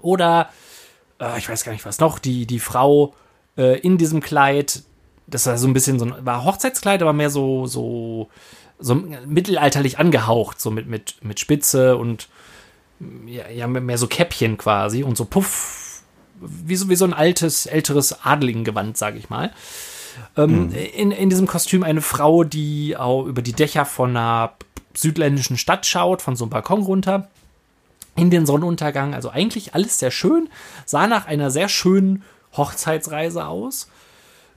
Oder, 0.00 0.50
äh, 1.20 1.38
ich 1.38 1.48
weiß 1.48 1.64
gar 1.64 1.72
nicht 1.72 1.84
was 1.84 2.00
noch, 2.00 2.18
die, 2.18 2.46
die 2.46 2.60
Frau 2.60 3.14
äh, 3.56 3.78
in 3.80 3.98
diesem 3.98 4.20
Kleid. 4.20 4.82
Das 5.26 5.46
war 5.46 5.56
so 5.58 5.68
ein 5.68 5.72
bisschen 5.72 5.98
so 5.98 6.06
ein, 6.06 6.26
war 6.26 6.44
Hochzeitskleid, 6.44 7.02
aber 7.02 7.12
mehr 7.12 7.30
so, 7.30 7.66
so, 7.66 8.28
so 8.80 8.94
mittelalterlich 8.94 9.98
angehaucht, 9.98 10.60
so 10.60 10.70
mit, 10.70 10.86
mit, 10.86 11.16
mit 11.22 11.40
Spitze 11.40 11.96
und 11.96 12.28
ja, 13.26 13.48
ja, 13.48 13.66
mehr 13.66 13.98
so 13.98 14.06
Käppchen 14.06 14.58
quasi 14.58 15.02
und 15.02 15.16
so 15.16 15.24
Puff, 15.24 16.02
wie 16.40 16.76
so, 16.76 16.88
wie 16.88 16.96
so 16.96 17.04
ein 17.04 17.14
altes, 17.14 17.66
älteres 17.66 18.24
Adlingengewand, 18.24 18.96
sage 18.96 19.18
ich 19.18 19.30
mal. 19.30 19.52
Ähm, 20.36 20.66
mhm. 20.66 20.74
in, 20.74 21.10
in 21.12 21.30
diesem 21.30 21.46
Kostüm 21.46 21.82
eine 21.82 22.02
Frau, 22.02 22.44
die 22.44 22.96
auch 22.96 23.24
über 23.26 23.42
die 23.42 23.52
Dächer 23.52 23.84
von 23.84 24.10
einer 24.10 24.54
südländischen 24.94 25.56
Stadt 25.56 25.86
schaut, 25.86 26.20
von 26.20 26.36
so 26.36 26.44
einem 26.44 26.50
Balkon 26.50 26.82
runter 26.82 27.28
in 28.16 28.30
den 28.30 28.46
Sonnenuntergang. 28.46 29.14
Also 29.14 29.30
eigentlich 29.30 29.74
alles 29.74 29.98
sehr 29.98 30.10
schön. 30.10 30.48
Sah 30.84 31.06
nach 31.06 31.26
einer 31.26 31.50
sehr 31.50 31.68
schönen 31.68 32.22
Hochzeitsreise 32.56 33.46
aus. 33.46 33.88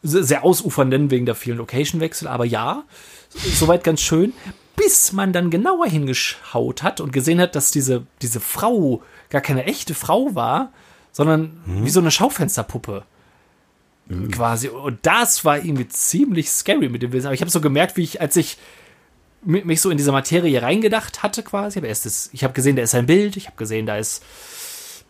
Sehr 0.01 0.43
ausufernd 0.43 1.11
wegen 1.11 1.25
der 1.25 1.35
vielen 1.35 1.57
Location-Wechsel, 1.59 2.27
aber 2.27 2.43
ja, 2.43 2.83
soweit 3.55 3.83
ganz 3.83 4.01
schön. 4.01 4.33
Bis 4.75 5.13
man 5.13 5.33
dann 5.33 5.51
genauer 5.51 5.85
hingeschaut 5.85 6.81
hat 6.81 6.99
und 6.99 7.13
gesehen 7.13 7.39
hat, 7.39 7.55
dass 7.55 7.71
diese, 7.71 8.07
diese 8.21 8.39
Frau 8.39 9.03
gar 9.29 9.41
keine 9.41 9.65
echte 9.65 9.93
Frau 9.93 10.33
war, 10.33 10.71
sondern 11.11 11.61
hm. 11.65 11.85
wie 11.85 11.89
so 11.89 11.99
eine 11.99 12.11
Schaufensterpuppe. 12.11 13.03
Mhm. 14.07 14.31
Quasi. 14.31 14.67
Und 14.69 14.99
das 15.03 15.45
war 15.45 15.57
irgendwie 15.57 15.87
ziemlich 15.87 16.51
scary 16.51 16.89
mit 16.89 17.01
dem 17.01 17.11
Wissen. 17.11 17.27
Aber 17.27 17.35
ich 17.35 17.41
habe 17.41 17.51
so 17.51 17.61
gemerkt, 17.61 17.97
wie 17.97 18.03
ich, 18.03 18.21
als 18.21 18.35
ich 18.35 18.57
mich 19.45 19.81
so 19.81 19.89
in 19.89 19.97
diese 19.97 20.11
Materie 20.11 20.61
reingedacht 20.61 21.23
hatte, 21.23 21.43
quasi. 21.43 21.79
Aber 21.79 21.87
erstes, 21.87 22.29
ich 22.33 22.43
habe 22.43 22.53
gesehen, 22.53 22.75
da 22.75 22.81
ist 22.81 22.95
ein 22.95 23.05
Bild, 23.05 23.37
ich 23.37 23.47
habe 23.47 23.57
gesehen, 23.57 23.85
da 23.85 23.97
ist. 23.97 24.23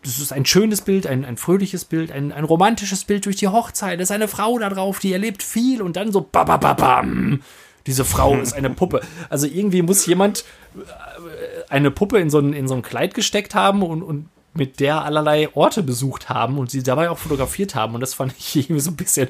Das 0.04 0.20
ist 0.20 0.34
ein 0.34 0.46
schönes 0.46 0.82
Bild, 0.82 1.08
ein, 1.08 1.24
ein 1.24 1.38
fröhliches 1.38 1.86
Bild, 1.86 2.12
ein, 2.12 2.34
ein 2.34 2.44
romantisches 2.44 3.06
Bild 3.06 3.26
durch 3.26 3.38
die 3.38 3.48
Hochzeit. 3.48 4.00
Da 4.00 4.04
ist 4.04 4.12
eine 4.12 4.28
Frau 4.28 4.60
da 4.60 4.68
drauf, 4.68 5.00
die 5.00 5.14
erlebt 5.14 5.42
viel 5.42 5.82
und 5.82 5.96
dann 5.96 6.12
so 6.12 6.20
babababam. 6.20 7.42
Diese 7.88 8.06
Frau 8.06 8.38
ist 8.42 8.54
eine 8.54 8.70
Puppe. 8.70 9.02
Also 9.30 9.48
irgendwie 9.48 9.82
muss 9.82 10.06
jemand 10.06 10.46
äh, 10.76 11.70
eine 11.70 11.92
Puppe 11.92 12.20
in 12.20 12.30
so 12.30 12.40
ein, 12.40 12.54
in 12.54 12.68
so 12.68 12.76
ein 12.76 12.82
Kleid 12.82 13.14
gesteckt 13.14 13.56
haben 13.56 13.82
und, 13.84 14.04
und 14.04 14.30
mit 14.56 14.80
der 14.80 15.04
allerlei 15.04 15.50
Orte 15.56 15.82
besucht 15.82 16.30
haben 16.30 16.60
und 16.60 16.70
sie 16.70 16.84
dabei 16.84 17.10
auch 17.10 17.18
fotografiert 17.18 17.74
haben. 17.74 17.96
Und 17.96 18.02
das 18.02 18.14
fand 18.14 18.34
ich 18.38 18.56
irgendwie 18.70 18.82
so 18.82 18.92
ein 18.92 18.96
bisschen. 18.96 19.30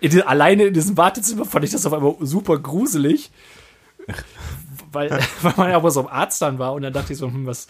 In, 0.00 0.22
alleine 0.22 0.64
in 0.64 0.74
diesem 0.74 0.96
Wartezimmer 0.96 1.44
fand 1.44 1.64
ich 1.64 1.72
das 1.72 1.86
auf 1.86 1.92
einmal 1.92 2.14
super 2.20 2.58
gruselig 2.58 3.30
weil, 4.92 5.10
weil 5.42 5.54
man 5.56 5.70
ja 5.70 5.76
auch 5.76 5.82
mal 5.82 5.90
so 5.90 6.00
ein 6.00 6.12
Arzt 6.12 6.42
dann 6.42 6.58
war 6.58 6.72
und 6.72 6.82
dann 6.82 6.92
dachte 6.92 7.12
ich 7.12 7.18
so, 7.18 7.26
hm, 7.26 7.46
was 7.46 7.68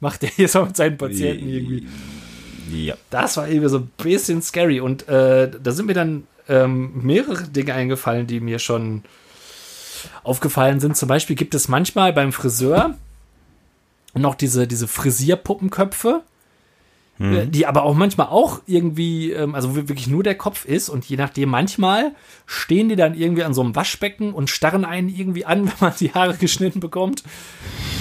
macht 0.00 0.22
der 0.22 0.30
hier 0.30 0.48
so 0.48 0.64
mit 0.64 0.76
seinen 0.76 0.96
Patienten 0.96 1.48
irgendwie? 1.48 1.86
Ja. 2.70 2.94
Das 3.10 3.36
war 3.36 3.48
irgendwie 3.48 3.68
so 3.68 3.78
ein 3.78 3.90
bisschen 3.98 4.40
scary 4.40 4.80
und 4.80 5.08
äh, 5.08 5.50
da 5.50 5.72
sind 5.72 5.86
mir 5.86 5.94
dann 5.94 6.26
ähm, 6.48 6.92
mehrere 7.02 7.44
Dinge 7.44 7.74
eingefallen, 7.74 8.26
die 8.26 8.40
mir 8.40 8.58
schon 8.58 9.02
aufgefallen 10.22 10.80
sind. 10.80 10.96
Zum 10.96 11.08
Beispiel 11.08 11.36
gibt 11.36 11.54
es 11.54 11.68
manchmal 11.68 12.12
beim 12.12 12.32
Friseur 12.32 12.94
noch 14.14 14.34
diese, 14.34 14.66
diese 14.66 14.88
Frisierpuppenköpfe, 14.88 16.22
mhm. 17.18 17.50
die 17.50 17.66
aber 17.66 17.82
auch 17.82 17.94
manchmal 17.94 18.28
auch 18.28 18.60
irgendwie, 18.66 19.32
ähm, 19.32 19.54
also 19.54 19.74
wirklich 19.74 20.06
nur 20.06 20.22
der 20.22 20.34
Kopf 20.34 20.64
ist 20.64 20.88
und 20.88 21.04
je 21.04 21.16
nachdem, 21.16 21.48
manchmal 21.48 22.12
stehen 22.46 22.88
die 22.88 22.96
dann 22.96 23.14
irgendwie 23.14 23.44
an 23.44 23.54
so 23.54 23.62
einem 23.62 23.74
Waschbecken 23.74 24.32
und 24.32 24.50
starren 24.50 24.84
einen 24.84 25.08
irgendwie 25.08 25.44
an, 25.44 25.66
wenn 25.66 25.74
man 25.80 25.92
die 25.98 26.12
Haare 26.12 26.36
geschnitten 26.36 26.80
bekommt. 26.80 27.22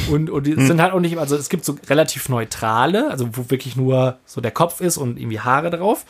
Und, 0.10 0.30
und 0.30 0.48
die 0.48 0.56
mhm. 0.56 0.68
sind 0.68 0.82
halt 0.82 0.94
auch 0.94 1.00
nicht, 1.00 1.18
also 1.18 1.36
es 1.36 1.50
gibt 1.50 1.64
so 1.64 1.78
relativ 1.88 2.28
neutrale, 2.28 3.10
also 3.10 3.30
wo 3.34 3.50
wirklich 3.50 3.76
nur 3.76 4.18
so 4.26 4.42
der 4.42 4.52
Kopf 4.52 4.82
ist 4.82 4.98
und 4.98 5.18
irgendwie 5.18 5.40
Haare 5.40 5.70
drauf. 5.70 6.06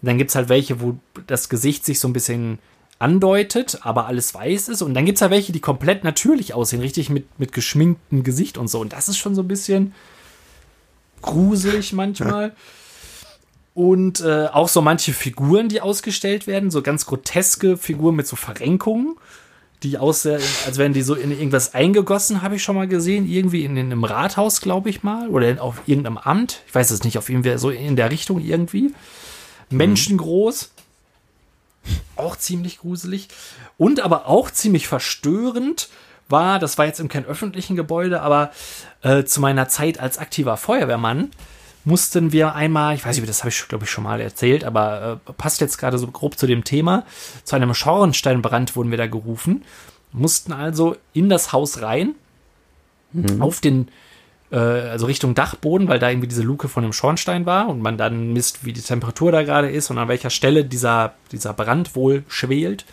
Und 0.00 0.06
dann 0.08 0.18
gibt 0.18 0.30
es 0.30 0.36
halt 0.36 0.48
welche, 0.48 0.80
wo 0.80 0.96
das 1.26 1.48
Gesicht 1.48 1.84
sich 1.84 1.98
so 1.98 2.08
ein 2.08 2.12
bisschen 2.12 2.58
andeutet, 3.04 3.80
aber 3.82 4.06
alles 4.06 4.32
weiß 4.32 4.70
ist. 4.70 4.80
Und 4.80 4.94
dann 4.94 5.04
gibt 5.04 5.18
es 5.18 5.22
halt 5.22 5.30
welche, 5.30 5.52
die 5.52 5.60
komplett 5.60 6.04
natürlich 6.04 6.54
aussehen, 6.54 6.80
richtig 6.80 7.10
mit, 7.10 7.38
mit 7.38 7.52
geschminktem 7.52 8.24
Gesicht 8.24 8.56
und 8.56 8.68
so. 8.68 8.80
Und 8.80 8.94
das 8.94 9.08
ist 9.08 9.18
schon 9.18 9.34
so 9.34 9.42
ein 9.42 9.48
bisschen 9.48 9.92
gruselig 11.20 11.92
manchmal. 11.92 12.56
Und 13.74 14.22
äh, 14.22 14.46
auch 14.46 14.68
so 14.68 14.80
manche 14.80 15.12
Figuren, 15.12 15.68
die 15.68 15.82
ausgestellt 15.82 16.46
werden, 16.46 16.70
so 16.70 16.80
ganz 16.80 17.04
groteske 17.04 17.76
Figuren 17.76 18.16
mit 18.16 18.26
so 18.26 18.36
Verrenkungen, 18.36 19.16
die 19.82 19.98
aussehen, 19.98 20.40
als 20.64 20.78
wären 20.78 20.94
die 20.94 21.02
so 21.02 21.14
in 21.14 21.30
irgendwas 21.30 21.74
eingegossen, 21.74 22.40
habe 22.40 22.56
ich 22.56 22.62
schon 22.62 22.76
mal 22.76 22.88
gesehen. 22.88 23.28
Irgendwie 23.28 23.66
in, 23.66 23.76
in 23.76 23.92
einem 23.92 24.04
Rathaus, 24.04 24.62
glaube 24.62 24.88
ich 24.88 25.02
mal. 25.02 25.28
Oder 25.28 25.62
auf 25.62 25.82
irgendeinem 25.84 26.16
Amt. 26.16 26.62
Ich 26.66 26.74
weiß 26.74 26.90
es 26.90 27.04
nicht, 27.04 27.18
auf 27.18 27.28
Fall 27.28 27.58
so 27.58 27.68
in 27.68 27.96
der 27.96 28.10
Richtung 28.10 28.40
irgendwie. 28.40 28.94
Menschengroß. 29.68 30.70
Auch 32.16 32.36
ziemlich 32.36 32.78
gruselig. 32.78 33.28
Und 33.76 34.00
aber 34.00 34.26
auch 34.26 34.50
ziemlich 34.50 34.88
verstörend 34.88 35.88
war, 36.28 36.58
das 36.58 36.78
war 36.78 36.86
jetzt 36.86 37.00
in 37.00 37.08
keinem 37.08 37.26
öffentlichen 37.26 37.76
Gebäude, 37.76 38.22
aber 38.22 38.50
äh, 39.02 39.24
zu 39.24 39.40
meiner 39.40 39.68
Zeit 39.68 40.00
als 40.00 40.18
aktiver 40.18 40.56
Feuerwehrmann 40.56 41.30
mussten 41.84 42.32
wir 42.32 42.54
einmal, 42.54 42.94
ich 42.94 43.04
weiß 43.04 43.16
nicht, 43.16 43.28
das 43.28 43.40
habe 43.40 43.50
ich 43.50 43.68
glaube 43.68 43.84
ich 43.84 43.90
schon 43.90 44.04
mal 44.04 44.20
erzählt, 44.20 44.64
aber 44.64 45.20
äh, 45.26 45.32
passt 45.34 45.60
jetzt 45.60 45.76
gerade 45.76 45.98
so 45.98 46.06
grob 46.06 46.38
zu 46.38 46.46
dem 46.46 46.64
Thema, 46.64 47.04
zu 47.44 47.56
einem 47.56 47.74
Schornsteinbrand 47.74 48.74
wurden 48.74 48.90
wir 48.90 48.98
da 48.98 49.06
gerufen, 49.06 49.64
mussten 50.12 50.52
also 50.52 50.96
in 51.12 51.28
das 51.28 51.52
Haus 51.52 51.82
rein, 51.82 52.14
mhm. 53.12 53.42
auf 53.42 53.60
den, 53.60 53.88
äh, 54.54 54.88
also 54.88 55.06
Richtung 55.06 55.34
Dachboden, 55.34 55.88
weil 55.88 55.98
da 55.98 56.08
irgendwie 56.08 56.28
diese 56.28 56.42
Luke 56.42 56.68
von 56.68 56.84
dem 56.84 56.92
Schornstein 56.92 57.44
war 57.44 57.68
und 57.68 57.80
man 57.80 57.98
dann 57.98 58.32
misst, 58.32 58.64
wie 58.64 58.72
die 58.72 58.80
Temperatur 58.80 59.32
da 59.32 59.42
gerade 59.42 59.68
ist 59.68 59.90
und 59.90 59.98
an 59.98 60.08
welcher 60.08 60.30
Stelle 60.30 60.64
dieser, 60.64 61.14
dieser 61.32 61.52
Brand 61.52 61.96
wohl 61.96 62.22
schwelt. 62.28 62.84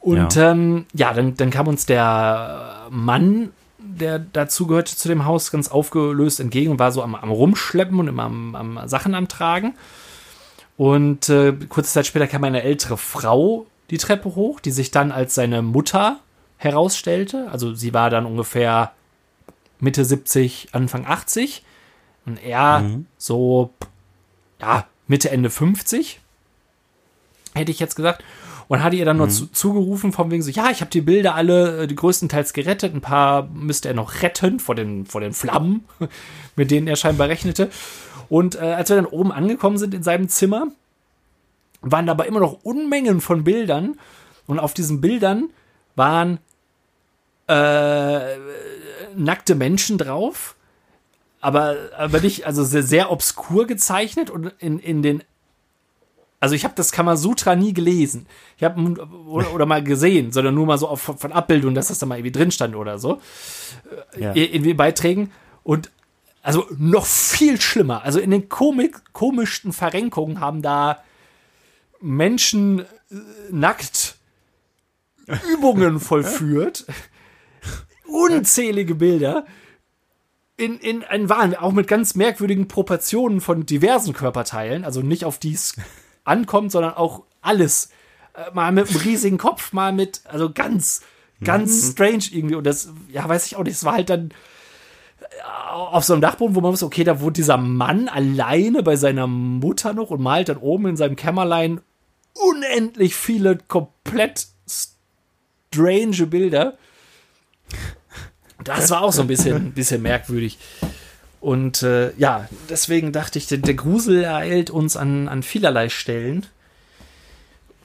Und 0.00 0.36
ja, 0.36 0.52
ähm, 0.52 0.86
ja 0.94 1.12
dann, 1.12 1.34
dann 1.36 1.50
kam 1.50 1.66
uns 1.66 1.84
der 1.86 2.86
Mann, 2.90 3.50
der 3.78 4.20
dazugehörte 4.20 4.96
zu 4.96 5.08
dem 5.08 5.24
Haus, 5.24 5.50
ganz 5.50 5.68
aufgelöst 5.68 6.38
entgegen 6.38 6.70
und 6.70 6.78
war 6.78 6.92
so 6.92 7.02
am, 7.02 7.14
am 7.16 7.30
Rumschleppen 7.30 7.98
und 7.98 8.08
immer 8.08 8.24
am, 8.24 8.54
am 8.54 8.88
Sachen 8.88 9.14
am 9.14 9.28
Tragen. 9.28 9.74
Und 10.76 11.28
äh, 11.28 11.52
kurze 11.68 11.92
Zeit 11.92 12.06
später 12.06 12.26
kam 12.26 12.44
eine 12.44 12.62
ältere 12.62 12.96
Frau 12.96 13.66
die 13.90 13.98
Treppe 13.98 14.34
hoch, 14.34 14.60
die 14.60 14.70
sich 14.70 14.90
dann 14.90 15.12
als 15.12 15.34
seine 15.34 15.60
Mutter 15.60 16.20
herausstellte. 16.56 17.48
Also 17.50 17.74
sie 17.74 17.92
war 17.92 18.08
dann 18.08 18.26
ungefähr 18.26 18.92
Mitte 19.82 20.04
70, 20.04 20.68
Anfang 20.72 21.04
80. 21.06 21.64
Und 22.24 22.42
er 22.42 22.80
mhm. 22.80 23.06
so, 23.18 23.70
ja, 24.60 24.86
Mitte, 25.08 25.30
Ende 25.30 25.50
50, 25.50 26.20
hätte 27.54 27.72
ich 27.72 27.80
jetzt 27.80 27.96
gesagt. 27.96 28.22
Und 28.68 28.82
hatte 28.82 28.96
ihr 28.96 29.04
dann 29.04 29.16
mhm. 29.16 29.22
nur 29.22 29.28
zu, 29.28 29.46
zugerufen, 29.48 30.12
von 30.12 30.30
wegen 30.30 30.42
so, 30.42 30.50
ja, 30.50 30.70
ich 30.70 30.80
habe 30.80 30.90
die 30.90 31.00
Bilder 31.00 31.34
alle, 31.34 31.82
äh, 31.82 31.86
die 31.88 31.96
größtenteils 31.96 32.52
gerettet, 32.52 32.94
ein 32.94 33.00
paar 33.00 33.48
müsste 33.48 33.88
er 33.88 33.94
noch 33.94 34.22
retten 34.22 34.60
vor 34.60 34.76
den, 34.76 35.04
vor 35.04 35.20
den 35.20 35.32
Flammen, 35.32 35.84
mit 36.56 36.70
denen 36.70 36.86
er 36.86 36.96
scheinbar 36.96 37.28
rechnete. 37.28 37.68
Und 38.28 38.54
äh, 38.54 38.60
als 38.60 38.88
wir 38.88 38.96
dann 38.96 39.06
oben 39.06 39.32
angekommen 39.32 39.78
sind 39.78 39.94
in 39.94 40.04
seinem 40.04 40.28
Zimmer, 40.28 40.68
waren 41.80 42.06
dabei 42.06 42.26
immer 42.26 42.40
noch 42.40 42.62
Unmengen 42.62 43.20
von 43.20 43.42
Bildern. 43.42 43.96
Und 44.46 44.60
auf 44.60 44.74
diesen 44.74 45.00
Bildern 45.00 45.50
waren 45.96 46.38
äh, 47.48 48.36
nackte 49.16 49.54
Menschen 49.54 49.98
drauf, 49.98 50.56
aber, 51.40 51.76
aber 51.96 52.20
nicht, 52.20 52.46
also 52.46 52.64
sehr, 52.64 52.82
sehr 52.82 53.10
obskur 53.10 53.66
gezeichnet 53.66 54.30
und 54.30 54.52
in, 54.58 54.78
in 54.78 55.02
den 55.02 55.22
also 56.42 56.56
ich 56.56 56.64
habe 56.64 56.74
das 56.74 56.90
Kamasutra 56.90 57.54
nie 57.54 57.72
gelesen. 57.72 58.26
Ich 58.56 58.64
habe 58.64 58.80
oder, 59.28 59.54
oder, 59.54 59.64
mal 59.64 59.80
gesehen, 59.80 60.32
sondern 60.32 60.56
nur 60.56 60.66
mal 60.66 60.76
so 60.76 60.88
auf, 60.88 61.00
von 61.00 61.30
Abbildungen, 61.30 61.76
dass 61.76 61.86
das 61.86 62.00
da 62.00 62.06
mal 62.06 62.18
irgendwie 62.18 62.32
drin 62.32 62.50
stand 62.50 62.74
oder 62.74 62.98
so. 62.98 63.20
Ja. 64.18 64.32
Äh, 64.32 64.46
in, 64.46 64.64
in 64.64 64.76
Beiträgen. 64.76 65.30
Und 65.62 65.92
also 66.42 66.66
noch 66.76 67.06
viel 67.06 67.60
schlimmer. 67.60 68.02
Also 68.02 68.18
in 68.18 68.32
den 68.32 68.48
komik, 68.48 69.12
komischsten 69.12 69.72
Verrenkungen 69.72 70.40
haben 70.40 70.62
da 70.62 71.04
Menschen 72.00 72.80
äh, 72.80 72.84
nackt 73.52 74.16
Übungen 75.52 76.00
vollführt. 76.00 76.86
Unzählige 78.12 78.94
Bilder. 78.94 79.46
In, 80.56 80.78
in 80.78 81.02
ein 81.02 81.28
Wahn, 81.28 81.54
auch 81.54 81.72
mit 81.72 81.88
ganz 81.88 82.14
merkwürdigen 82.14 82.68
Proportionen 82.68 83.40
von 83.40 83.66
diversen 83.66 84.12
Körperteilen, 84.12 84.84
also 84.84 85.00
nicht 85.00 85.24
auf 85.24 85.38
die 85.38 85.58
ankommt, 86.24 86.72
sondern 86.72 86.94
auch 86.94 87.24
alles. 87.40 87.90
Äh, 88.34 88.54
mal 88.54 88.72
mit 88.72 88.88
einem 88.88 88.96
riesigen 88.98 89.38
Kopf, 89.38 89.72
mal 89.72 89.92
mit, 89.92 90.22
also 90.24 90.50
ganz, 90.52 91.02
ganz 91.42 91.70
mhm. 91.82 91.92
strange 91.92 92.24
irgendwie. 92.30 92.54
Und 92.54 92.64
das, 92.64 92.92
ja, 93.08 93.28
weiß 93.28 93.46
ich 93.46 93.56
auch 93.56 93.64
nicht, 93.64 93.74
es 93.74 93.84
war 93.84 93.94
halt 93.94 94.10
dann 94.10 94.30
äh, 95.20 95.24
auf 95.70 96.04
so 96.04 96.12
einem 96.12 96.22
Dachboden, 96.22 96.54
wo 96.54 96.60
man 96.60 96.70
muss, 96.70 96.82
okay, 96.82 97.04
da 97.04 97.20
wohnt 97.20 97.36
dieser 97.36 97.56
Mann 97.56 98.08
alleine 98.08 98.82
bei 98.82 98.96
seiner 98.96 99.26
Mutter 99.26 99.94
noch 99.94 100.10
und 100.10 100.20
malt 100.20 100.48
dann 100.48 100.58
oben 100.58 100.86
in 100.86 100.96
seinem 100.96 101.16
Kämmerlein 101.16 101.80
unendlich 102.34 103.14
viele 103.14 103.58
komplett 103.68 104.46
strange 104.66 106.26
Bilder. 106.26 106.78
Das 108.64 108.90
war 108.90 109.02
auch 109.02 109.12
so 109.12 109.22
ein 109.22 109.28
bisschen, 109.28 109.72
bisschen 109.74 110.02
merkwürdig. 110.02 110.58
Und 111.40 111.82
äh, 111.82 112.12
ja, 112.16 112.48
deswegen 112.68 113.12
dachte 113.12 113.38
ich, 113.38 113.48
der, 113.48 113.58
der, 113.58 113.74
Grusel 113.74 114.22
ereilt 114.22 114.70
uns 114.70 114.96
an, 114.96 115.28
an 115.28 115.42
vielerlei 115.42 115.88
Stellen. 115.88 116.46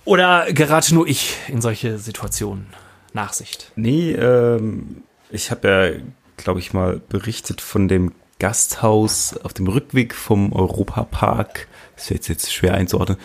Oder 0.05 0.53
gerate 0.53 0.93
nur 0.93 1.07
ich 1.07 1.35
in 1.47 1.61
solche 1.61 1.97
Situationen? 1.97 2.67
Nachsicht. 3.13 3.71
Nee, 3.75 4.11
ähm, 4.11 5.03
ich 5.31 5.49
habe 5.49 5.67
ja, 5.67 6.03
glaube 6.37 6.59
ich, 6.59 6.71
mal 6.73 7.01
berichtet 7.09 7.61
von 7.61 7.87
dem 7.87 8.13
Gasthaus 8.39 9.35
auf 9.37 9.53
dem 9.53 9.67
Rückweg 9.67 10.13
vom 10.13 10.53
Europapark. 10.53 11.67
Das 11.95 12.11
ist 12.11 12.29
jetzt, 12.29 12.53
schwer 12.53 12.75
einzuordnen, 12.75 13.17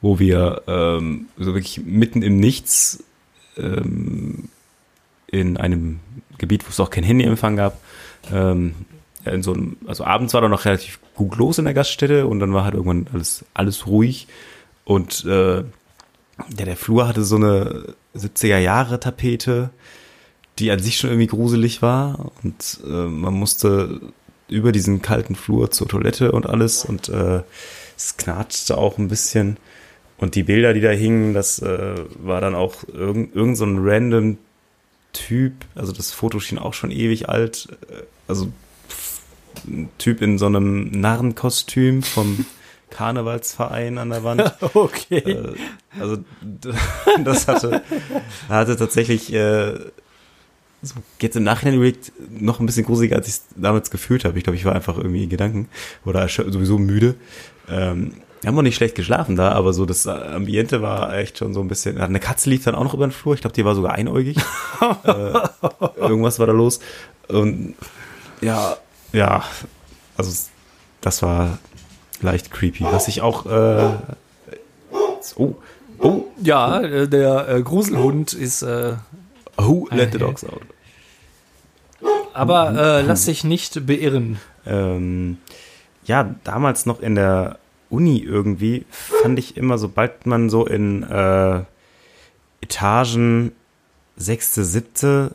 wo 0.00 0.18
wir 0.18 0.62
ähm, 0.66 1.28
so 1.38 1.54
wirklich 1.54 1.82
mitten 1.84 2.22
im 2.22 2.38
Nichts 2.38 3.04
ähm, 3.56 4.48
in 5.26 5.56
einem 5.56 6.00
Gebiet, 6.38 6.64
wo 6.66 6.70
es 6.70 6.80
auch 6.80 6.90
kein 6.90 7.04
Handyempfang 7.04 7.56
gab, 7.56 7.80
ähm, 8.32 8.74
in 9.24 9.42
so 9.42 9.52
einem, 9.52 9.76
also 9.86 10.04
abends 10.04 10.34
war 10.34 10.40
da 10.40 10.48
noch 10.48 10.64
relativ 10.64 11.00
gut 11.14 11.36
los 11.36 11.58
in 11.58 11.64
der 11.64 11.74
Gaststätte 11.74 12.26
und 12.26 12.40
dann 12.40 12.52
war 12.52 12.64
halt 12.64 12.74
irgendwann 12.74 13.08
alles, 13.12 13.44
alles 13.54 13.86
ruhig. 13.86 14.28
Und 14.84 15.24
äh, 15.24 15.56
ja, 15.58 16.64
der 16.64 16.76
Flur 16.76 17.08
hatte 17.08 17.24
so 17.24 17.36
eine 17.36 17.94
70er 18.14 18.58
Jahre 18.58 19.00
Tapete, 19.00 19.70
die 20.58 20.70
an 20.70 20.78
sich 20.78 20.96
schon 20.96 21.10
irgendwie 21.10 21.26
gruselig 21.26 21.82
war. 21.82 22.30
Und 22.42 22.80
äh, 22.84 22.88
man 22.88 23.34
musste 23.34 24.00
über 24.48 24.72
diesen 24.72 25.02
kalten 25.02 25.34
Flur 25.34 25.70
zur 25.70 25.88
Toilette 25.88 26.32
und 26.32 26.48
alles. 26.48 26.84
Und 26.84 27.08
äh, 27.08 27.42
es 27.96 28.16
knatschte 28.16 28.78
auch 28.78 28.98
ein 28.98 29.08
bisschen. 29.08 29.56
Und 30.18 30.34
die 30.34 30.44
Bilder, 30.44 30.72
die 30.72 30.80
da 30.80 30.90
hingen, 30.90 31.34
das 31.34 31.58
äh, 31.60 31.94
war 32.18 32.40
dann 32.40 32.54
auch 32.54 32.84
irgend, 32.88 33.34
irgend 33.34 33.56
so 33.56 33.64
random 33.66 34.38
Typ, 35.16 35.52
also 35.74 35.92
das 35.92 36.12
Foto 36.12 36.40
schien 36.40 36.58
auch 36.58 36.74
schon 36.74 36.90
ewig 36.90 37.28
alt, 37.28 37.68
äh, 37.90 38.02
also 38.28 38.52
ein 39.66 39.88
Typ 39.98 40.20
in 40.20 40.38
so 40.38 40.46
einem 40.46 40.90
Narrenkostüm 40.90 42.02
vom 42.02 42.44
Karnevalsverein 42.90 43.98
an 43.98 44.10
der 44.10 44.24
Wand. 44.24 44.54
Okay. 44.74 45.18
Äh, 45.18 45.54
also 45.98 46.18
das 47.24 47.48
hatte, 47.48 47.82
hatte 48.48 48.76
tatsächlich 48.76 49.32
äh, 49.32 49.78
so 50.82 50.94
jetzt 51.20 51.36
im 51.36 51.44
Nachhinein 51.44 51.76
überlegt 51.76 52.12
noch 52.28 52.60
ein 52.60 52.66
bisschen 52.66 52.84
gruseliger, 52.84 53.16
als 53.16 53.26
ich 53.28 53.34
es 53.34 53.46
damals 53.56 53.90
gefühlt 53.90 54.24
habe. 54.24 54.36
Ich 54.36 54.44
glaube, 54.44 54.56
ich 54.56 54.64
war 54.66 54.74
einfach 54.74 54.98
irgendwie 54.98 55.24
in 55.24 55.30
Gedanken 55.30 55.68
oder 56.04 56.28
sowieso 56.28 56.78
müde. 56.78 57.14
Ähm, 57.68 58.12
wir 58.46 58.52
haben 58.52 58.58
auch 58.58 58.62
nicht 58.62 58.76
schlecht 58.76 58.94
geschlafen 58.94 59.34
da, 59.34 59.50
aber 59.50 59.72
so 59.72 59.86
das 59.86 60.06
Ambiente 60.06 60.80
war 60.80 61.12
echt 61.18 61.38
schon 61.38 61.52
so 61.52 61.58
ein 61.58 61.66
bisschen. 61.66 61.98
Eine 61.98 62.20
Katze 62.20 62.48
lief 62.48 62.62
dann 62.62 62.76
auch 62.76 62.84
noch 62.84 62.94
über 62.94 63.04
den 63.04 63.10
Flur. 63.10 63.34
Ich 63.34 63.40
glaube, 63.40 63.54
die 63.54 63.64
war 63.64 63.74
sogar 63.74 63.94
einäugig. 63.94 64.36
äh, 65.02 65.32
irgendwas 65.96 66.38
war 66.38 66.46
da 66.46 66.52
los. 66.52 66.78
Und 67.26 67.74
ja, 68.40 68.76
ja, 69.12 69.42
also 70.16 70.32
das 71.00 71.22
war 71.22 71.58
leicht 72.20 72.52
creepy. 72.52 72.84
Was 72.84 73.08
ich 73.08 73.20
auch. 73.20 73.46
Äh, 73.46 73.88
oh, 75.34 75.56
oh. 75.98 76.26
Ja, 76.40 76.82
äh, 76.82 77.08
der 77.08 77.48
äh, 77.48 77.62
Gruselhund 77.62 78.32
ist. 78.32 78.62
Äh, 78.62 78.92
oh, 79.58 79.88
let 79.90 80.12
the 80.12 80.18
dogs 80.18 80.44
out. 80.44 80.62
Aber 82.32 83.00
äh, 83.00 83.02
lass 83.02 83.24
dich 83.24 83.42
nicht 83.42 83.88
beirren. 83.88 84.38
Ähm, 84.64 85.38
ja, 86.04 86.32
damals 86.44 86.86
noch 86.86 87.00
in 87.00 87.16
der 87.16 87.58
Uni 87.90 88.18
irgendwie 88.18 88.84
fand 88.90 89.38
ich 89.38 89.56
immer, 89.56 89.78
sobald 89.78 90.26
man 90.26 90.50
so 90.50 90.66
in 90.66 91.02
äh, 91.04 91.62
Etagen 92.60 93.52
sechste, 94.16 94.64
siebte, 94.64 95.34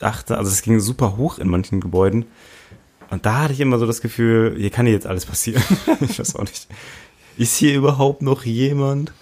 achte, 0.00 0.36
also 0.36 0.50
es 0.50 0.62
ging 0.62 0.80
super 0.80 1.16
hoch 1.16 1.38
in 1.38 1.48
manchen 1.48 1.80
Gebäuden, 1.80 2.26
und 3.12 3.26
da 3.26 3.42
hatte 3.42 3.52
ich 3.52 3.60
immer 3.60 3.78
so 3.78 3.86
das 3.86 4.00
Gefühl, 4.00 4.54
hier 4.56 4.70
kann 4.70 4.86
jetzt 4.86 5.06
alles 5.06 5.26
passieren. 5.26 5.62
ich 6.00 6.18
weiß 6.18 6.34
auch 6.34 6.44
nicht. 6.44 6.66
Ist 7.36 7.58
hier 7.58 7.74
überhaupt 7.74 8.22
noch 8.22 8.46
jemand? 8.46 9.12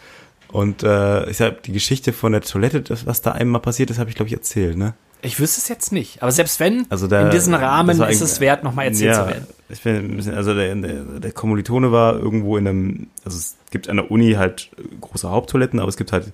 Und 0.47 0.85
äh, 0.85 1.29
ich 1.29 1.41
habe 1.41 1.59
die 1.65 1.73
Geschichte 1.73 2.13
von 2.13 2.31
der 2.31 2.43
Toilette, 2.43 2.83
das, 2.83 3.05
was 3.05 3.21
da 3.21 3.33
einmal 3.33 3.61
passiert 3.61 3.91
ist, 3.91 3.99
habe 3.99 4.09
ich, 4.09 4.15
glaube 4.15 4.29
ich, 4.29 4.35
erzählt, 4.35 4.79
ne? 4.79 4.95
Ich 5.23 5.39
wüsste 5.39 5.61
es 5.61 5.69
jetzt 5.69 5.93
nicht. 5.93 6.23
Aber 6.23 6.33
selbst 6.33 6.61
wenn, 6.61 6.87
also 6.91 7.07
da, 7.07 7.25
in 7.25 7.31
diesem 7.31 7.55
Rahmen 7.55 8.01
ist 8.03 8.21
es 8.21 8.41
wert, 8.41 8.65
nochmal 8.65 8.87
erzählt 8.87 9.15
ja, 9.15 9.25
zu 9.25 9.31
werden. 9.31 9.47
Ich 9.69 9.83
bin 9.83 9.97
ein 9.97 10.17
bisschen, 10.17 10.35
also 10.35 10.55
der, 10.55 10.75
der, 10.75 11.03
der 11.21 11.33
Kommilitone 11.33 11.93
war 11.93 12.19
irgendwo 12.19 12.57
in 12.57 12.67
einem, 12.67 13.07
also 13.25 13.37
es 13.37 13.57
gibt 13.71 13.89
an 13.89 13.97
der 13.97 14.11
Uni 14.11 14.33
halt 14.33 14.71
große 15.01 15.31
Haupttoiletten, 15.31 15.79
aber 15.79 15.89
es 15.89 15.97
gibt 15.97 16.13
halt 16.13 16.33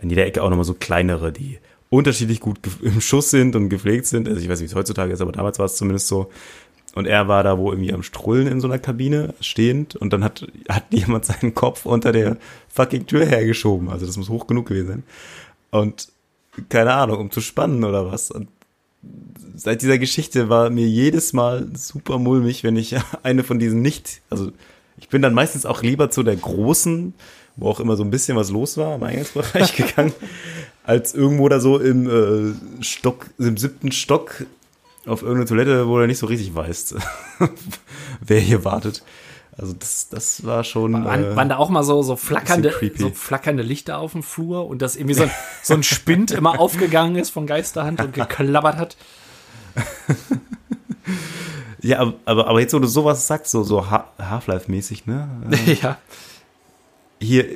an 0.00 0.10
jeder 0.10 0.26
Ecke 0.26 0.42
auch 0.42 0.50
nochmal 0.50 0.64
so 0.64 0.74
kleinere, 0.74 1.32
die 1.32 1.58
unterschiedlich 1.90 2.40
gut 2.40 2.58
im 2.80 3.00
Schuss 3.00 3.30
sind 3.30 3.54
und 3.54 3.68
gepflegt 3.68 4.06
sind. 4.06 4.26
Also 4.28 4.40
ich 4.40 4.48
weiß 4.48 4.60
nicht, 4.60 4.70
wie 4.70 4.72
es 4.72 4.76
heutzutage 4.76 5.12
ist, 5.12 5.20
aber 5.20 5.32
damals 5.32 5.58
war 5.58 5.66
es 5.66 5.76
zumindest 5.76 6.08
so. 6.08 6.30
Und 6.94 7.06
er 7.06 7.28
war 7.28 7.42
da 7.42 7.58
wo 7.58 7.70
irgendwie 7.70 7.92
am 7.92 8.02
Strullen 8.02 8.46
in 8.46 8.60
so 8.60 8.68
einer 8.68 8.78
Kabine 8.78 9.34
stehend 9.40 9.96
und 9.96 10.12
dann 10.12 10.22
hat, 10.24 10.46
hat 10.68 10.84
jemand 10.90 11.24
seinen 11.24 11.54
Kopf 11.54 11.86
unter 11.86 12.12
der 12.12 12.36
fucking 12.68 13.06
Tür 13.06 13.24
hergeschoben. 13.26 13.88
Also 13.88 14.06
das 14.06 14.16
muss 14.16 14.28
hoch 14.28 14.46
genug 14.46 14.66
gewesen 14.66 14.88
sein. 14.88 15.02
Und 15.70 16.11
keine 16.68 16.94
Ahnung, 16.94 17.18
um 17.18 17.30
zu 17.30 17.40
spannen 17.40 17.84
oder 17.84 18.10
was. 18.10 18.30
Und 18.30 18.48
seit 19.54 19.82
dieser 19.82 19.98
Geschichte 19.98 20.48
war 20.48 20.70
mir 20.70 20.86
jedes 20.86 21.32
Mal 21.32 21.68
super 21.74 22.18
mulmig, 22.18 22.64
wenn 22.64 22.76
ich 22.76 22.94
eine 23.22 23.44
von 23.44 23.58
diesen 23.58 23.82
nicht, 23.82 24.20
also 24.30 24.52
ich 24.98 25.08
bin 25.08 25.22
dann 25.22 25.34
meistens 25.34 25.66
auch 25.66 25.82
lieber 25.82 26.10
zu 26.10 26.22
der 26.22 26.36
großen, 26.36 27.14
wo 27.56 27.68
auch 27.68 27.80
immer 27.80 27.96
so 27.96 28.04
ein 28.04 28.10
bisschen 28.10 28.36
was 28.36 28.50
los 28.50 28.76
war, 28.76 28.94
im 28.94 29.02
Eingangsbereich 29.02 29.76
gegangen, 29.76 30.12
als 30.84 31.14
irgendwo 31.14 31.48
da 31.48 31.60
so 31.60 31.78
im 31.78 32.08
äh, 32.08 32.82
Stock, 32.82 33.26
im 33.38 33.56
siebten 33.56 33.92
Stock 33.92 34.46
auf 35.06 35.22
irgendeine 35.22 35.46
Toilette, 35.46 35.88
wo 35.88 35.98
du 35.98 36.06
nicht 36.06 36.18
so 36.18 36.26
richtig 36.26 36.54
weißt, 36.54 36.94
wer 38.20 38.40
hier 38.40 38.64
wartet. 38.64 39.02
Also 39.62 39.74
das, 39.74 40.08
das 40.08 40.44
war 40.44 40.64
schon. 40.64 41.04
Waren, 41.04 41.24
äh, 41.24 41.36
waren 41.36 41.48
da 41.48 41.56
auch 41.56 41.70
mal 41.70 41.84
so, 41.84 42.02
so, 42.02 42.16
flackernde, 42.16 42.74
so 42.96 43.10
flackernde 43.10 43.62
Lichter 43.62 43.98
auf 43.98 44.10
dem 44.10 44.24
Flur 44.24 44.66
und 44.66 44.82
dass 44.82 44.96
irgendwie 44.96 45.14
so 45.14 45.22
ein, 45.22 45.30
so 45.62 45.74
ein 45.74 45.84
Spind 45.84 46.32
immer 46.32 46.58
aufgegangen 46.58 47.14
ist 47.14 47.30
von 47.30 47.46
Geisterhand 47.46 48.00
und 48.00 48.12
geklappert 48.12 48.76
hat? 48.76 48.96
ja, 51.80 52.12
aber, 52.24 52.48
aber 52.48 52.60
jetzt, 52.60 52.74
wo 52.74 52.80
du 52.80 52.88
sowas 52.88 53.28
sagst, 53.28 53.52
so, 53.52 53.62
so 53.62 53.88
Half-Life-mäßig, 53.88 55.06
ne? 55.06 55.28
ja. 55.80 55.96
Hier, 57.20 57.46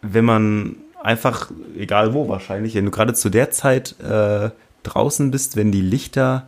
wenn 0.00 0.24
man 0.24 0.76
einfach, 1.02 1.50
egal 1.76 2.14
wo 2.14 2.28
wahrscheinlich, 2.28 2.76
wenn 2.76 2.84
du 2.84 2.92
gerade 2.92 3.14
zu 3.14 3.30
der 3.30 3.50
Zeit 3.50 3.98
äh, 3.98 4.50
draußen 4.84 5.32
bist, 5.32 5.56
wenn 5.56 5.72
die 5.72 5.80
Lichter 5.80 6.46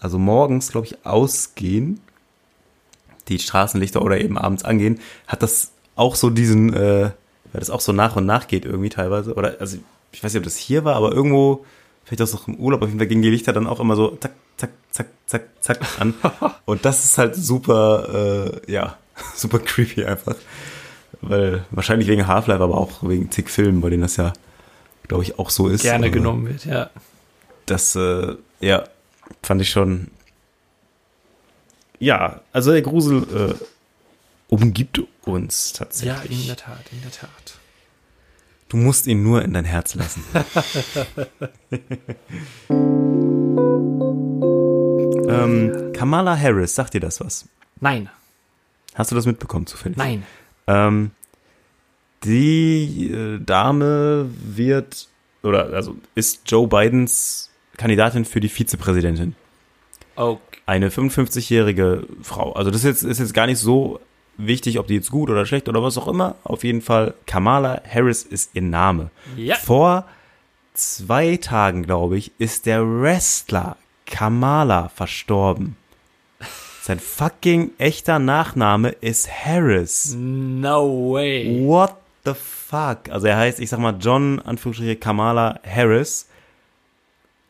also 0.00 0.18
morgens, 0.18 0.70
glaube 0.72 0.86
ich, 0.86 1.04
ausgehen, 1.04 2.00
die 3.28 3.38
Straßenlichter 3.38 4.02
oder 4.02 4.20
eben 4.20 4.38
abends 4.38 4.64
angehen, 4.64 5.00
hat 5.26 5.42
das 5.42 5.72
auch 5.96 6.14
so 6.14 6.30
diesen, 6.30 6.72
äh, 6.74 7.10
weil 7.52 7.60
das 7.60 7.70
auch 7.70 7.80
so 7.80 7.92
nach 7.92 8.16
und 8.16 8.26
nach 8.26 8.46
geht 8.46 8.64
irgendwie 8.64 8.90
teilweise. 8.90 9.34
Oder, 9.34 9.56
also 9.60 9.78
ich 10.12 10.22
weiß 10.22 10.32
nicht, 10.32 10.40
ob 10.40 10.44
das 10.44 10.56
hier 10.56 10.84
war, 10.84 10.96
aber 10.96 11.12
irgendwo, 11.12 11.64
vielleicht 12.04 12.22
auch 12.22 12.32
noch 12.32 12.48
im 12.48 12.56
Urlaub, 12.56 12.82
auf 12.82 12.88
jeden 12.88 12.98
Fall 12.98 13.08
gingen 13.08 13.22
die 13.22 13.30
Lichter 13.30 13.52
dann 13.52 13.66
auch 13.66 13.80
immer 13.80 13.96
so 13.96 14.16
zack, 14.16 14.32
zack, 14.56 14.70
zack, 14.90 15.08
zack, 15.26 15.48
zack 15.60 15.80
an. 15.98 16.14
und 16.64 16.84
das 16.84 17.04
ist 17.04 17.18
halt 17.18 17.34
super, 17.34 18.60
äh, 18.66 18.72
ja, 18.72 18.96
super 19.34 19.58
creepy 19.58 20.04
einfach. 20.04 20.36
Weil 21.22 21.64
wahrscheinlich 21.70 22.08
wegen 22.08 22.26
Half-Life, 22.26 22.62
aber 22.62 22.76
auch 22.76 23.02
wegen 23.02 23.30
zig 23.30 23.48
Filmen, 23.48 23.80
bei 23.80 23.90
denen 23.90 24.02
das 24.02 24.16
ja, 24.16 24.32
glaube 25.08 25.22
ich, 25.22 25.38
auch 25.38 25.50
so 25.50 25.68
ist. 25.68 25.82
Gerne 25.82 26.10
genommen 26.10 26.46
wird, 26.46 26.66
ja. 26.66 26.90
Das, 27.64 27.96
äh, 27.96 28.36
ja, 28.60 28.84
fand 29.42 29.62
ich 29.62 29.70
schon. 29.70 30.08
Ja, 31.98 32.40
also 32.52 32.72
der 32.72 32.82
Grusel 32.82 33.22
äh, 33.34 33.54
umgibt 34.48 35.00
uns 35.24 35.72
tatsächlich. 35.72 36.30
Ja, 36.30 36.40
in 36.42 36.46
der 36.46 36.56
Tat, 36.56 36.84
in 36.92 37.00
der 37.02 37.10
Tat. 37.10 37.58
Du 38.68 38.76
musst 38.76 39.06
ihn 39.06 39.22
nur 39.22 39.42
in 39.42 39.52
dein 39.52 39.64
Herz 39.64 39.94
lassen. 39.94 40.24
ähm, 45.28 45.92
Kamala 45.92 46.36
Harris, 46.36 46.74
sagt 46.74 46.94
dir 46.94 47.00
das 47.00 47.20
was? 47.20 47.48
Nein. 47.80 48.10
Hast 48.94 49.12
du 49.12 49.14
das 49.14 49.26
mitbekommen 49.26 49.66
zufällig? 49.66 49.96
Nein. 49.96 50.26
Ähm, 50.66 51.12
die 52.24 53.12
äh, 53.12 53.38
Dame 53.38 54.28
wird, 54.32 55.08
oder 55.42 55.72
also 55.72 55.96
ist 56.14 56.50
Joe 56.50 56.66
Bidens 56.66 57.50
Kandidatin 57.76 58.24
für 58.24 58.40
die 58.40 58.48
Vizepräsidentin. 58.48 59.36
Okay. 60.16 60.40
Eine 60.66 60.90
55-jährige 60.90 62.06
Frau. 62.22 62.52
Also 62.52 62.70
das 62.70 62.80
ist 62.80 62.84
jetzt, 62.84 63.02
ist 63.04 63.20
jetzt 63.20 63.34
gar 63.34 63.46
nicht 63.46 63.58
so 63.58 64.00
wichtig, 64.36 64.78
ob 64.78 64.88
die 64.88 64.94
jetzt 64.94 65.10
gut 65.10 65.30
oder 65.30 65.46
schlecht 65.46 65.68
oder 65.68 65.82
was 65.82 65.96
auch 65.96 66.08
immer. 66.08 66.34
Auf 66.42 66.64
jeden 66.64 66.82
Fall, 66.82 67.14
Kamala 67.26 67.80
Harris 67.88 68.24
ist 68.24 68.50
ihr 68.54 68.62
Name. 68.62 69.10
Ja. 69.36 69.54
Vor 69.54 70.04
zwei 70.74 71.36
Tagen, 71.36 71.84
glaube 71.84 72.18
ich, 72.18 72.32
ist 72.38 72.66
der 72.66 72.82
Wrestler 72.82 73.76
Kamala 74.06 74.88
verstorben. 74.88 75.76
Sein 76.82 77.00
fucking 77.00 77.72
echter 77.78 78.18
Nachname 78.18 78.90
ist 78.90 79.28
Harris. 79.28 80.14
No 80.16 81.12
way. 81.12 81.64
What 81.66 81.96
the 82.24 82.34
fuck? 82.34 83.08
Also 83.10 83.26
er 83.26 83.36
heißt, 83.36 83.58
ich 83.58 83.70
sag 83.70 83.80
mal, 83.80 83.96
John, 83.98 84.40
Anführungsstriche, 84.40 84.96
Kamala 84.96 85.58
Harris. 85.64 86.28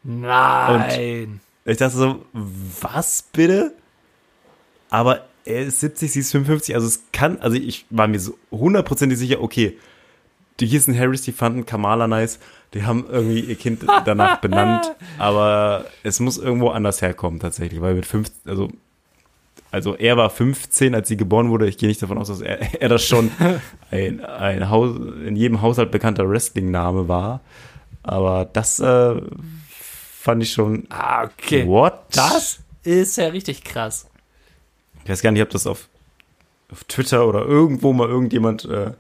Nein. 0.03 1.25
Und 1.25 1.41
ich 1.73 1.79
dachte 1.79 1.97
so, 1.97 2.25
was 2.81 3.25
bitte? 3.33 3.75
Aber 4.89 5.27
er 5.45 5.63
ist 5.63 5.81
70, 5.81 6.13
sie 6.13 6.21
ist 6.21 6.33
55, 6.33 6.75
also 6.75 6.87
es 6.87 7.03
kann, 7.13 7.41
also 7.41 7.57
ich 7.57 7.87
war 7.91 8.09
mir 8.09 8.21
so 8.21 8.37
hundertprozentig 8.51 9.19
sicher, 9.19 9.41
okay, 9.41 9.77
die 10.61 10.67
hießen 10.67 10.99
Harris, 10.99 11.23
die 11.23 11.33
fanden 11.33 11.67
Kamala 11.67 12.09
nice. 12.09 12.39
Die 12.75 12.85
haben 12.85 13.07
irgendwie 13.09 13.41
ihr 13.41 13.57
Kind 13.57 13.85
danach 14.05 14.37
benannt, 14.41 14.95
aber 15.19 15.87
es 16.03 16.19
muss 16.21 16.39
irgendwo 16.39 16.71
anders 16.71 17.01
herkommen 17.03 17.41
tatsächlich, 17.41 17.81
weil 17.81 17.95
mit 17.95 18.07
fünf, 18.07 18.31
also 18.45 18.71
also 19.71 19.95
er 19.95 20.17
war 20.17 20.31
15, 20.31 20.95
als 20.95 21.09
sie 21.09 21.19
geboren 21.19 21.51
wurde. 21.51 21.69
Ich 21.69 21.77
gehe 21.77 21.89
nicht 21.89 22.01
davon 22.01 22.17
aus, 22.17 22.29
dass 22.29 22.41
er, 22.41 22.81
er 22.81 22.89
das 22.89 23.05
schon 23.05 23.31
ein, 23.91 24.25
ein 24.25 24.71
Haus, 24.71 24.97
in 25.27 25.37
jedem 25.37 25.61
Haushalt 25.61 25.91
bekannter 25.91 26.29
Wrestling-Name 26.29 27.09
war. 27.09 27.41
Aber 28.03 28.47
das 28.47 28.81
äh, 28.81 29.21
fand 30.27 30.43
ich 30.43 30.53
schon. 30.53 30.87
Ah, 30.91 31.23
okay. 31.25 31.69
What? 31.69 32.01
Das 32.11 32.59
ist 32.83 33.17
ja 33.17 33.29
richtig 33.29 33.63
krass. 33.63 34.07
Ich 35.05 35.11
weiß 35.11 35.23
gar 35.23 35.31
nicht, 35.31 35.43
ob 35.43 35.51
das 35.51 35.69
auf, 35.69 35.89
auf 36.69 36.83
Twitter 36.83 37.29
oder 37.29 37.45
irgendwo 37.45 37.93
mal 37.93 38.09
irgendjemand 38.09 38.65
äh, 38.65 38.91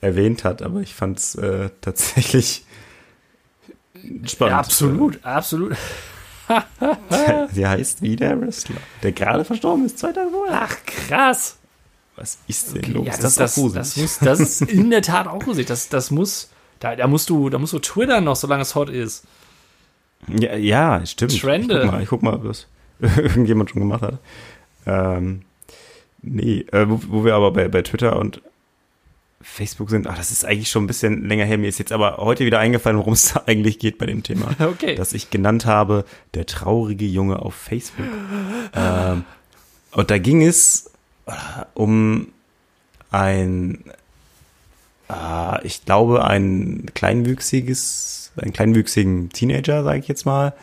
erwähnt 0.00 0.44
hat, 0.44 0.62
aber 0.62 0.80
ich 0.80 0.94
fand 0.94 1.18
es 1.18 1.34
äh, 1.34 1.68
tatsächlich 1.82 2.64
spannend. 4.24 4.52
Ja, 4.52 4.58
absolut, 4.58 5.22
absolut. 5.22 5.76
Sie 7.52 7.66
heißt 7.66 8.00
wie 8.00 8.16
der 8.16 8.40
Wrestler, 8.40 8.76
der 9.02 9.12
gerade 9.12 9.44
verstorben 9.44 9.84
ist, 9.84 9.98
zwei 9.98 10.12
Tage 10.12 10.30
vorher. 10.30 10.62
Ach, 10.62 10.76
krass. 10.86 11.58
Was 12.14 12.38
ist 12.48 12.74
denn 12.74 12.94
los? 12.94 13.06
Ja, 13.06 13.12
das, 13.12 13.34
das, 13.34 13.34
das, 13.34 13.72
das, 13.74 13.96
muss, 13.98 14.18
das 14.20 14.40
ist 14.40 14.62
in 14.62 14.88
der 14.88 15.02
Tat 15.02 15.26
auch 15.26 15.40
gruselig. 15.40 15.66
Das, 15.66 15.90
das 15.90 16.10
muss, 16.10 16.48
da, 16.80 16.96
da 16.96 17.06
musst 17.06 17.28
du, 17.28 17.50
da 17.50 17.58
musst 17.58 17.74
du 17.74 17.78
twittern 17.78 18.24
noch, 18.24 18.36
solange 18.36 18.62
es 18.62 18.74
hot 18.74 18.88
ist. 18.88 19.26
Ja, 20.28 20.56
ja 20.56 21.06
stimmt. 21.06 21.40
Trende. 21.40 21.74
Ich 21.74 21.80
guck 21.82 21.92
mal, 21.92 22.02
ich 22.02 22.08
guck 22.08 22.22
mal 22.22 22.44
was 22.44 22.66
irgendjemand 23.16 23.70
schon 23.70 23.80
gemacht 23.80 24.02
hat. 24.02 24.18
Ähm, 24.86 25.42
nee, 26.22 26.64
äh, 26.72 26.88
wo, 26.88 27.00
wo 27.08 27.24
wir 27.24 27.34
aber 27.34 27.52
bei, 27.52 27.68
bei 27.68 27.82
Twitter 27.82 28.18
und 28.18 28.40
Facebook 29.46 29.90
sind, 29.90 30.06
ach, 30.06 30.16
das 30.16 30.32
ist 30.32 30.44
eigentlich 30.44 30.70
schon 30.70 30.84
ein 30.84 30.86
bisschen 30.88 31.28
länger 31.28 31.44
her. 31.44 31.56
Mir 31.56 31.68
ist 31.68 31.78
jetzt 31.78 31.92
aber 31.92 32.16
heute 32.18 32.44
wieder 32.44 32.58
eingefallen, 32.58 32.98
worum 32.98 33.12
es 33.12 33.32
da 33.32 33.42
eigentlich 33.46 33.78
geht 33.78 33.96
bei 33.96 34.06
dem 34.06 34.22
Thema. 34.22 34.50
Okay. 34.60 34.96
Das 34.96 35.12
ich 35.12 35.30
genannt 35.30 35.64
habe, 35.66 36.04
der 36.34 36.46
traurige 36.46 37.06
Junge 37.06 37.40
auf 37.40 37.54
Facebook. 37.54 38.06
ähm, 38.74 39.24
und 39.92 40.10
da 40.10 40.18
ging 40.18 40.42
es 40.42 40.90
äh, 41.26 41.32
um 41.74 42.28
ein, 43.10 43.84
äh, 45.08 45.66
ich 45.66 45.84
glaube, 45.84 46.24
ein 46.24 46.90
kleinwüchsiges, 46.94 48.25
einen 48.36 48.52
kleinwüchsigen 48.52 49.30
Teenager, 49.30 49.84
sage 49.84 49.98
ich 49.98 50.08
jetzt 50.08 50.26
mal, 50.26 50.54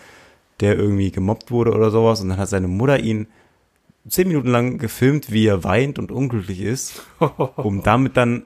der 0.59 0.77
irgendwie 0.77 1.11
gemobbt 1.11 1.51
wurde 1.51 1.71
oder 1.71 1.91
sowas. 1.91 2.21
Und 2.21 2.29
dann 2.29 2.37
hat 2.37 2.49
seine 2.49 2.67
Mutter 2.67 2.99
ihn 2.99 3.27
zehn 4.07 4.27
Minuten 4.27 4.49
lang 4.49 4.77
gefilmt, 4.77 5.31
wie 5.31 5.47
er 5.47 5.63
weint 5.63 5.99
und 5.99 6.11
unglücklich 6.11 6.61
ist, 6.61 7.01
um 7.55 7.83
damit 7.83 8.17
dann 8.17 8.45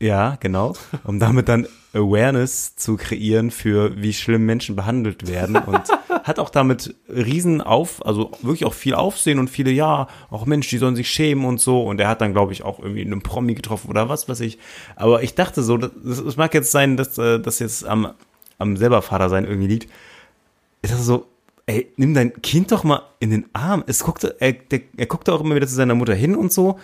ja, 0.00 0.36
genau. 0.38 0.74
Um 1.02 1.18
damit 1.18 1.48
dann 1.48 1.66
Awareness 1.92 2.76
zu 2.76 2.96
kreieren 2.96 3.50
für 3.50 4.00
wie 4.00 4.12
schlimm 4.12 4.46
Menschen 4.46 4.76
behandelt 4.76 5.26
werden 5.26 5.56
und 5.56 5.82
hat 6.22 6.38
auch 6.38 6.50
damit 6.50 6.94
riesen 7.08 7.60
auf, 7.60 8.06
also 8.06 8.30
wirklich 8.42 8.64
auch 8.64 8.74
viel 8.74 8.94
Aufsehen 8.94 9.40
und 9.40 9.50
viele, 9.50 9.72
ja, 9.72 10.06
auch 10.30 10.46
Mensch, 10.46 10.68
die 10.68 10.78
sollen 10.78 10.94
sich 10.94 11.10
schämen 11.10 11.44
und 11.44 11.60
so. 11.60 11.82
Und 11.82 12.00
er 12.00 12.08
hat 12.08 12.20
dann, 12.20 12.32
glaube 12.32 12.52
ich, 12.52 12.62
auch 12.62 12.78
irgendwie 12.78 13.04
einen 13.04 13.22
Promi 13.22 13.54
getroffen 13.54 13.90
oder 13.90 14.08
was 14.08 14.28
weiß 14.28 14.38
ich. 14.40 14.58
Aber 14.94 15.24
ich 15.24 15.34
dachte 15.34 15.62
so, 15.62 15.76
es 15.78 16.36
mag 16.36 16.54
jetzt 16.54 16.70
sein, 16.70 16.96
dass 16.96 17.18
äh, 17.18 17.40
das 17.40 17.58
jetzt 17.58 17.84
am, 17.84 18.12
am 18.58 18.76
selber 18.76 19.02
Vater 19.02 19.28
sein 19.28 19.44
irgendwie 19.44 19.68
liegt. 19.68 19.90
Ich 20.82 20.90
dachte 20.90 21.02
so, 21.02 21.26
ey, 21.66 21.90
nimm 21.96 22.14
dein 22.14 22.40
Kind 22.42 22.72
doch 22.72 22.84
mal 22.84 23.02
in 23.20 23.30
den 23.30 23.46
Arm. 23.52 23.84
Es 23.86 24.02
guckte, 24.04 24.36
er, 24.40 24.52
der, 24.52 24.80
er 24.96 25.06
guckte 25.06 25.32
auch 25.32 25.40
immer 25.40 25.54
wieder 25.54 25.66
zu 25.66 25.74
seiner 25.74 25.94
Mutter 25.94 26.14
hin 26.14 26.34
und 26.36 26.52
so 26.52 26.78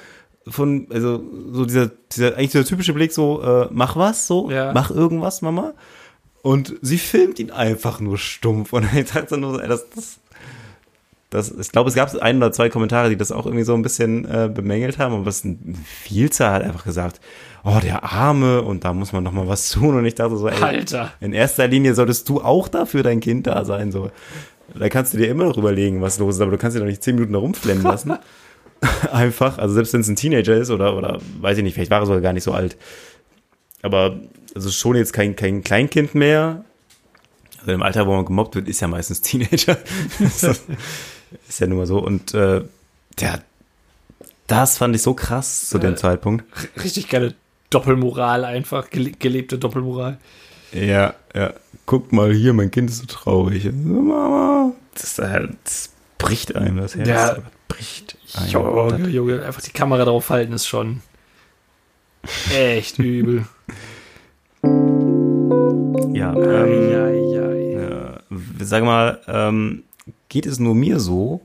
von, 0.46 0.86
also 0.90 1.22
so 1.52 1.64
dieser, 1.64 1.90
dieser 2.12 2.36
eigentlich 2.36 2.50
dieser 2.52 2.64
typische 2.66 2.92
Blick 2.92 3.12
so, 3.12 3.42
äh, 3.42 3.68
mach 3.70 3.96
was, 3.96 4.26
so, 4.26 4.50
Ja. 4.50 4.72
mach 4.72 4.90
irgendwas, 4.90 5.40
Mama. 5.42 5.72
Und 6.42 6.74
sie 6.82 6.98
filmt 6.98 7.38
ihn 7.38 7.50
einfach 7.50 8.00
nur 8.00 8.18
stumpf. 8.18 8.72
Und 8.74 8.92
ich 8.94 9.10
dachte 9.10 9.38
nur, 9.38 9.54
so, 9.54 9.60
ey, 9.60 9.68
das, 9.68 9.88
das, 9.94 10.18
das, 11.34 11.50
ich 11.50 11.72
glaube, 11.72 11.88
es 11.88 11.96
gab 11.96 12.14
ein 12.22 12.36
oder 12.36 12.52
zwei 12.52 12.68
Kommentare, 12.68 13.10
die 13.10 13.16
das 13.16 13.32
auch 13.32 13.44
irgendwie 13.44 13.64
so 13.64 13.74
ein 13.74 13.82
bisschen 13.82 14.24
äh, 14.24 14.48
bemängelt 14.48 14.98
haben, 14.98 15.14
aber 15.14 15.26
es 15.26 15.44
eine 15.44 15.56
Vielzahl 15.84 16.52
hat 16.52 16.62
einfach 16.62 16.84
gesagt, 16.84 17.20
oh, 17.64 17.78
der 17.82 18.04
Arme, 18.04 18.62
und 18.62 18.84
da 18.84 18.92
muss 18.92 19.12
man 19.12 19.24
noch 19.24 19.32
mal 19.32 19.48
was 19.48 19.68
tun. 19.68 19.96
Und 19.96 20.04
ich 20.04 20.14
dachte 20.14 20.36
so, 20.36 20.48
ey, 20.48 20.62
Alter. 20.62 21.12
in 21.20 21.32
erster 21.32 21.66
Linie 21.66 21.94
solltest 21.94 22.28
du 22.28 22.40
auch 22.40 22.68
dafür 22.68 23.02
dein 23.02 23.18
Kind 23.18 23.48
da 23.48 23.64
sein, 23.64 23.90
so. 23.90 24.12
Da 24.78 24.88
kannst 24.88 25.12
du 25.12 25.18
dir 25.18 25.28
immer 25.28 25.44
noch 25.44 25.58
überlegen, 25.58 26.00
was 26.00 26.20
los 26.20 26.36
ist, 26.36 26.40
aber 26.40 26.52
du 26.52 26.56
kannst 26.56 26.76
dir 26.76 26.80
doch 26.80 26.86
nicht 26.86 27.02
zehn 27.02 27.16
Minuten 27.16 27.32
da 27.32 27.40
rumflennen 27.40 27.82
lassen. 27.82 28.16
Einfach, 29.12 29.58
also 29.58 29.74
selbst 29.74 29.92
wenn 29.92 30.02
es 30.02 30.08
ein 30.08 30.16
Teenager 30.16 30.54
ist 30.54 30.70
oder, 30.70 30.96
oder 30.96 31.18
weiß 31.40 31.58
ich 31.58 31.64
nicht, 31.64 31.74
vielleicht 31.74 31.90
war 31.90 32.00
er 32.00 32.06
sogar 32.06 32.20
gar 32.20 32.32
nicht 32.32 32.44
so 32.44 32.52
alt. 32.52 32.76
Aber 33.82 34.20
also 34.54 34.70
schon 34.70 34.94
jetzt 34.94 35.12
kein, 35.12 35.34
kein 35.34 35.64
Kleinkind 35.64 36.14
mehr. 36.14 36.64
Also 37.58 37.72
im 37.72 37.82
Alter, 37.82 38.06
wo 38.06 38.14
man 38.14 38.24
gemobbt 38.24 38.54
wird, 38.54 38.68
ist 38.68 38.80
ja 38.80 38.86
meistens 38.86 39.20
Teenager. 39.20 39.78
ist 41.48 41.60
ja 41.60 41.66
nun 41.66 41.78
mal 41.78 41.86
so. 41.86 41.98
Und 41.98 42.34
äh, 42.34 42.62
der, 43.20 43.42
das 44.46 44.78
fand 44.78 44.94
ich 44.96 45.02
so 45.02 45.14
krass 45.14 45.68
zu 45.68 45.78
dem 45.78 45.92
Ja. 45.92 45.96
Zeitpunkt. 45.96 46.44
Richtig 46.82 47.08
geile 47.08 47.34
Doppelmoral 47.70 48.44
einfach, 48.44 48.90
gele 48.90 49.10
gelebte 49.12 49.58
Doppelmoral. 49.58 50.18
Ja, 50.72 51.14
ja. 51.34 51.52
Guck 51.86 52.12
mal 52.12 52.32
hier, 52.32 52.52
mein 52.52 52.70
Kind 52.70 52.88
ist 52.90 52.98
so 52.98 53.06
traurig. 53.06 53.70
Mama. 53.72 54.72
Das, 54.94 55.18
äh, 55.18 55.48
das 55.64 55.90
bricht 56.18 56.56
einem 56.56 56.78
das 56.78 56.94
Herz. 56.94 57.08
Ja. 57.08 57.34
Das 57.34 57.44
bricht 57.68 58.16
einem. 58.34 58.50
Junge, 58.50 59.08
Junge, 59.08 59.44
einfach 59.44 59.60
die 59.62 59.72
Kamera 59.72 60.04
drauf 60.04 60.30
halten 60.30 60.52
ist 60.52 60.66
schon 60.66 61.02
echt 62.54 62.98
übel. 62.98 63.44
Ja, 66.12 66.32
ähm, 66.32 66.94
Eieiei. 66.94 67.82
ja, 67.82 68.20
sag 68.60 68.84
mal, 68.84 69.20
ähm, 69.26 69.82
geht 70.34 70.46
es 70.46 70.58
nur 70.58 70.74
mir 70.74 70.98
so 70.98 71.40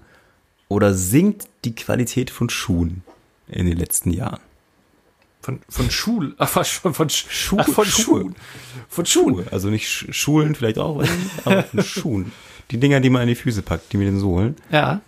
oder 0.67 0.95
sinkt 0.95 1.47
die 1.63 1.75
Qualität 1.75 2.31
von 2.31 2.49
Schuhen 2.49 3.03
in 3.47 3.67
den 3.67 3.77
letzten 3.77 4.09
Jahren? 4.11 4.39
Von, 5.41 5.59
von 5.69 5.91
Schul, 5.91 6.33
ach, 6.39 6.49
von, 6.49 6.93
von, 6.95 7.07
Sch 7.09 7.25
Schuh- 7.29 7.57
ach, 7.59 7.69
von 7.69 7.85
Schuhe. 7.85 8.21
Schuhen. 8.21 8.35
Von 8.89 9.05
Schuhen. 9.05 9.45
Also 9.51 9.69
nicht 9.69 9.87
Sch 9.87 10.07
Schulen 10.09 10.55
vielleicht 10.55 10.79
auch, 10.79 11.03
aber 11.45 11.63
von 11.63 11.83
Schuhen. 11.83 12.31
Die 12.71 12.79
Dinger, 12.79 12.99
die 12.99 13.11
man 13.11 13.21
in 13.21 13.27
die 13.29 13.35
Füße 13.35 13.61
packt, 13.61 13.93
die 13.93 13.97
mit 13.97 14.07
den 14.07 14.19
Sohlen. 14.19 14.55
Ja. 14.71 15.01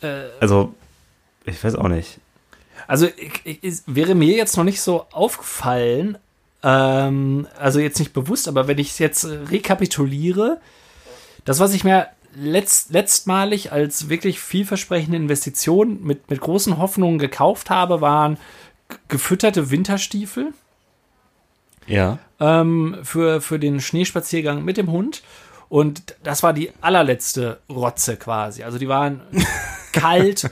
Äh, 0.00 0.26
Also, 0.40 0.72
ich 1.44 1.62
weiß 1.62 1.74
auch 1.74 1.88
nicht. 1.88 2.18
Also 2.86 3.08
ich, 3.16 3.62
ich, 3.62 3.82
wäre 3.86 4.14
mir 4.14 4.36
jetzt 4.36 4.56
noch 4.56 4.64
nicht 4.64 4.80
so 4.80 5.06
aufgefallen, 5.10 6.18
ähm, 6.62 7.46
also 7.58 7.80
jetzt 7.80 7.98
nicht 7.98 8.12
bewusst, 8.12 8.46
aber 8.48 8.68
wenn 8.68 8.78
ich 8.78 8.90
es 8.90 8.98
jetzt 9.00 9.24
rekapituliere, 9.26 10.60
das, 11.44 11.58
was 11.60 11.74
ich 11.74 11.82
mir 11.84 12.06
letzt, 12.34 12.90
letztmalig 12.92 13.72
als 13.72 14.08
wirklich 14.08 14.40
vielversprechende 14.40 15.16
Investition 15.16 16.02
mit, 16.02 16.30
mit 16.30 16.40
großen 16.40 16.78
Hoffnungen 16.78 17.18
gekauft 17.18 17.70
habe, 17.70 18.00
waren 18.00 18.38
gefütterte 19.08 19.70
Winterstiefel 19.70 20.52
Ja. 21.86 22.18
ähm, 22.40 22.98
für, 23.02 23.40
für 23.40 23.58
den 23.58 23.80
Schneespaziergang 23.80 24.64
mit 24.64 24.76
dem 24.76 24.90
Hund. 24.90 25.22
Und 25.68 26.16
das 26.22 26.42
war 26.42 26.52
die 26.52 26.70
allerletzte 26.82 27.60
Rotze 27.70 28.16
quasi. 28.16 28.62
Also 28.62 28.78
die 28.78 28.88
waren 28.88 29.22
kalt, 29.92 30.50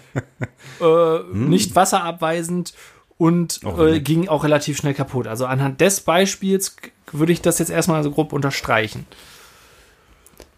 äh, 0.81 1.18
nicht 1.33 1.74
wasserabweisend 1.76 2.72
und 3.18 3.61
Oh, 3.64 3.85
äh, 3.85 4.01
gingen 4.01 4.31
auch 4.31 4.45
relativ 4.45 4.78
schnell 4.78 4.95
kaputt. 4.95 5.26
Also 5.26 5.45
anhand 5.45 5.83
des 5.83 6.01
Beispiels 6.01 6.76
würde 7.12 7.33
ich 7.33 7.43
das 7.43 7.59
jetzt 7.59 7.70
erstmal 7.70 8.03
so 8.03 8.11
grob 8.12 8.33
unterstreichen. 8.33 9.05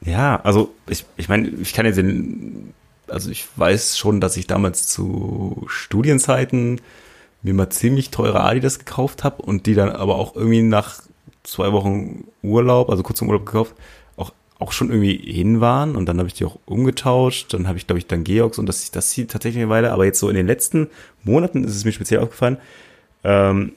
Ja, 0.05 0.41
also 0.43 0.75
ich, 0.89 1.05
ich 1.17 1.29
meine, 1.29 1.49
ich 1.49 1.73
kann 1.75 1.87
jetzt 1.87 1.97
den, 1.97 2.75
also 3.07 3.31
ich 3.31 3.47
weiß 3.57 3.97
schon, 3.99 4.21
dass 4.21 4.37
ich 4.37 4.47
damals 4.47 4.87
zu 4.89 5.65
Studienzeiten 5.69 6.81
mir 7.43 7.55
mal 7.55 7.71
ziemlich 7.71 8.11
teure 8.11 8.41
Adidas 8.43 8.79
gekauft 8.79 9.25
habe 9.25 9.43
und 9.43 9.67
die 9.67 9.75
dann 9.75 9.91
aber 9.91 10.17
auch 10.17 10.35
irgendwie 10.35 10.63
nach 10.63 11.03
zwei 11.45 11.73
Wochen 11.73 12.25
Urlaub, 12.43 12.91
also 12.91 13.03
kurz 13.03 13.19
zum 13.19 13.29
Urlaub 13.29 13.47
gekauft, 13.47 13.75
auch, 14.17 14.33
auch 14.59 14.73
schon 14.73 14.91
irgendwie 14.91 15.17
hin 15.17 15.61
waren. 15.61 15.97
Und 15.97 16.07
dann 16.07 16.19
habe 16.19 16.29
ich 16.29 16.35
die 16.35 16.45
auch 16.45 16.59
umgetauscht, 16.67 17.55
dann 17.55 17.69
habe 17.69 17.79
ich 17.79 17.87
glaube 17.87 17.99
ich 17.99 18.07
dann 18.07 18.25
Georgs 18.25 18.59
und 18.59 18.67
das, 18.67 18.91
das 18.91 19.11
sieht 19.11 19.31
tatsächlich 19.31 19.63
eine 19.63 19.71
Weile, 19.71 19.93
aber 19.93 20.05
jetzt 20.05 20.19
so 20.21 20.29
in 20.29 20.37
den 20.37 20.47
letzten 20.47 20.89
Monaten 21.23 21.65
ist 21.65 21.77
es 21.77 21.85
mir 21.85 21.93
speziell 21.93 22.21
aufgefallen, 22.21 22.59
ähm, 23.25 23.73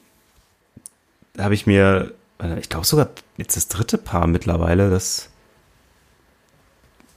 habe 1.38 1.54
ich 1.54 1.68
mir, 1.68 2.14
äh, 2.42 2.60
ich 2.60 2.70
glaube 2.70 2.86
sogar 2.86 3.10
jetzt 3.38 3.58
das 3.58 3.68
dritte 3.68 3.98
Paar 3.98 4.28
mittlerweile, 4.28 4.90
das 4.90 5.30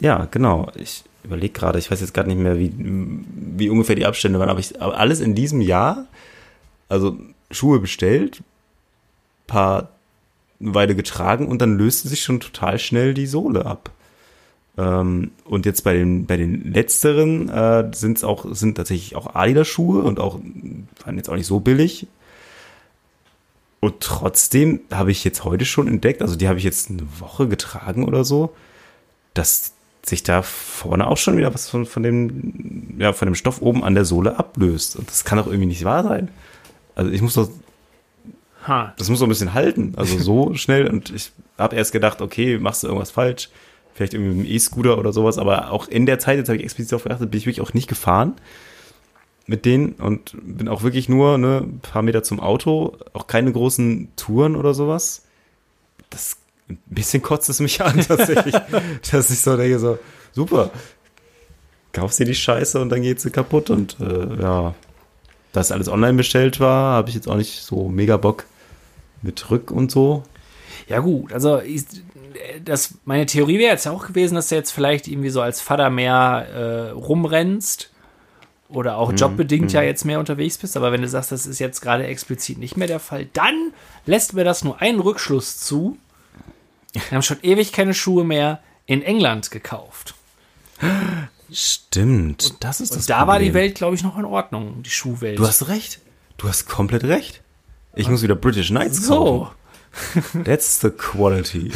ja, 0.01 0.27
genau. 0.31 0.71
Ich 0.75 1.05
überlege 1.25 1.53
gerade, 1.53 1.79
ich 1.79 1.91
weiß 1.91 2.01
jetzt 2.01 2.15
gerade 2.15 2.29
nicht 2.29 2.39
mehr, 2.39 2.59
wie, 2.59 2.73
wie 2.77 3.69
ungefähr 3.69 3.97
die 3.97 4.07
Abstände 4.07 4.39
waren, 4.39 4.49
aber 4.49 4.61
ich 4.61 4.81
aber 4.81 4.99
alles 4.99 5.21
in 5.21 5.35
diesem 5.35 5.61
Jahr, 5.61 6.07
also 6.89 7.19
Schuhe 7.51 7.81
bestellt, 7.81 8.43
paar 9.47 9.91
Weile 10.61 10.95
getragen 10.95 11.47
und 11.47 11.61
dann 11.61 11.79
löste 11.79 12.09
sich 12.09 12.23
schon 12.23 12.41
total 12.41 12.79
schnell 12.79 13.15
die 13.15 13.27
Sohle 13.27 13.67
ab. 13.67 13.91
Ähm, 14.77 15.33
und 15.45 15.67
jetzt 15.67 15.83
bei 15.83 15.95
den, 15.95 16.27
bei 16.27 16.37
den 16.37 16.73
letzteren 16.73 17.49
äh, 17.49 17.91
sind 17.93 18.23
auch, 18.25 18.47
sind 18.55 18.77
tatsächlich 18.77 19.17
auch 19.17 19.35
Adidas-Schuhe 19.35 20.03
und 20.03 20.21
auch 20.21 20.39
waren 21.05 21.17
jetzt 21.17 21.29
auch 21.29 21.37
nicht 21.37 21.47
so 21.47 21.61
billig. 21.61 22.07
Und 23.81 24.01
trotzdem 24.01 24.81
habe 24.91 25.11
ich 25.13 25.23
jetzt 25.25 25.45
heute 25.45 25.65
schon 25.65 25.87
entdeckt, 25.89 26.23
also 26.23 26.37
die 26.37 26.49
habe 26.49 26.59
ich 26.59 26.65
jetzt 26.65 26.91
eine 26.91 27.07
Woche 27.21 27.49
getragen 27.49 28.05
oder 28.05 28.25
so, 28.25 28.55
dass 29.35 29.73
sich 30.09 30.23
da 30.23 30.43
vorne 30.43 31.07
auch 31.07 31.17
schon 31.17 31.37
wieder 31.37 31.53
was 31.55 31.69
von, 31.69 31.87
von 31.87 32.03
dem, 32.03 32.95
ja, 32.99 33.13
von 33.13 33.27
dem 33.27 33.35
Stoff 33.35 33.63
oben 33.63 33.85
an 33.85 33.95
der 33.95 34.05
Sohle 34.05 34.39
ablöst. 34.39 34.97
Und 34.97 35.09
das 35.09 35.25
kann 35.25 35.39
doch 35.39 35.47
irgendwie 35.47 35.67
nicht 35.67 35.85
wahr 35.85 36.03
sein. 36.03 36.29
Also 36.95 37.11
ich 37.11 37.23
muss 37.23 37.35
doch, 37.35 37.51
Ha. 38.67 38.95
das 38.99 39.09
muss 39.09 39.21
doch 39.21 39.27
ein 39.27 39.31
bisschen 39.31 39.55
halten. 39.55 39.95
Also 39.97 40.19
so 40.19 40.55
schnell. 40.57 40.89
Und 40.89 41.11
ich 41.11 41.33
habe 41.57 41.77
erst 41.77 41.93
gedacht, 41.93 42.21
okay, 42.21 42.59
machst 42.59 42.83
du 42.83 42.89
irgendwas 42.89 43.11
falsch? 43.11 43.51
Vielleicht 43.95 44.15
irgendwie 44.15 44.35
mit 44.37 44.47
dem 44.47 44.55
E-Scooter 44.55 44.99
oder 44.99 45.13
sowas. 45.13 45.39
Aber 45.39 45.71
auch 45.71 45.89
in 45.89 46.07
der 46.07 46.19
Zeit, 46.19 46.39
jetzt 46.39 46.49
habe 46.49 46.59
ich 46.59 46.65
explizit 46.65 46.93
darauf 46.93 47.05
geachtet, 47.05 47.31
bin 47.31 47.39
ich 47.39 47.47
wirklich 47.47 47.61
auch 47.61 47.75
nicht 47.75 47.89
gefahren 47.89 48.35
mit 49.49 49.65
denen 49.65 49.93
und 49.93 50.37
bin 50.43 50.69
auch 50.69 50.83
wirklich 50.83 51.09
nur 51.09 51.39
ne, 51.39 51.63
ein 51.65 51.81
paar 51.81 52.03
Meter 52.03 52.23
zum 52.23 52.39
Auto, 52.39 52.99
auch 53.15 53.27
keine 53.27 53.51
großen 53.51 54.09
Touren 54.15 54.57
oder 54.57 54.75
sowas. 54.75 55.25
Das 56.11 56.37
ein 56.69 56.79
bisschen 56.87 57.23
kotzt 57.23 57.49
es 57.49 57.61
mich 57.61 57.81
an 57.81 58.01
tatsächlich, 58.09 58.55
dass 59.11 59.31
ich 59.31 59.41
so 59.41 59.57
denke 59.57 59.79
so 59.79 59.99
super, 60.33 60.71
kaufst 61.93 62.19
dir 62.19 62.27
die 62.27 62.35
Scheiße 62.35 62.81
und 62.81 62.91
dann 62.91 63.03
geht 63.03 63.21
sie 63.21 63.31
kaputt 63.31 63.71
und 63.71 63.97
äh, 64.01 64.41
ja, 64.41 64.75
dass 65.53 65.73
alles 65.73 65.89
online 65.89 66.15
bestellt 66.15 66.61
war, 66.61 66.95
habe 66.95 67.09
ich 67.09 67.15
jetzt 67.15 67.29
auch 67.29 67.37
nicht 67.37 67.63
so 67.63 67.89
mega 67.89 68.17
Bock 68.17 68.45
mit 69.23 69.51
Rück 69.51 69.71
und 69.71 69.91
so. 69.91 70.23
Ja, 70.89 71.01
gut, 71.01 71.33
also 71.33 71.61
ich, 71.61 71.85
das, 72.65 72.95
meine 73.05 73.27
Theorie 73.27 73.59
wäre 73.59 73.73
jetzt 73.73 73.89
auch 73.89 74.07
gewesen, 74.07 74.35
dass 74.35 74.49
du 74.49 74.55
jetzt 74.55 74.71
vielleicht 74.71 75.09
irgendwie 75.09 75.31
so 75.31 75.41
als 75.41 75.61
Vater 75.61 75.91
mehr 75.91 76.47
äh, 76.55 76.91
rumrennst 76.91 77.91
oder 78.69 78.99
auch 78.99 79.13
jobbedingt 79.13 79.73
ja 79.73 79.83
jetzt 79.83 80.05
mehr 80.05 80.19
unterwegs 80.19 80.59
bist. 80.59 80.77
Aber 80.77 80.93
wenn 80.93 81.03
du 81.03 81.09
sagst, 81.09 81.33
das 81.33 81.47
ist 81.47 81.59
jetzt 81.59 81.81
gerade 81.81 82.07
explizit 82.07 82.59
nicht 82.59 82.77
mehr 82.77 82.87
der 82.87 83.01
Fall, 83.01 83.27
dann 83.33 83.73
lässt 84.07 84.35
mir 84.35 84.45
das 84.45 84.63
nur 84.63 84.81
einen 84.81 85.01
Rückschluss 85.01 85.59
zu. 85.59 85.97
Wir 86.93 87.03
haben 87.13 87.23
schon 87.23 87.39
ewig 87.43 87.73
keine 87.73 87.95
Schuhe 87.95 88.25
mehr 88.25 88.61
in 88.87 89.03
England 89.03 89.51
gekauft. 89.51 90.15
Stimmt, 91.53 92.63
das 92.63 92.81
ist 92.81 92.91
das 92.93 93.03
Und 93.05 93.11
da 93.11 93.27
war 93.27 93.39
die 93.39 93.47
Problem. 93.47 93.55
Welt, 93.63 93.75
glaube 93.77 93.95
ich, 93.97 94.03
noch 94.03 94.19
in 94.19 94.25
Ordnung, 94.25 94.83
die 94.83 94.91
Schuhwelt. 94.91 95.39
Du 95.39 95.47
hast 95.47 95.69
recht. 95.69 96.01
Du 96.37 96.49
hast 96.49 96.69
komplett 96.69 97.05
recht. 97.05 97.43
Ich 97.95 98.09
muss 98.09 98.23
wieder 98.23 98.37
British 98.37 98.69
Knights 98.69 99.09
kaufen. 99.09 99.49
so. 100.35 100.43
That's 100.45 100.81
the 100.81 100.91
quality. 100.91 101.73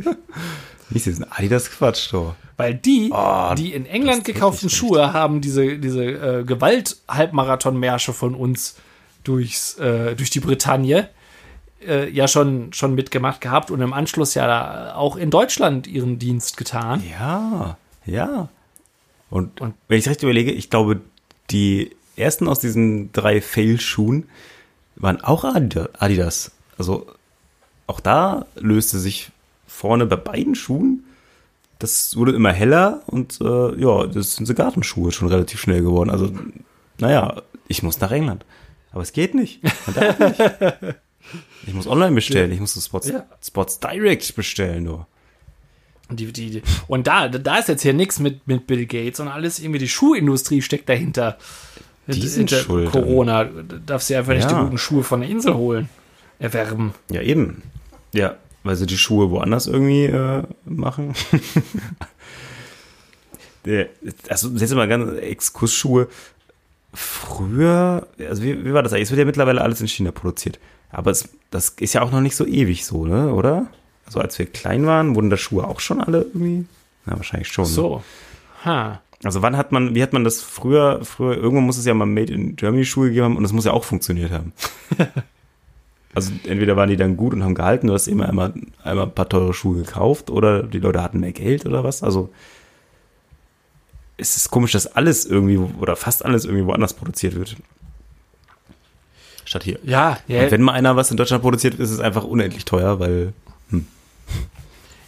Nicht 0.90 1.06
diesen 1.06 1.30
Adidas 1.30 1.70
Quatsch, 1.70 2.12
doch. 2.12 2.34
Weil 2.56 2.74
die, 2.74 3.10
Oh, 3.12 3.52
die 3.56 3.72
in 3.72 3.84
England 3.84 4.24
gekauften 4.24 4.70
Schuhe 4.70 5.12
haben 5.12 5.40
diese, 5.40 5.78
diese 5.78 6.04
äh, 6.04 6.44
Gewalt-Halbmarathon-Märsche 6.44 8.12
von 8.12 8.34
uns 8.34 8.76
durchs, 9.24 9.74
äh, 9.78 10.14
durch 10.14 10.30
die 10.30 10.40
Bretagne 10.40 11.08
äh, 11.86 12.08
ja 12.10 12.28
schon, 12.28 12.72
schon 12.72 12.94
mitgemacht 12.94 13.40
gehabt 13.40 13.70
und 13.70 13.80
im 13.80 13.92
Anschluss 13.92 14.34
ja 14.34 14.46
da 14.46 14.94
auch 14.94 15.16
in 15.16 15.30
Deutschland 15.30 15.86
ihren 15.86 16.18
Dienst 16.18 16.56
getan. 16.56 17.02
Ja, 17.18 17.76
ja. 18.06 18.48
Und, 19.30 19.60
Und- 19.60 19.74
wenn 19.88 19.98
ich 19.98 20.08
recht 20.08 20.22
überlege, 20.22 20.52
ich 20.52 20.70
glaube, 20.70 21.00
die 21.50 21.90
ersten 22.16 22.48
aus 22.48 22.58
diesen 22.60 23.12
drei 23.12 23.40
Fail-Schuhen 23.40 24.28
waren 24.96 25.20
auch 25.22 25.44
Adida- 25.44 25.88
Adidas. 25.98 26.52
Also 26.78 27.06
auch 27.86 28.00
da 28.00 28.46
löste 28.56 28.98
sich 28.98 29.30
vorne 29.66 30.06
bei 30.06 30.16
beiden 30.16 30.54
Schuhen, 30.54 31.04
das 31.80 32.16
wurde 32.16 32.32
immer 32.32 32.52
heller 32.52 33.02
und 33.06 33.40
äh, 33.40 33.78
ja, 33.80 34.06
das 34.06 34.36
sind 34.36 34.46
so 34.46 34.54
Gartenschuhe 34.54 35.10
schon 35.12 35.28
relativ 35.28 35.60
schnell 35.60 35.82
geworden. 35.82 36.08
Also, 36.10 36.30
naja, 36.98 37.42
ich 37.68 37.82
muss 37.82 38.00
nach 38.00 38.12
England. 38.12 38.44
Aber 38.92 39.02
es 39.02 39.12
geht 39.12 39.34
nicht. 39.34 39.60
Man 39.86 39.94
darf 39.96 40.18
nicht. 40.20 40.40
Ich 41.66 41.74
muss 41.74 41.86
online 41.86 42.14
bestellen. 42.14 42.52
Ich 42.52 42.60
muss 42.60 42.74
so 42.74 42.80
Spots, 42.80 43.08
Ja. 43.08 43.24
Spots 43.42 43.80
Direct 43.80 44.34
bestellen, 44.36 44.84
nur. 44.84 45.06
Und, 46.10 46.20
die, 46.20 46.30
die, 46.32 46.50
die, 46.50 46.62
und 46.86 47.06
da, 47.06 47.28
da 47.28 47.56
ist 47.56 47.68
jetzt 47.68 47.82
hier 47.82 47.94
nichts 47.94 48.18
mit, 48.20 48.46
mit 48.46 48.66
Bill 48.66 48.84
Gates 48.86 49.20
und 49.20 49.28
alles, 49.28 49.58
irgendwie 49.58 49.78
die 49.78 49.88
Schuhindustrie 49.88 50.60
steckt 50.60 50.88
dahinter. 50.88 51.38
Die 52.06 52.28
sind 52.28 52.50
schuld. 52.50 52.90
Corona. 52.92 53.44
Du 53.44 53.80
darfst 53.80 54.10
dir 54.10 54.18
einfach 54.18 54.34
nicht 54.34 54.50
Ja. 54.50 54.58
die 54.58 54.64
guten 54.64 54.76
Schuhe 54.78 55.02
von 55.02 55.20
der 55.20 55.30
Insel 55.30 55.54
holen. 55.54 55.88
Erwerben. 56.38 56.92
Ja, 57.10 57.22
eben. 57.22 57.62
Ja, 58.12 58.36
weil 58.62 58.76
sie 58.76 58.84
die 58.86 58.98
Schuhe 58.98 59.30
woanders 59.30 59.66
irgendwie 59.66 60.04
äh, 60.04 60.42
machen. 60.66 61.14
Also, 64.28 64.50
jetzt 64.50 64.74
mal 64.74 64.86
ganz 64.88 65.18
Exkursschuhe. 65.18 66.08
Früher, 66.92 68.06
also 68.20 68.42
wie, 68.42 68.62
wie 68.64 68.74
war 68.74 68.82
das 68.82 68.92
eigentlich? 68.92 69.04
Es 69.04 69.10
wird 69.10 69.20
ja 69.20 69.24
mittlerweile 69.24 69.62
alles 69.62 69.80
in 69.80 69.88
China 69.88 70.12
produziert. 70.12 70.58
Aber 70.94 71.10
es, 71.10 71.28
das 71.50 71.70
ist 71.70 71.92
ja 71.92 72.02
auch 72.02 72.10
noch 72.10 72.20
nicht 72.20 72.36
so 72.36 72.46
ewig 72.46 72.84
so, 72.84 73.06
ne? 73.06 73.32
Oder? 73.32 73.66
Also 74.06 74.20
als 74.20 74.38
wir 74.38 74.46
klein 74.46 74.86
waren, 74.86 75.14
wurden 75.14 75.30
da 75.30 75.36
Schuhe 75.36 75.66
auch 75.66 75.80
schon 75.80 76.00
alle 76.00 76.22
irgendwie? 76.22 76.66
Na, 77.06 77.16
wahrscheinlich 77.16 77.48
schon. 77.48 77.64
Ne? 77.64 77.70
So. 77.70 78.02
Ha. 78.64 79.00
Also 79.22 79.42
wann 79.42 79.56
hat 79.56 79.72
man, 79.72 79.94
wie 79.94 80.02
hat 80.02 80.12
man 80.12 80.24
das 80.24 80.42
früher, 80.42 81.04
früher, 81.04 81.36
irgendwann 81.36 81.64
muss 81.64 81.78
es 81.78 81.86
ja 81.86 81.94
mal 81.94 82.06
Made 82.06 82.32
in 82.32 82.56
Germany 82.56 82.84
Schuhe 82.84 83.08
gegeben 83.08 83.24
haben 83.24 83.36
und 83.36 83.42
das 83.42 83.52
muss 83.52 83.64
ja 83.64 83.72
auch 83.72 83.84
funktioniert 83.84 84.30
haben. 84.30 84.52
also 86.14 86.32
entweder 86.46 86.76
waren 86.76 86.90
die 86.90 86.96
dann 86.96 87.16
gut 87.16 87.32
und 87.32 87.42
haben 87.42 87.54
gehalten, 87.54 87.86
du 87.86 87.94
hast 87.94 88.06
immer 88.06 88.28
einmal, 88.28 88.52
einmal 88.82 89.06
ein 89.06 89.14
paar 89.14 89.28
teure 89.28 89.54
Schuhe 89.54 89.82
gekauft 89.82 90.30
oder 90.30 90.62
die 90.62 90.78
Leute 90.78 91.02
hatten 91.02 91.20
mehr 91.20 91.32
Geld 91.32 91.64
oder 91.64 91.84
was. 91.84 92.02
Also 92.02 92.30
es 94.18 94.36
ist 94.36 94.50
komisch, 94.50 94.72
dass 94.72 94.86
alles 94.86 95.24
irgendwie 95.24 95.56
oder 95.56 95.96
fast 95.96 96.24
alles 96.24 96.44
irgendwie 96.44 96.66
woanders 96.66 96.92
produziert 96.92 97.34
wird. 97.34 97.56
Statt 99.44 99.62
hier. 99.64 99.78
Ja, 99.82 100.18
ja, 100.26 100.42
Und 100.44 100.50
wenn 100.50 100.62
mal 100.62 100.72
einer 100.72 100.96
was 100.96 101.10
in 101.10 101.16
Deutschland 101.16 101.42
produziert, 101.42 101.74
ist 101.74 101.90
es 101.90 102.00
einfach 102.00 102.24
unendlich 102.24 102.64
teuer, 102.64 102.98
weil 103.00 103.32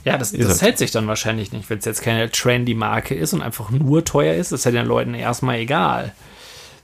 Ja, 0.05 0.19
das, 0.19 0.31
das 0.33 0.63
hält 0.63 0.79
sich 0.79 0.93
dann 0.93 1.09
wahrscheinlich 1.09 1.51
nicht, 1.53 1.69
wenn 1.69 1.79
es 1.79 1.85
jetzt 1.85 2.03
keine 2.03 2.31
trendy 2.31 2.75
Marke 2.75 3.15
ist 3.15 3.33
und 3.33 3.43
einfach 3.43 3.71
nur 3.71 4.05
teuer 4.05 4.35
ist. 4.35 4.53
Das 4.53 4.61
ist 4.61 4.65
ja 4.65 4.71
den 4.71 4.87
Leuten 4.87 5.15
erstmal 5.15 5.57
egal. 5.57 6.13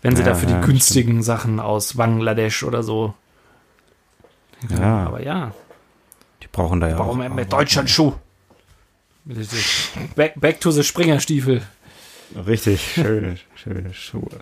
Wenn 0.01 0.17
sie 0.17 0.23
Ja, 0.23 0.31
dafür 0.31 0.49
ja, 0.51 0.61
die 0.61 0.67
günstigen 0.67 1.23
Sachen 1.23 1.61
aus 1.61 1.95
Bangladesch 1.95 2.65
oder 2.65 2.83
so. 2.83 3.15
ja, 4.71 5.07
Aber 5.07 5.23
ja, 5.23 5.55
die 6.43 6.49
brauchen 6.51 6.81
da 6.81 6.89
ja 6.89 6.99
warum 6.99 7.21
auch. 7.21 7.29
mit 7.29 7.53
Deutschland 7.53 7.89
Schuh? 7.89 8.13
Back, 10.17 10.41
back 10.41 10.61
to 10.61 10.73
the 10.73 10.83
Springerstiefel. 10.83 11.63
Richtig, 12.47 12.95
schöne, 12.95 13.37
schöne 13.55 13.95
Schuhe. 13.95 14.41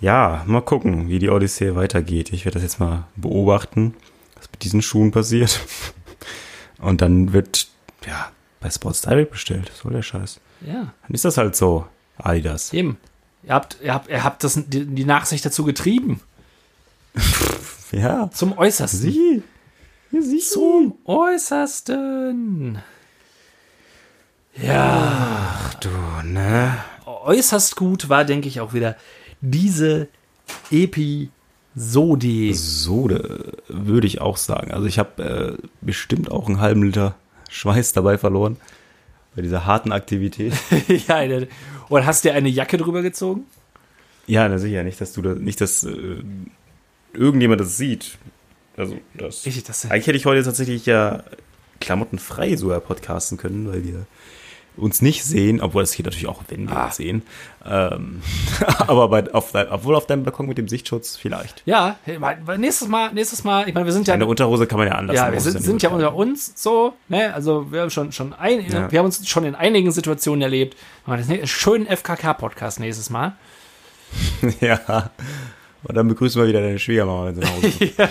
Ja, 0.00 0.42
mal 0.46 0.60
gucken, 0.62 1.08
wie 1.08 1.18
die 1.18 1.30
Odyssee 1.30 1.74
weitergeht. 1.74 2.32
Ich 2.32 2.44
werde 2.44 2.54
das 2.56 2.62
jetzt 2.62 2.80
mal 2.80 3.06
beobachten, 3.16 3.94
was 4.36 4.50
mit 4.50 4.62
diesen 4.64 4.82
Schuhen 4.82 5.10
passiert. 5.12 5.60
Und 6.78 7.00
dann 7.00 7.32
wird, 7.32 7.68
ja, 8.06 8.30
bei 8.60 8.68
Sports 8.70 9.02
Direct 9.02 9.30
bestellt. 9.30 9.70
So 9.74 9.88
der 9.90 10.02
Scheiß. 10.02 10.40
Ja, 10.66 10.92
Dann 11.02 11.10
ist 11.10 11.24
das 11.24 11.36
halt 11.38 11.56
so, 11.56 11.86
Adidas. 12.18 12.72
eben. 12.72 12.98
Ihr 13.42 13.52
habt, 13.54 13.76
ihr 13.82 13.92
habt, 13.94 14.08
ihr 14.08 14.24
habt 14.24 14.42
das, 14.44 14.54
die, 14.66 14.86
die 14.86 15.04
Nachsicht 15.04 15.44
dazu 15.44 15.64
getrieben. 15.64 16.20
Ja, 17.92 18.28
Zum 18.32 18.58
Äußersten. 18.58 18.98
sie. 19.00 19.42
Ja, 20.10 20.20
sie. 20.20 20.40
Zum 20.40 20.98
Äußersten. 21.04 22.78
Ja. 24.56 25.70
Du, 25.80 25.88
ne? 26.26 26.76
äußerst 27.06 27.76
gut 27.76 28.08
war, 28.08 28.24
denke 28.24 28.48
ich, 28.48 28.60
auch 28.60 28.72
wieder 28.72 28.96
diese 29.44 30.08
Episode. 30.70 32.54
So 32.54 33.08
äh, 33.10 33.52
würde 33.68 34.06
ich 34.06 34.20
auch 34.20 34.36
sagen. 34.36 34.72
Also 34.72 34.86
ich 34.86 34.98
habe 34.98 35.58
äh, 35.60 35.66
bestimmt 35.80 36.30
auch 36.30 36.46
einen 36.46 36.60
halben 36.60 36.82
Liter 36.82 37.14
Schweiß 37.50 37.92
dabei 37.92 38.18
verloren. 38.18 38.56
Bei 39.36 39.42
dieser 39.42 39.66
harten 39.66 39.92
Aktivität. 39.92 40.54
ja, 41.08 41.20
und 41.88 42.06
hast 42.06 42.24
dir 42.24 42.34
eine 42.34 42.48
Jacke 42.48 42.76
drüber 42.76 43.02
gezogen? 43.02 43.46
Ja, 44.26 44.48
na 44.48 44.58
sicher, 44.58 44.84
nicht, 44.84 45.00
dass 45.00 45.12
du 45.12 45.22
da, 45.22 45.34
nicht, 45.34 45.60
dass 45.60 45.82
äh, 45.84 46.22
irgendjemand 47.12 47.60
das 47.60 47.76
sieht. 47.76 48.16
Also, 48.76 48.96
das. 49.14 49.44
Ich, 49.44 49.62
das, 49.62 49.84
Eigentlich 49.90 50.06
hätte 50.06 50.16
ich 50.16 50.26
heute 50.26 50.42
tatsächlich 50.42 50.86
ja 50.86 51.24
klamottenfrei 51.80 52.56
sogar 52.56 52.80
podcasten 52.80 53.36
können, 53.36 53.68
weil 53.68 53.84
wir 53.84 54.06
uns 54.76 55.00
nicht 55.02 55.24
sehen, 55.24 55.60
obwohl 55.60 55.82
es 55.84 55.94
geht 55.94 56.04
natürlich 56.06 56.26
auch, 56.26 56.42
wenn 56.48 56.68
wir 56.68 56.76
Ah. 56.76 56.90
sehen. 56.90 57.22
Ähm, 57.64 58.22
aber 58.78 59.08
bei, 59.08 59.32
auf, 59.32 59.52
obwohl 59.70 59.94
auf 59.94 60.06
deinem 60.06 60.24
Balkon 60.24 60.46
mit 60.46 60.58
dem 60.58 60.68
Sichtschutz 60.68 61.16
vielleicht. 61.16 61.62
ja, 61.64 61.96
nächstes 62.58 62.88
Mal, 62.88 63.12
nächstes 63.12 63.44
Mal, 63.44 63.68
ich 63.68 63.74
meine, 63.74 63.86
wir 63.86 63.92
sind 63.92 64.08
ja, 64.08 64.14
Eine 64.14 64.26
Unterhose 64.26 64.66
kann 64.66 64.78
man 64.78 64.88
ja 64.88 64.94
anlassen. 64.94 65.16
ja, 65.16 65.32
wir 65.32 65.40
sind, 65.40 65.62
sind 65.62 65.82
ja 65.82 65.90
unter 65.90 66.14
uns 66.14 66.52
so, 66.60 66.94
ne, 67.08 67.32
also 67.32 67.70
wir 67.72 67.82
haben 67.82 67.90
schon, 67.90 68.10
schon 68.12 68.32
ein, 68.32 68.60
Ja. 68.68 68.90
wir 68.90 68.98
haben 68.98 69.06
uns 69.06 69.28
schon 69.28 69.44
in 69.44 69.54
einigen 69.54 69.92
Situationen 69.92 70.42
erlebt. 70.42 70.76
Machen 71.06 71.18
wir 71.28 71.36
das 71.36 71.42
nä- 71.42 71.46
schönen 71.46 71.86
FKK-Podcast 71.86 72.80
nächstes 72.80 73.10
Mal. 73.10 73.36
Ja. 74.60 75.10
Und 75.86 75.94
dann 75.96 76.08
begrüßen 76.08 76.40
wir 76.40 76.48
wieder 76.48 76.62
deine 76.62 76.78
Schwiegermama, 76.78 77.26
wenn 77.26 77.34
sie 77.34 77.40
nach 77.42 77.50
Hause 77.52 77.70
kommt. 77.70 77.98
Ja, 77.98 78.08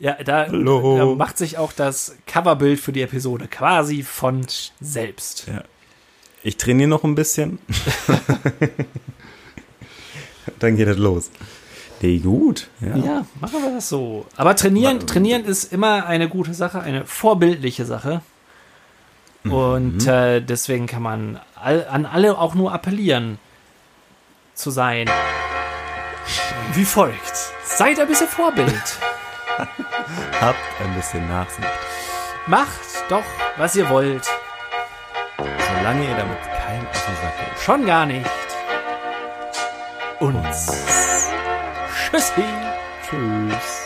da, 0.00 0.46
Hallo. 0.46 0.96
da 0.96 1.06
macht 1.06 1.38
sich 1.38 1.58
auch 1.58 1.72
das 1.72 2.16
Coverbild 2.26 2.80
für 2.80 2.92
die 2.92 3.02
Episode 3.02 3.48
quasi 3.48 4.02
von 4.02 4.46
selbst. 4.80 5.46
Ja. 5.48 5.62
Ich 6.42 6.56
trainiere 6.56 6.88
noch 6.88 7.04
ein 7.04 7.14
bisschen. 7.14 7.58
Dann 10.60 10.76
geht 10.76 10.88
es 10.88 10.96
los. 10.96 11.30
Nee, 12.00 12.18
gut. 12.18 12.68
Ja. 12.80 12.96
Ja, 12.96 13.26
machen 13.40 13.60
wir 13.62 13.72
das 13.72 13.88
so. 13.88 14.24
Aber 14.36 14.54
trainieren, 14.54 15.00
trainieren 15.06 15.44
ist 15.44 15.72
immer 15.72 16.06
eine 16.06 16.28
gute 16.28 16.54
Sache, 16.54 16.80
eine 16.80 17.04
vorbildliche 17.04 17.84
Sache. 17.84 18.22
Und 19.44 20.06
äh, 20.06 20.40
deswegen 20.40 20.86
kann 20.86 21.02
man 21.02 21.40
all, 21.54 21.86
an 21.88 22.06
alle 22.06 22.38
auch 22.38 22.54
nur 22.54 22.72
appellieren, 22.72 23.38
zu 24.54 24.70
sein. 24.70 25.08
Wie 26.74 26.84
folgt. 26.84 27.52
Seid 27.64 27.98
ein 27.98 28.08
bisschen 28.08 28.28
Vorbild. 28.28 28.98
Habt 30.40 30.58
ein 30.80 30.94
bisschen 30.94 31.28
Nachsicht. 31.28 31.68
Macht 32.46 32.70
doch, 33.08 33.24
was 33.56 33.76
ihr 33.76 33.88
wollt. 33.88 34.26
Solange 35.36 36.04
ihr 36.04 36.16
damit 36.16 36.42
kein 36.42 36.86
auf 36.86 37.06
den 37.06 37.16
Sack 37.16 37.38
geht. 37.38 37.60
Schon 37.60 37.86
gar 37.86 38.06
nicht. 38.06 38.30
Uns. 40.20 40.86
Tschüssi. 42.10 42.44
Tschüss. 43.08 43.77